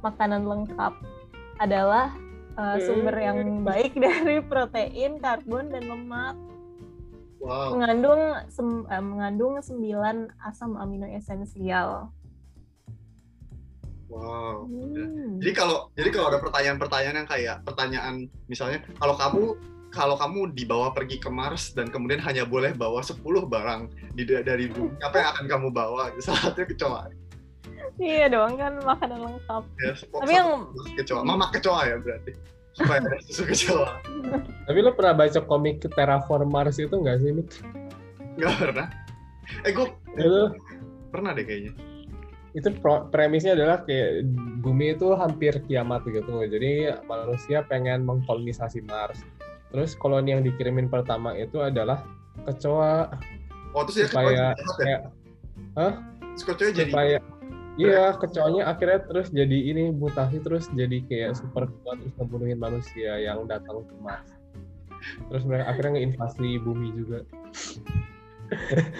makanan 0.00 0.48
lengkap 0.48 0.96
adalah 1.60 2.16
eh, 2.56 2.76
sumber 2.88 3.12
yang 3.20 3.60
baik 3.60 3.92
dari 4.08 4.40
protein, 4.40 5.20
karbon 5.20 5.68
dan 5.68 5.84
lemak. 5.84 6.34
Wow. 7.44 7.76
Mengandung 7.76 8.22
sem- 8.48 8.88
eh, 8.88 9.04
mengandung 9.04 9.60
9 9.60 10.32
asam 10.48 10.80
amino 10.80 11.04
esensial. 11.04 12.08
Wow. 14.08 14.68
Hmm. 14.68 15.40
Jadi 15.40 15.52
kalau 15.52 15.88
jadi 15.96 16.08
kalau 16.12 16.26
ada 16.32 16.40
pertanyaan-pertanyaan 16.40 17.16
yang 17.24 17.28
kayak 17.28 17.56
pertanyaan 17.64 18.14
misalnya 18.48 18.84
kalau 19.00 19.16
kamu 19.16 19.56
kalau 19.92 20.16
kamu 20.16 20.56
dibawa 20.56 20.90
pergi 20.96 21.20
ke 21.20 21.28
Mars 21.28 21.76
dan 21.76 21.92
kemudian 21.92 22.18
hanya 22.24 22.48
boleh 22.48 22.72
bawa 22.72 23.04
10 23.04 23.20
barang 23.22 23.92
di 24.16 24.24
dari 24.24 24.66
bumi, 24.72 24.96
apa 25.04 25.20
yang 25.20 25.28
akan 25.36 25.44
kamu 25.46 25.68
bawa? 25.68 26.08
Salah 26.24 26.50
satunya 26.50 26.66
kecoa. 26.72 27.02
Iya 28.00 28.32
dong 28.32 28.56
kan 28.56 28.80
makanan 28.80 29.20
lengkap. 29.20 29.62
Ya, 29.84 29.92
Tapi 29.92 30.32
yang 30.32 30.50
kecoa. 30.96 31.20
Mama 31.22 31.52
kecoa 31.52 31.80
ya 31.84 31.96
berarti. 32.00 32.32
Supaya 32.72 32.98
ada 33.04 33.20
susu 33.28 33.44
kecoa. 33.44 34.00
tapi 34.64 34.78
lo 34.80 34.96
pernah 34.96 35.12
baca 35.12 35.40
komik 35.44 35.84
Terraform 35.84 36.48
Mars 36.48 36.80
itu 36.80 36.96
nggak 36.96 37.20
sih 37.20 37.36
Mik? 37.36 37.48
Enggak 38.40 38.54
pernah. 38.56 38.86
Eh 39.68 39.76
gue 39.76 39.86
itu 40.16 40.42
pernah 41.12 41.36
deh 41.36 41.44
kayaknya. 41.44 41.76
itu 42.52 42.68
premisnya 43.08 43.56
adalah 43.56 43.80
kayak 43.80 44.28
bumi 44.60 44.92
itu 44.92 45.08
hampir 45.16 45.56
kiamat 45.64 46.04
gitu 46.04 46.36
jadi 46.44 47.00
manusia 47.08 47.64
pengen 47.64 48.04
mengkolonisasi 48.04 48.84
Mars 48.84 49.24
terus 49.72 49.96
koloni 49.96 50.36
yang 50.36 50.44
dikirimin 50.44 50.92
pertama 50.92 51.32
itu 51.34 51.58
adalah 51.64 52.04
kecoa 52.44 53.08
Oh 53.72 53.88
terus 53.88 54.04
ya 54.04 54.06
kecoa 54.08 54.20
Supaya 54.20 54.36
ya? 54.36 54.48
kayak 54.76 55.00
Hah? 55.72 55.92
Terus 56.36 56.44
kecoa 56.44 56.70
jadi 56.76 56.92
supaya 56.92 57.16
iya 57.80 58.12
kecoanya 58.16 58.68
akhirnya 58.68 59.00
terus 59.08 59.32
jadi 59.32 59.58
ini 59.72 59.88
mutasi 59.96 60.44
terus 60.44 60.68
jadi 60.76 61.00
kayak 61.08 61.40
super 61.40 61.68
kuat 61.80 61.96
terus 62.04 62.12
ngebunuhin 62.20 62.60
manusia 62.60 63.16
yang 63.16 63.48
datang 63.48 63.84
ke 63.88 63.94
Mars 64.04 64.28
terus 65.32 65.42
mereka 65.48 65.72
akhirnya 65.72 65.92
ngeinvasi 65.98 66.60
bumi 66.60 66.92
juga 66.92 67.24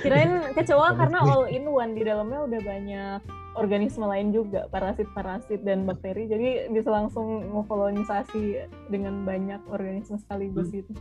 kirain 0.01 0.57
kecoa 0.57 0.89
karena 1.01 1.19
all 1.21 1.45
in 1.53 1.69
one 1.69 1.93
di 1.93 2.03
dalamnya 2.09 2.49
udah 2.49 2.61
banyak 2.65 3.21
organisme 3.53 4.05
lain 4.09 4.33
juga 4.33 4.65
parasit-parasit 4.73 5.61
dan 5.61 5.85
bakteri 5.85 6.25
jadi 6.25 6.73
bisa 6.73 6.89
langsung 6.89 7.45
ngekolonisasi 7.53 8.65
dengan 8.89 9.29
banyak 9.29 9.61
organisme 9.69 10.17
sekaligus 10.17 10.73
gitu. 10.73 10.93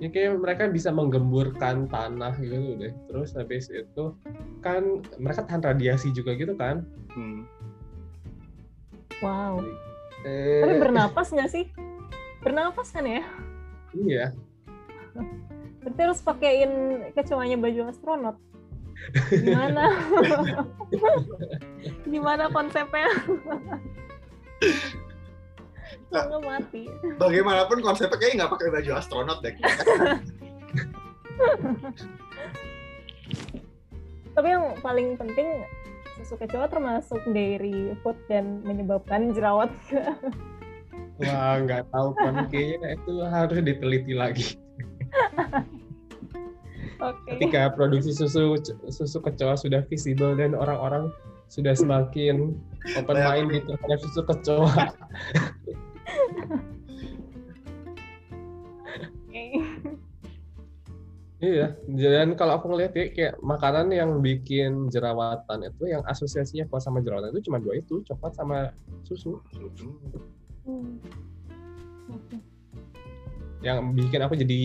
ya 0.00 0.08
kayak 0.08 0.40
mereka 0.40 0.64
bisa 0.72 0.88
menggemburkan 0.88 1.84
tanah 1.92 2.32
gitu 2.40 2.80
deh 2.80 2.94
terus 3.12 3.36
habis 3.36 3.68
itu 3.68 4.16
kan 4.64 5.04
mereka 5.20 5.44
tahan 5.44 5.60
radiasi 5.60 6.08
juga 6.12 6.32
gitu 6.36 6.56
kan 6.56 6.84
Hmm. 7.10 7.42
Wow. 9.18 9.60
eh, 10.22 10.62
Tapi 10.62 10.74
bernapas 10.78 11.34
nggak 11.34 11.50
sih? 11.50 11.66
Bernapas 12.40 12.94
kan 12.94 13.02
ya? 13.02 13.26
iya 13.92 14.30
Berarti 15.82 16.00
harus 16.06 16.20
pakein 16.22 16.70
kecoanya 17.16 17.56
baju 17.58 17.80
astronot. 17.90 18.36
Gimana? 19.30 19.84
Gimana 22.12 22.44
konsepnya? 22.52 23.10
Nggak 26.10 26.42
mati. 26.42 26.82
Bagaimanapun 27.18 27.78
konsepnya 27.82 28.18
kayaknya 28.18 28.36
nggak 28.44 28.52
pakai 28.54 28.68
baju 28.70 28.90
astronot 28.98 29.38
deh. 29.42 29.54
Tapi 34.34 34.46
yang 34.46 34.78
paling 34.84 35.18
penting 35.18 35.66
susu 36.20 36.36
kecoa 36.36 36.68
termasuk 36.68 37.20
dairy 37.32 37.96
food 38.04 38.16
dan 38.28 38.60
menyebabkan 38.62 39.32
jerawat. 39.32 39.72
wah 41.20 41.60
nggak 41.60 41.84
tahu 41.92 42.16
kan 42.16 42.48
kayaknya 42.48 42.96
itu 42.96 43.12
harus 43.28 43.58
diteliti 43.60 44.16
lagi 44.16 44.56
Oke. 47.00 47.32
ketika 47.36 47.72
produksi 47.72 48.12
susu 48.12 48.60
susu 48.92 49.18
kecoa 49.24 49.56
sudah 49.56 49.80
visible 49.88 50.36
dan 50.36 50.52
orang-orang 50.52 51.08
sudah 51.48 51.72
semakin 51.72 52.54
open 52.94 53.16
mind 53.16 53.48
gitu 53.56 53.72
terhadap 53.74 54.00
susu 54.04 54.20
kecoa. 54.22 54.84
Iya, 61.40 61.72
dan 61.88 62.36
kalau 62.36 62.60
aku 62.60 62.68
ngeliat 62.68 62.92
ya 62.92 63.08
kayak 63.16 63.40
makanan 63.40 63.88
yang 63.96 64.20
bikin 64.20 64.92
jerawatan 64.92 65.72
itu 65.72 65.88
yang 65.88 66.04
asosiasinya 66.04 66.68
kuat 66.68 66.84
sama 66.84 67.00
jerawatan 67.00 67.32
itu 67.32 67.48
cuma 67.48 67.56
dua 67.56 67.80
itu, 67.80 68.04
coklat 68.04 68.36
sama 68.36 68.76
susu. 69.08 69.40
Hmm. 70.68 71.00
Oke. 72.12 72.36
Yang 73.60 73.78
bikin 73.92 74.20
aku 74.24 74.34
jadi 74.40 74.60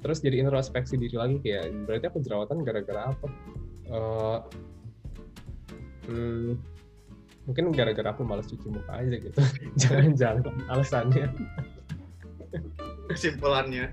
terus 0.00 0.24
jadi 0.24 0.40
introspeksi 0.40 0.96
diri 0.96 1.16
lagi 1.16 1.36
kayak 1.44 1.68
berarti 1.84 2.06
aku 2.08 2.18
jerawatan 2.24 2.64
gara-gara 2.64 3.12
apa? 3.12 3.26
Eh, 3.92 4.38
hmm, 6.08 6.50
mungkin 7.44 7.64
gara-gara 7.76 8.08
aku 8.14 8.22
malas 8.24 8.48
cuci 8.48 8.68
muka 8.72 8.92
aja 8.92 9.16
gitu. 9.20 9.40
Jangan-jangan 9.82 10.48
alasannya. 10.72 11.28
Kesimpulannya. 13.12 13.92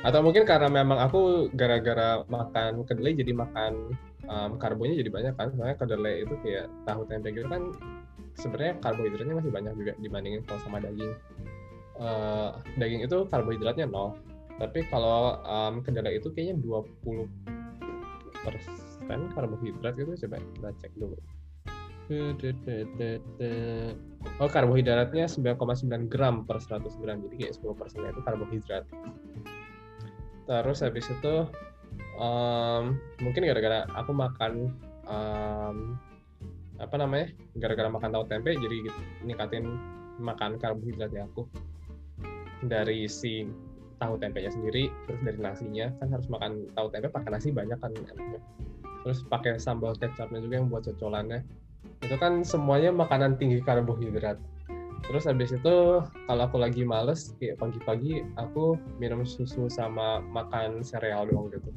Atau 0.00 0.20
mungkin 0.24 0.48
karena 0.48 0.72
memang 0.72 0.96
aku 1.04 1.52
gara-gara 1.52 2.24
makan 2.24 2.88
kedelai 2.88 3.12
jadi 3.20 3.32
makan 3.36 3.92
um, 4.24 4.50
karbonnya 4.56 4.96
jadi 4.96 5.10
banyak 5.12 5.34
kan. 5.36 5.52
Soalnya 5.52 5.76
kedelai 5.76 6.24
itu 6.24 6.34
kayak 6.40 6.72
tahu 6.88 7.04
tempe 7.04 7.28
gitu 7.36 7.44
kan 7.52 7.68
sebenarnya 8.34 8.74
karbohidratnya 8.82 9.34
masih 9.38 9.52
banyak 9.54 9.72
juga 9.78 9.92
dibandingin 9.98 10.42
kalau 10.46 10.60
sama 10.62 10.82
daging. 10.82 11.14
Eh, 11.94 12.50
daging 12.74 13.06
itu 13.06 13.16
karbohidratnya 13.30 13.86
nol. 13.86 14.18
Tapi 14.58 14.86
kalau 14.90 15.38
um, 15.46 15.82
kedelai 15.82 16.18
itu 16.18 16.30
kayaknya 16.30 16.58
20 16.62 17.26
persen 18.42 19.20
karbohidrat 19.34 19.94
gitu 19.98 20.14
coba 20.26 20.36
kita 20.38 20.70
cek 20.82 20.92
dulu. 20.98 21.18
Oh 24.42 24.50
karbohidratnya 24.50 25.26
9,9 25.30 26.10
gram 26.10 26.42
per 26.44 26.58
100 26.60 27.00
gram 27.00 27.22
jadi 27.30 27.34
kayak 27.46 27.54
10 27.62 27.78
persennya 27.78 28.10
itu 28.10 28.22
karbohidrat. 28.26 28.84
Terus 30.44 30.78
habis 30.82 31.06
itu 31.08 31.34
um, 32.18 32.98
mungkin 33.22 33.42
gara-gara 33.46 33.86
aku 33.94 34.12
makan 34.12 34.74
um, 35.06 35.98
apa 36.82 36.94
namanya 36.98 37.30
gara-gara 37.54 37.86
makan 37.86 38.10
tahu 38.10 38.24
tempe 38.26 38.50
jadi 38.58 38.76
ningkatin 39.22 39.78
makan 40.18 40.58
karbohidratnya 40.58 41.30
aku 41.30 41.46
dari 42.66 43.06
si 43.06 43.48
tahu 44.02 44.18
tempenya 44.18 44.50
sendiri 44.50 44.90
terus 45.06 45.20
dari 45.22 45.38
nasinya 45.38 45.86
kan 46.02 46.08
harus 46.10 46.26
makan 46.26 46.66
tahu 46.74 46.86
tempe 46.90 47.08
pakai 47.08 47.30
nasi 47.30 47.48
banyak 47.54 47.78
kan 47.78 47.90
enaknya. 47.94 48.40
Terus 49.04 49.20
pakai 49.28 49.60
sambal 49.60 49.92
kecapnya 50.00 50.40
juga 50.40 50.54
yang 50.60 50.68
buat 50.72 50.88
cocolannya. 50.88 51.44
Itu 52.00 52.16
kan 52.16 52.40
semuanya 52.44 52.92
makanan 52.92 53.36
tinggi 53.36 53.60
karbohidrat. 53.60 54.40
Terus 55.04 55.28
habis 55.28 55.52
itu 55.52 56.00
kalau 56.00 56.42
aku 56.48 56.56
lagi 56.56 56.80
males 56.80 57.36
kayak 57.36 57.60
pagi-pagi 57.60 58.24
aku 58.40 58.80
minum 58.96 59.28
susu 59.28 59.68
sama 59.68 60.24
makan 60.32 60.80
sereal 60.80 61.28
doang 61.28 61.52
gitu. 61.52 61.68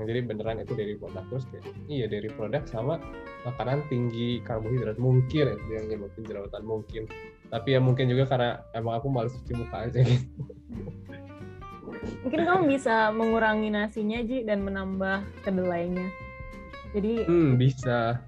Jadi 0.00 0.24
beneran 0.24 0.64
itu 0.64 0.72
dari 0.72 0.96
produk 0.96 1.28
terus 1.28 1.44
kayak 1.52 1.68
iya 1.92 2.08
dari 2.08 2.32
produk 2.32 2.64
sama 2.64 2.96
makanan 3.44 3.84
tinggi 3.92 4.40
karbohidrat. 4.48 4.96
Mungkin 4.96 5.44
ya 5.52 5.56
yang 5.76 5.92
nyebabin 5.92 6.24
jerawatan 6.24 6.64
mungkin 6.64 7.04
tapi 7.50 7.74
ya 7.74 7.80
mungkin 7.82 8.06
juga 8.06 8.30
karena 8.30 8.62
emang 8.72 9.02
aku 9.02 9.10
males 9.10 9.34
cuci 9.42 9.52
muka 9.58 9.90
aja 9.90 10.00
gitu. 10.06 10.42
Mungkin 12.22 12.40
kamu 12.46 12.62
bisa 12.70 13.10
mengurangi 13.12 13.68
nasinya 13.74 14.22
Ji 14.22 14.46
dan 14.46 14.62
menambah 14.62 15.26
kedelainya. 15.42 16.08
Jadi 16.94 17.26
hmm 17.26 17.58
bisa. 17.58 18.22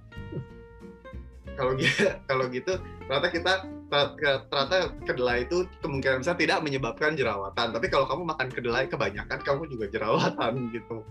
Kalau 1.54 1.72
gitu 1.78 2.10
kalau 2.28 2.44
gitu 2.50 2.72
ternyata 3.06 3.28
kita 3.30 3.52
ternyata 3.92 4.76
kedelai 5.04 5.44
itu 5.44 5.68
kemungkinan 5.84 6.26
besar 6.26 6.34
tidak 6.34 6.58
menyebabkan 6.66 7.14
jerawatan. 7.14 7.70
Tapi 7.70 7.86
kalau 7.86 8.10
kamu 8.10 8.22
makan 8.26 8.48
kedelai 8.50 8.90
kebanyakan 8.90 9.38
kamu 9.46 9.70
juga 9.70 9.86
jerawatan 9.86 10.52
gitu. 10.74 11.06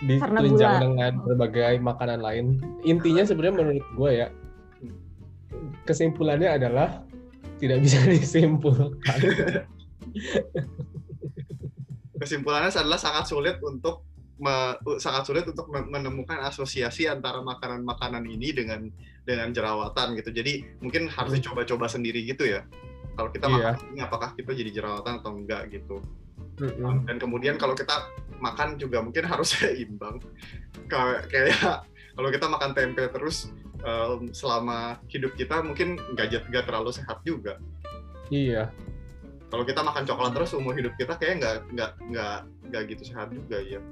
Karena 0.00 0.40
ditunjang 0.40 0.80
dengan 0.80 1.12
berbagai 1.24 1.76
makanan 1.80 2.20
lain. 2.20 2.60
Intinya 2.84 3.24
sebenarnya 3.24 3.54
menurut 3.56 3.84
gue 3.96 4.10
ya 4.12 4.28
kesimpulannya 5.84 6.60
adalah 6.60 7.02
tidak 7.60 7.84
bisa 7.84 7.98
disimpulkan 8.12 8.94
kesimpulannya 12.20 12.68
adalah 12.72 13.00
sangat 13.00 13.24
sulit 13.28 13.56
untuk 13.64 14.04
me- 14.40 14.76
sangat 15.00 15.22
sulit 15.28 15.44
untuk 15.48 15.68
me- 15.68 15.88
menemukan 15.88 16.40
asosiasi 16.48 17.08
antara 17.08 17.44
makanan-makanan 17.44 18.24
ini 18.24 18.52
dengan 18.52 18.88
dengan 19.24 19.52
jerawatan 19.52 20.16
gitu 20.16 20.32
jadi 20.32 20.64
mungkin 20.80 21.08
harus 21.12 21.36
dicoba-coba 21.36 21.86
sendiri 21.86 22.24
gitu 22.24 22.48
ya 22.48 22.64
kalau 23.14 23.28
kita. 23.28 23.46
Iya. 23.48 23.76
makan 23.76 23.92
ini 23.92 24.00
apakah 24.00 24.30
kita 24.32 24.50
jadi 24.56 24.70
jerawatan 24.72 25.20
atau 25.20 25.32
enggak 25.36 25.62
gitu 25.68 26.00
Mm-mm. 26.60 27.04
dan 27.08 27.16
kemudian 27.20 27.56
kalau 27.60 27.76
kita 27.76 28.08
makan 28.40 28.80
juga 28.80 29.04
mungkin 29.04 29.28
harus 29.28 29.52
seimbang 29.56 30.20
kayak 30.88 31.84
kalau 32.16 32.28
kita 32.32 32.46
makan 32.48 32.70
tempe 32.72 33.04
terus 33.12 33.52
em, 33.84 34.20
selama 34.32 35.00
hidup 35.08 35.32
kita 35.36 35.64
mungkin 35.64 35.96
nggak 36.16 36.48
nggak 36.48 36.64
terlalu 36.68 36.90
sehat 36.92 37.20
juga. 37.24 37.56
Iya. 38.30 38.70
Kalau 39.50 39.66
kita 39.66 39.82
makan 39.82 40.06
coklat 40.06 40.32
terus 40.32 40.54
umur 40.54 40.78
hidup 40.78 40.94
kita 40.94 41.18
kayak 41.18 41.42
nggak 41.42 41.56
nggak 41.74 41.90
nggak 42.10 42.38
nggak 42.70 42.82
gitu 42.94 43.02
sehat 43.10 43.34
juga 43.34 43.58
ya 43.58 43.82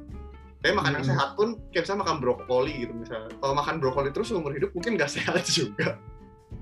kayak 0.59 0.75
makan 0.75 0.93
yang 0.99 1.07
sehat 1.07 1.29
pun 1.39 1.55
kayak 1.71 1.87
misalnya 1.87 2.03
makan 2.03 2.19
brokoli 2.19 2.75
gitu 2.83 2.93
misalnya 2.95 3.31
kalau 3.39 3.55
makan 3.55 3.77
brokoli 3.79 4.11
terus 4.11 4.35
umur 4.35 4.51
hidup 4.51 4.71
mungkin 4.75 4.99
nggak 4.99 5.11
sehat 5.19 5.43
juga. 5.47 5.99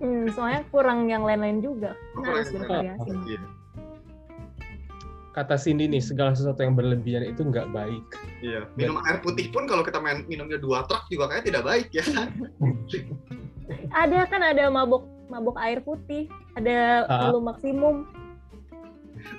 Hmm, 0.03 0.29
soalnya 0.35 0.67
kurang 0.69 1.09
yang 1.09 1.25
lain-lain 1.25 1.63
juga. 1.65 1.97
Kurang 2.13 2.43
harus 2.43 2.51
bervariasi. 2.53 3.11
Iya. 3.25 3.41
Kata 5.37 5.61
Cindy 5.61 5.85
nih 5.85 6.01
segala 6.01 6.33
sesuatu 6.33 6.65
yang 6.65 6.73
berlebihan 6.73 7.29
itu 7.29 7.45
nggak 7.45 7.69
baik 7.69 8.05
Iya, 8.41 8.65
minum 8.73 8.97
air 9.05 9.21
putih 9.21 9.53
pun 9.53 9.69
kalau 9.69 9.85
kita 9.85 10.01
main 10.01 10.25
minumnya 10.25 10.57
dua 10.57 10.89
truk 10.89 11.05
juga 11.13 11.29
kayak 11.29 11.45
tidak 11.45 11.63
baik 11.63 11.89
ya? 11.93 12.05
Ada 13.91 14.31
kan 14.31 14.41
ada 14.41 14.71
mabok 14.71 15.05
mabok 15.27 15.59
air 15.59 15.83
putih, 15.83 16.31
ada 16.55 17.03
Ah. 17.11 17.29
volume 17.29 17.51
maksimum, 17.51 17.97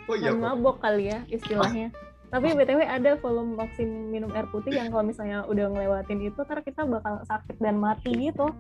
Oh 0.06 0.20
iya, 0.20 0.36
mabok 0.36 0.84
kali 0.84 1.08
ya 1.08 1.24
istilahnya. 1.32 1.96
Tapi 2.28 2.52
btw 2.52 2.84
ada 2.84 3.16
volume 3.18 3.56
maksimum 3.56 4.12
minum 4.12 4.28
air 4.36 4.44
putih 4.52 4.76
yang 4.76 4.92
kalau 4.92 5.08
misalnya 5.08 5.48
udah 5.48 5.72
ngelewatin 5.72 6.20
itu, 6.28 6.36
ntar 6.44 6.60
kita 6.60 6.84
bakal 6.84 7.24
sakit 7.24 7.56
dan 7.58 7.80
mati 7.80 8.12
gitu. 8.12 8.52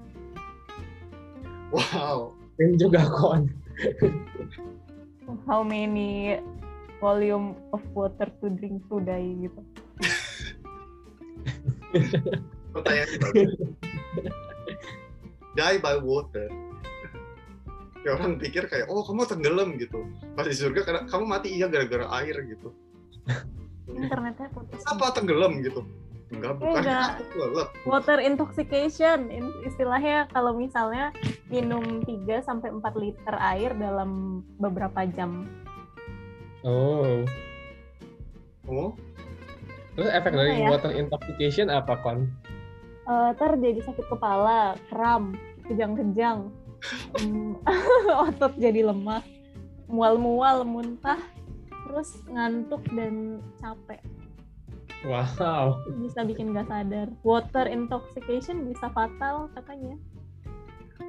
wow. 1.69 2.31
ini 2.57 2.79
juga 2.79 3.03
kon 3.11 3.51
How 5.43 5.59
many 5.59 6.39
volume 6.97 7.53
of 7.73 7.81
water 7.93 8.29
to 8.41 8.49
drink 8.57 8.81
today 8.89 9.37
gitu. 9.41 9.61
Pertanyaan 12.73 13.09
bagus. 13.21 13.51
Die 15.57 15.77
by 15.81 15.97
water. 15.97 16.45
Kayak 18.05 18.13
orang 18.21 18.33
pikir 18.37 18.63
kayak, 18.69 18.85
oh 18.93 19.01
kamu 19.01 19.25
tenggelam 19.25 19.69
gitu. 19.81 20.05
Pas 20.37 20.45
di 20.45 20.53
surga, 20.53 20.85
karena 20.85 21.01
kamu 21.09 21.25
mati 21.25 21.49
iya 21.57 21.65
gara-gara 21.65 22.05
air 22.21 22.45
gitu. 22.45 22.69
Internetnya 23.89 24.53
putus. 24.53 24.85
Apa 24.85 25.17
tenggelam 25.17 25.65
gitu? 25.65 25.81
Enggak, 26.29 26.61
bukan. 26.61 26.83
Enggak. 26.83 27.09
Water 27.89 28.21
intoxication 28.21 29.33
in- 29.33 29.57
istilahnya 29.65 30.29
kalau 30.29 30.53
misalnya 30.53 31.09
minum 31.49 32.05
3 32.05 32.45
sampai 32.45 32.69
4 32.69 33.01
liter 33.01 33.35
air 33.39 33.73
dalam 33.73 34.43
beberapa 34.61 35.09
jam. 35.09 35.49
Oh 36.67 37.23
Oh, 38.67 38.91
terus 39.95 40.11
efek 40.11 40.35
Apa 40.35 40.43
dari 40.43 40.59
ya? 40.59 40.67
water 40.67 40.91
intoxication 40.91 41.71
apa 41.71 41.95
kon 42.03 42.27
Eh 43.07 43.31
ntar 43.31 43.55
jadi 43.55 43.79
sakit 43.79 44.11
kepala, 44.11 44.75
kram, 44.91 45.31
kejang-kejang, 45.63 46.51
Hmm, 47.17 47.55
otot 48.27 48.53
jadi 48.59 48.85
lemah, 48.85 49.23
mual-mual, 49.87 50.67
muntah, 50.67 51.17
terus 51.87 52.19
ngantuk 52.27 52.83
dan 52.93 53.39
capek. 53.57 54.03
wow 55.07 55.79
Bisa 56.03 56.27
bikin 56.27 56.51
gak 56.51 56.67
sadar. 56.67 57.07
Water 57.23 57.65
intoxication 57.71 58.67
bisa 58.67 58.91
fatal 58.91 59.47
katanya. 59.55 59.95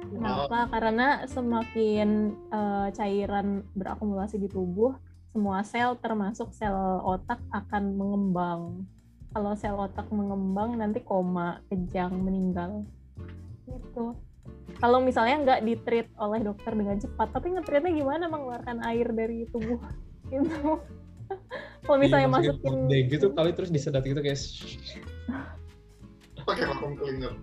Kenapa? 0.09 0.71
Karena 0.71 1.27
semakin 1.27 2.33
eh, 2.49 2.87
cairan 2.95 3.67
berakumulasi 3.75 4.39
di 4.39 4.47
tubuh, 4.49 4.95
semua 5.29 5.61
sel 5.61 5.93
termasuk 6.01 6.49
sel 6.53 6.73
otak 7.05 7.37
akan 7.53 7.93
mengembang. 7.93 8.61
Kalau 9.29 9.53
sel 9.53 9.77
otak 9.77 10.09
mengembang 10.09 10.73
nanti 10.73 11.05
koma, 11.05 11.61
kejang, 11.69 12.17
meninggal. 12.17 12.81
Gitu. 13.69 14.17
Kalau 14.81 14.97
misalnya 14.97 15.37
nggak 15.45 15.61
ditreat 15.61 16.09
oleh 16.17 16.41
dokter 16.41 16.73
dengan 16.73 16.97
cepat, 16.97 17.29
tapi 17.29 17.53
ngetreatnya 17.53 17.93
gimana 17.93 18.25
mengeluarkan 18.25 18.81
air 18.89 19.05
dari 19.13 19.45
tubuh 19.53 19.77
gitu. 20.33 20.81
Kalau 21.85 21.97
misalnya 22.01 22.25
Iya, 22.25 22.35
masukin 22.57 22.89
day 22.89 23.05
gitu 23.05 23.29
kali 23.37 23.53
terus 23.53 23.69
disedot 23.69 24.01
gitu 24.01 24.17
kayak 24.17 24.41
pakai 26.41 26.65
vacuum 26.65 26.97
cleaner. 26.97 27.33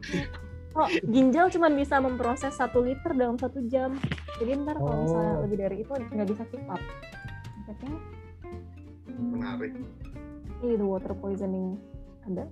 Oh, 0.76 0.90
ginjal 1.08 1.48
cuma 1.54 1.70
bisa 1.70 2.02
memproses 2.02 2.52
satu 2.52 2.82
liter 2.82 3.14
dalam 3.14 3.38
satu 3.38 3.62
jam. 3.70 3.94
Jadi 4.42 4.50
ntar 4.66 4.76
kalau 4.76 5.06
misalnya 5.06 5.34
Oh. 5.38 5.42
lebih 5.46 5.56
dari 5.62 5.76
itu 5.86 5.92
nggak 5.94 6.28
bisa 6.28 6.42
keep 6.50 6.66
up. 6.66 6.82
Efeknya 7.66 7.98
hmm, 9.10 9.28
Menarik. 9.34 9.72
Iya, 10.62 10.74
the 10.78 10.86
water 10.86 11.12
poisoning 11.12 11.76
ada. 12.24 12.46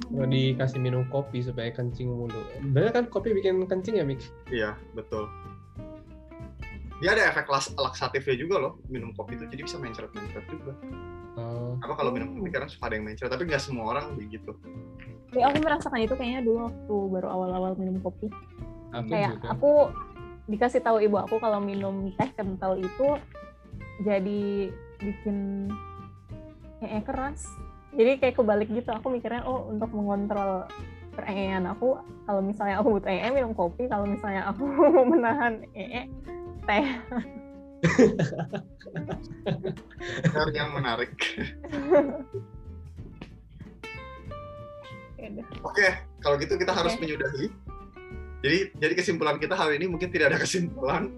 Kalau 0.00 0.26
dikasih 0.26 0.80
minum 0.80 1.04
kopi 1.06 1.44
supaya 1.44 1.68
kencing 1.70 2.08
mulu. 2.08 2.40
Bener 2.72 2.90
kan 2.90 3.06
kopi 3.06 3.36
bikin 3.36 3.62
kencing 3.68 4.00
ya, 4.00 4.04
Mik? 4.06 4.18
Iya, 4.48 4.74
betul. 4.96 5.28
Dia 7.00 7.16
ada 7.16 7.28
efek 7.30 7.48
las- 7.48 7.72
laksatifnya 7.76 8.36
juga 8.36 8.56
loh, 8.60 8.72
minum 8.88 9.12
kopi 9.12 9.36
itu 9.36 9.44
jadi 9.48 9.62
bisa 9.64 9.76
mencret-mencret 9.76 10.44
juga. 10.48 10.72
Oh, 11.38 11.76
Apa 11.80 11.94
kalau 11.96 12.10
minum 12.12 12.32
kopi 12.34 12.48
kadang 12.50 12.68
suka 12.68 12.90
ada 12.90 12.96
yang 12.96 13.06
mencret, 13.06 13.28
tapi 13.30 13.44
nggak 13.46 13.62
semua 13.62 13.92
orang 13.92 14.16
begitu. 14.16 14.52
Tapi 15.30 15.40
aku 15.46 15.56
merasakan 15.62 16.00
itu 16.02 16.14
kayaknya 16.16 16.40
dulu 16.42 16.58
waktu 16.66 16.94
baru 17.14 17.28
awal-awal 17.30 17.72
minum 17.76 17.96
kopi. 18.00 18.28
aku 18.90 19.06
Kayak 19.06 19.38
juga. 19.38 19.46
aku 19.54 19.70
dikasih 20.50 20.82
tahu 20.82 20.98
ibu 20.98 21.14
aku 21.14 21.38
kalau 21.38 21.62
minum 21.62 22.10
teh 22.18 22.26
kental 22.34 22.74
itu 22.74 23.16
jadi 24.02 24.74
bikin 24.98 25.70
ee 26.82 27.00
keras. 27.06 27.46
Jadi 27.94 28.18
kayak 28.18 28.34
kebalik 28.38 28.68
gitu. 28.70 28.90
Aku 28.90 29.14
mikirnya 29.14 29.46
oh 29.46 29.70
untuk 29.70 29.94
mengontrol 29.94 30.66
pereengan 31.14 31.70
aku 31.70 31.98
kalau 32.26 32.42
misalnya 32.42 32.82
aku 32.82 32.98
butuh 32.98 33.10
ee 33.10 33.30
minum 33.30 33.54
kopi, 33.54 33.86
kalau 33.86 34.06
misalnya 34.06 34.50
aku 34.50 34.66
mau 34.66 35.06
menahan 35.14 35.62
ee 35.74 36.10
teh. 36.66 36.86
Yang 40.50 40.70
menarik. 40.74 41.14
Ya. 45.20 45.44
Oke, 45.60 45.84
kalau 46.24 46.40
gitu 46.40 46.56
kita 46.56 46.72
harus 46.72 46.96
Oke. 46.96 47.04
menyudahi. 47.04 47.52
Jadi, 48.40 48.72
jadi 48.80 48.94
kesimpulan 48.96 49.36
kita 49.36 49.52
hari 49.52 49.76
ini 49.76 49.92
mungkin 49.92 50.08
tidak 50.08 50.32
ada 50.32 50.38
kesimpulan. 50.40 51.12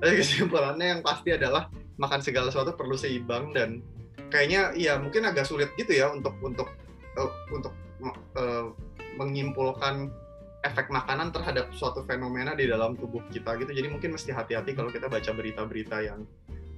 Tapi 0.00 0.14
kesimpulannya 0.20 0.86
yang 0.98 1.00
pasti 1.04 1.32
adalah 1.32 1.68
makan 2.00 2.20
segala 2.24 2.50
sesuatu 2.50 2.74
perlu 2.74 2.96
seimbang 2.98 3.54
dan 3.54 3.84
kayaknya 4.32 4.74
ya 4.74 4.98
mungkin 4.98 5.28
agak 5.28 5.46
sulit 5.46 5.70
gitu 5.78 5.94
ya 5.94 6.10
untuk 6.10 6.34
untuk 6.42 6.68
eh, 7.14 7.30
untuk 7.54 7.74
eh, 8.34 8.66
menyimpulkan 9.14 10.10
efek 10.64 10.88
makanan 10.88 11.28
terhadap 11.30 11.70
suatu 11.76 12.02
fenomena 12.08 12.56
di 12.56 12.64
dalam 12.64 12.96
tubuh 12.96 13.20
kita 13.28 13.54
gitu. 13.60 13.70
Jadi 13.70 13.88
mungkin 13.92 14.16
mesti 14.16 14.32
hati-hati 14.32 14.72
kalau 14.72 14.88
kita 14.88 15.12
baca 15.12 15.30
berita-berita 15.36 15.96
yang 16.02 16.24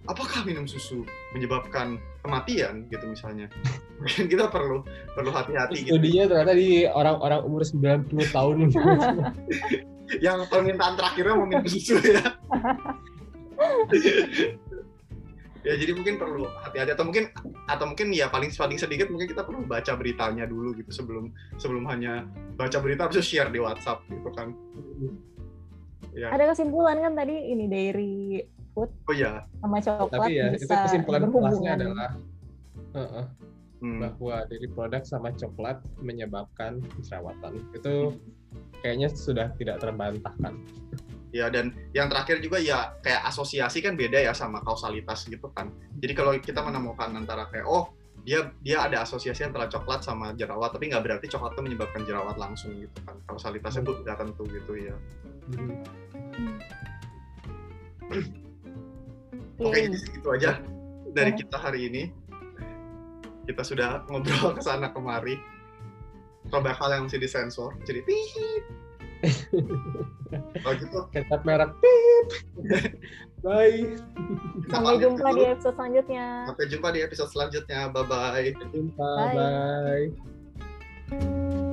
apakah 0.06 0.46
minum 0.46 0.64
susu 0.66 1.02
menyebabkan 1.34 1.98
kematian 2.22 2.86
gitu 2.88 3.04
misalnya? 3.06 3.46
Mungkin 4.02 4.26
kita 4.30 4.48
perlu 4.50 4.82
perlu 5.14 5.30
hati-hati 5.30 5.86
gitu. 5.86 5.98
Studinya 5.98 6.24
ternyata 6.30 6.54
di 6.54 6.70
orang-orang 6.86 7.40
umur 7.42 7.62
90 7.62 8.34
tahun. 8.34 8.56
yang 10.26 10.46
permintaan 10.46 10.94
terakhirnya 10.94 11.34
mau 11.34 11.46
minum 11.46 11.66
susu 11.66 11.98
ya. 12.00 12.24
Ya 15.66 15.74
jadi 15.74 15.98
mungkin 15.98 16.14
perlu 16.14 16.46
hati-hati 16.62 16.94
atau 16.94 17.02
mungkin 17.02 17.26
atau 17.66 17.90
mungkin 17.90 18.14
ya 18.14 18.30
paling 18.30 18.54
paling 18.54 18.78
sedikit 18.78 19.10
mungkin 19.10 19.34
kita 19.34 19.42
perlu 19.42 19.66
baca 19.66 19.98
beritanya 19.98 20.46
dulu 20.46 20.70
gitu 20.78 20.94
sebelum 20.94 21.34
sebelum 21.58 21.82
hanya 21.90 22.22
baca 22.54 22.78
berita 22.78 23.10
itu 23.10 23.18
share 23.18 23.50
di 23.50 23.58
WhatsApp 23.58 24.06
gitu 24.06 24.30
kan. 24.30 24.54
Ya. 26.14 26.30
Ada 26.30 26.54
kesimpulan 26.54 27.02
kan 27.02 27.18
tadi 27.18 27.50
ini 27.50 27.66
dairy 28.76 29.08
oh 29.08 29.14
ya 29.16 29.32
sama 29.64 29.78
coklat 29.80 30.12
Tapi 30.12 30.32
ya, 30.36 30.46
itu 30.52 30.64
bisa 30.68 30.74
kesimpulan 30.84 31.20
kelasnya 31.24 31.32
berhubungan. 31.32 31.76
adalah 31.80 32.10
Heeh, 32.96 33.24
hmm. 33.84 34.00
bahwa 34.00 34.36
dari 34.48 34.66
produk 34.72 35.02
sama 35.04 35.28
coklat 35.36 35.80
menyebabkan 36.00 36.80
jerawatan. 37.04 37.60
Itu 37.76 38.16
kayaknya 38.80 39.08
sudah 39.12 39.52
tidak 39.56 39.80
terbantahkan. 39.80 40.54
ya 41.34 41.52
dan 41.52 41.74
yang 41.92 42.08
terakhir 42.08 42.40
juga 42.40 42.56
ya 42.56 42.96
kayak 43.04 43.28
asosiasi 43.28 43.84
kan 43.84 43.92
beda 43.92 44.24
ya 44.24 44.32
sama 44.32 44.64
kausalitas 44.64 45.28
gitu 45.28 45.52
kan 45.52 45.68
jadi 46.00 46.16
kalau 46.16 46.32
kita 46.40 46.64
menemukan 46.64 47.12
antara 47.12 47.44
kayak 47.52 47.68
oh 47.68 47.92
dia 48.24 48.48
dia 48.64 48.80
ada 48.88 49.04
asosiasi 49.04 49.44
antara 49.44 49.68
coklat 49.68 50.00
sama 50.00 50.32
jerawat 50.32 50.72
tapi 50.72 50.88
nggak 50.88 51.04
berarti 51.04 51.28
coklat 51.28 51.52
itu 51.52 51.62
menyebabkan 51.66 52.08
jerawat 52.08 52.40
langsung 52.40 52.72
gitu 52.80 52.96
kan 53.04 53.20
kausalitasnya 53.28 53.84
tuh 53.84 54.00
tidak 54.00 54.16
tentu 54.24 54.48
gitu 54.48 54.72
ya 54.80 54.96
Hmm. 58.06 58.45
Oke, 59.56 59.72
Oke. 59.72 59.78
jadi 59.88 59.96
segitu 59.96 60.28
aja 60.32 60.50
dari 61.10 61.32
Ya. 61.32 61.38
kita 61.40 61.56
hari 61.56 61.80
ini. 61.88 62.02
Kita 63.46 63.62
sudah 63.62 64.04
ngobrol 64.10 64.52
ke 64.58 64.62
sana 64.62 64.90
kemari. 64.90 65.38
Beberapa 66.46 66.76
hal 66.76 66.90
yang 66.94 67.02
mesti 67.10 67.18
disensor. 67.18 67.74
Jadi 67.82 68.00
pip. 68.06 68.62
Kalau 70.60 70.74
gitu, 70.78 70.98
Kecap 71.10 71.42
merek. 71.42 71.70
Pip. 71.80 72.26
Bye. 73.46 73.94
Sampai 74.68 74.98
jumpa 74.98 75.30
dulu. 75.30 75.38
di 75.38 75.44
episode 75.46 75.74
selanjutnya. 75.74 76.26
Sampai 76.46 76.64
jumpa 76.66 76.88
di 76.90 77.00
episode 77.02 77.30
selanjutnya. 77.30 77.80
Bye-bye. 77.90 78.48
Jumpa. 78.70 79.10
Bye. 79.32 80.10
Bye. 81.10 81.64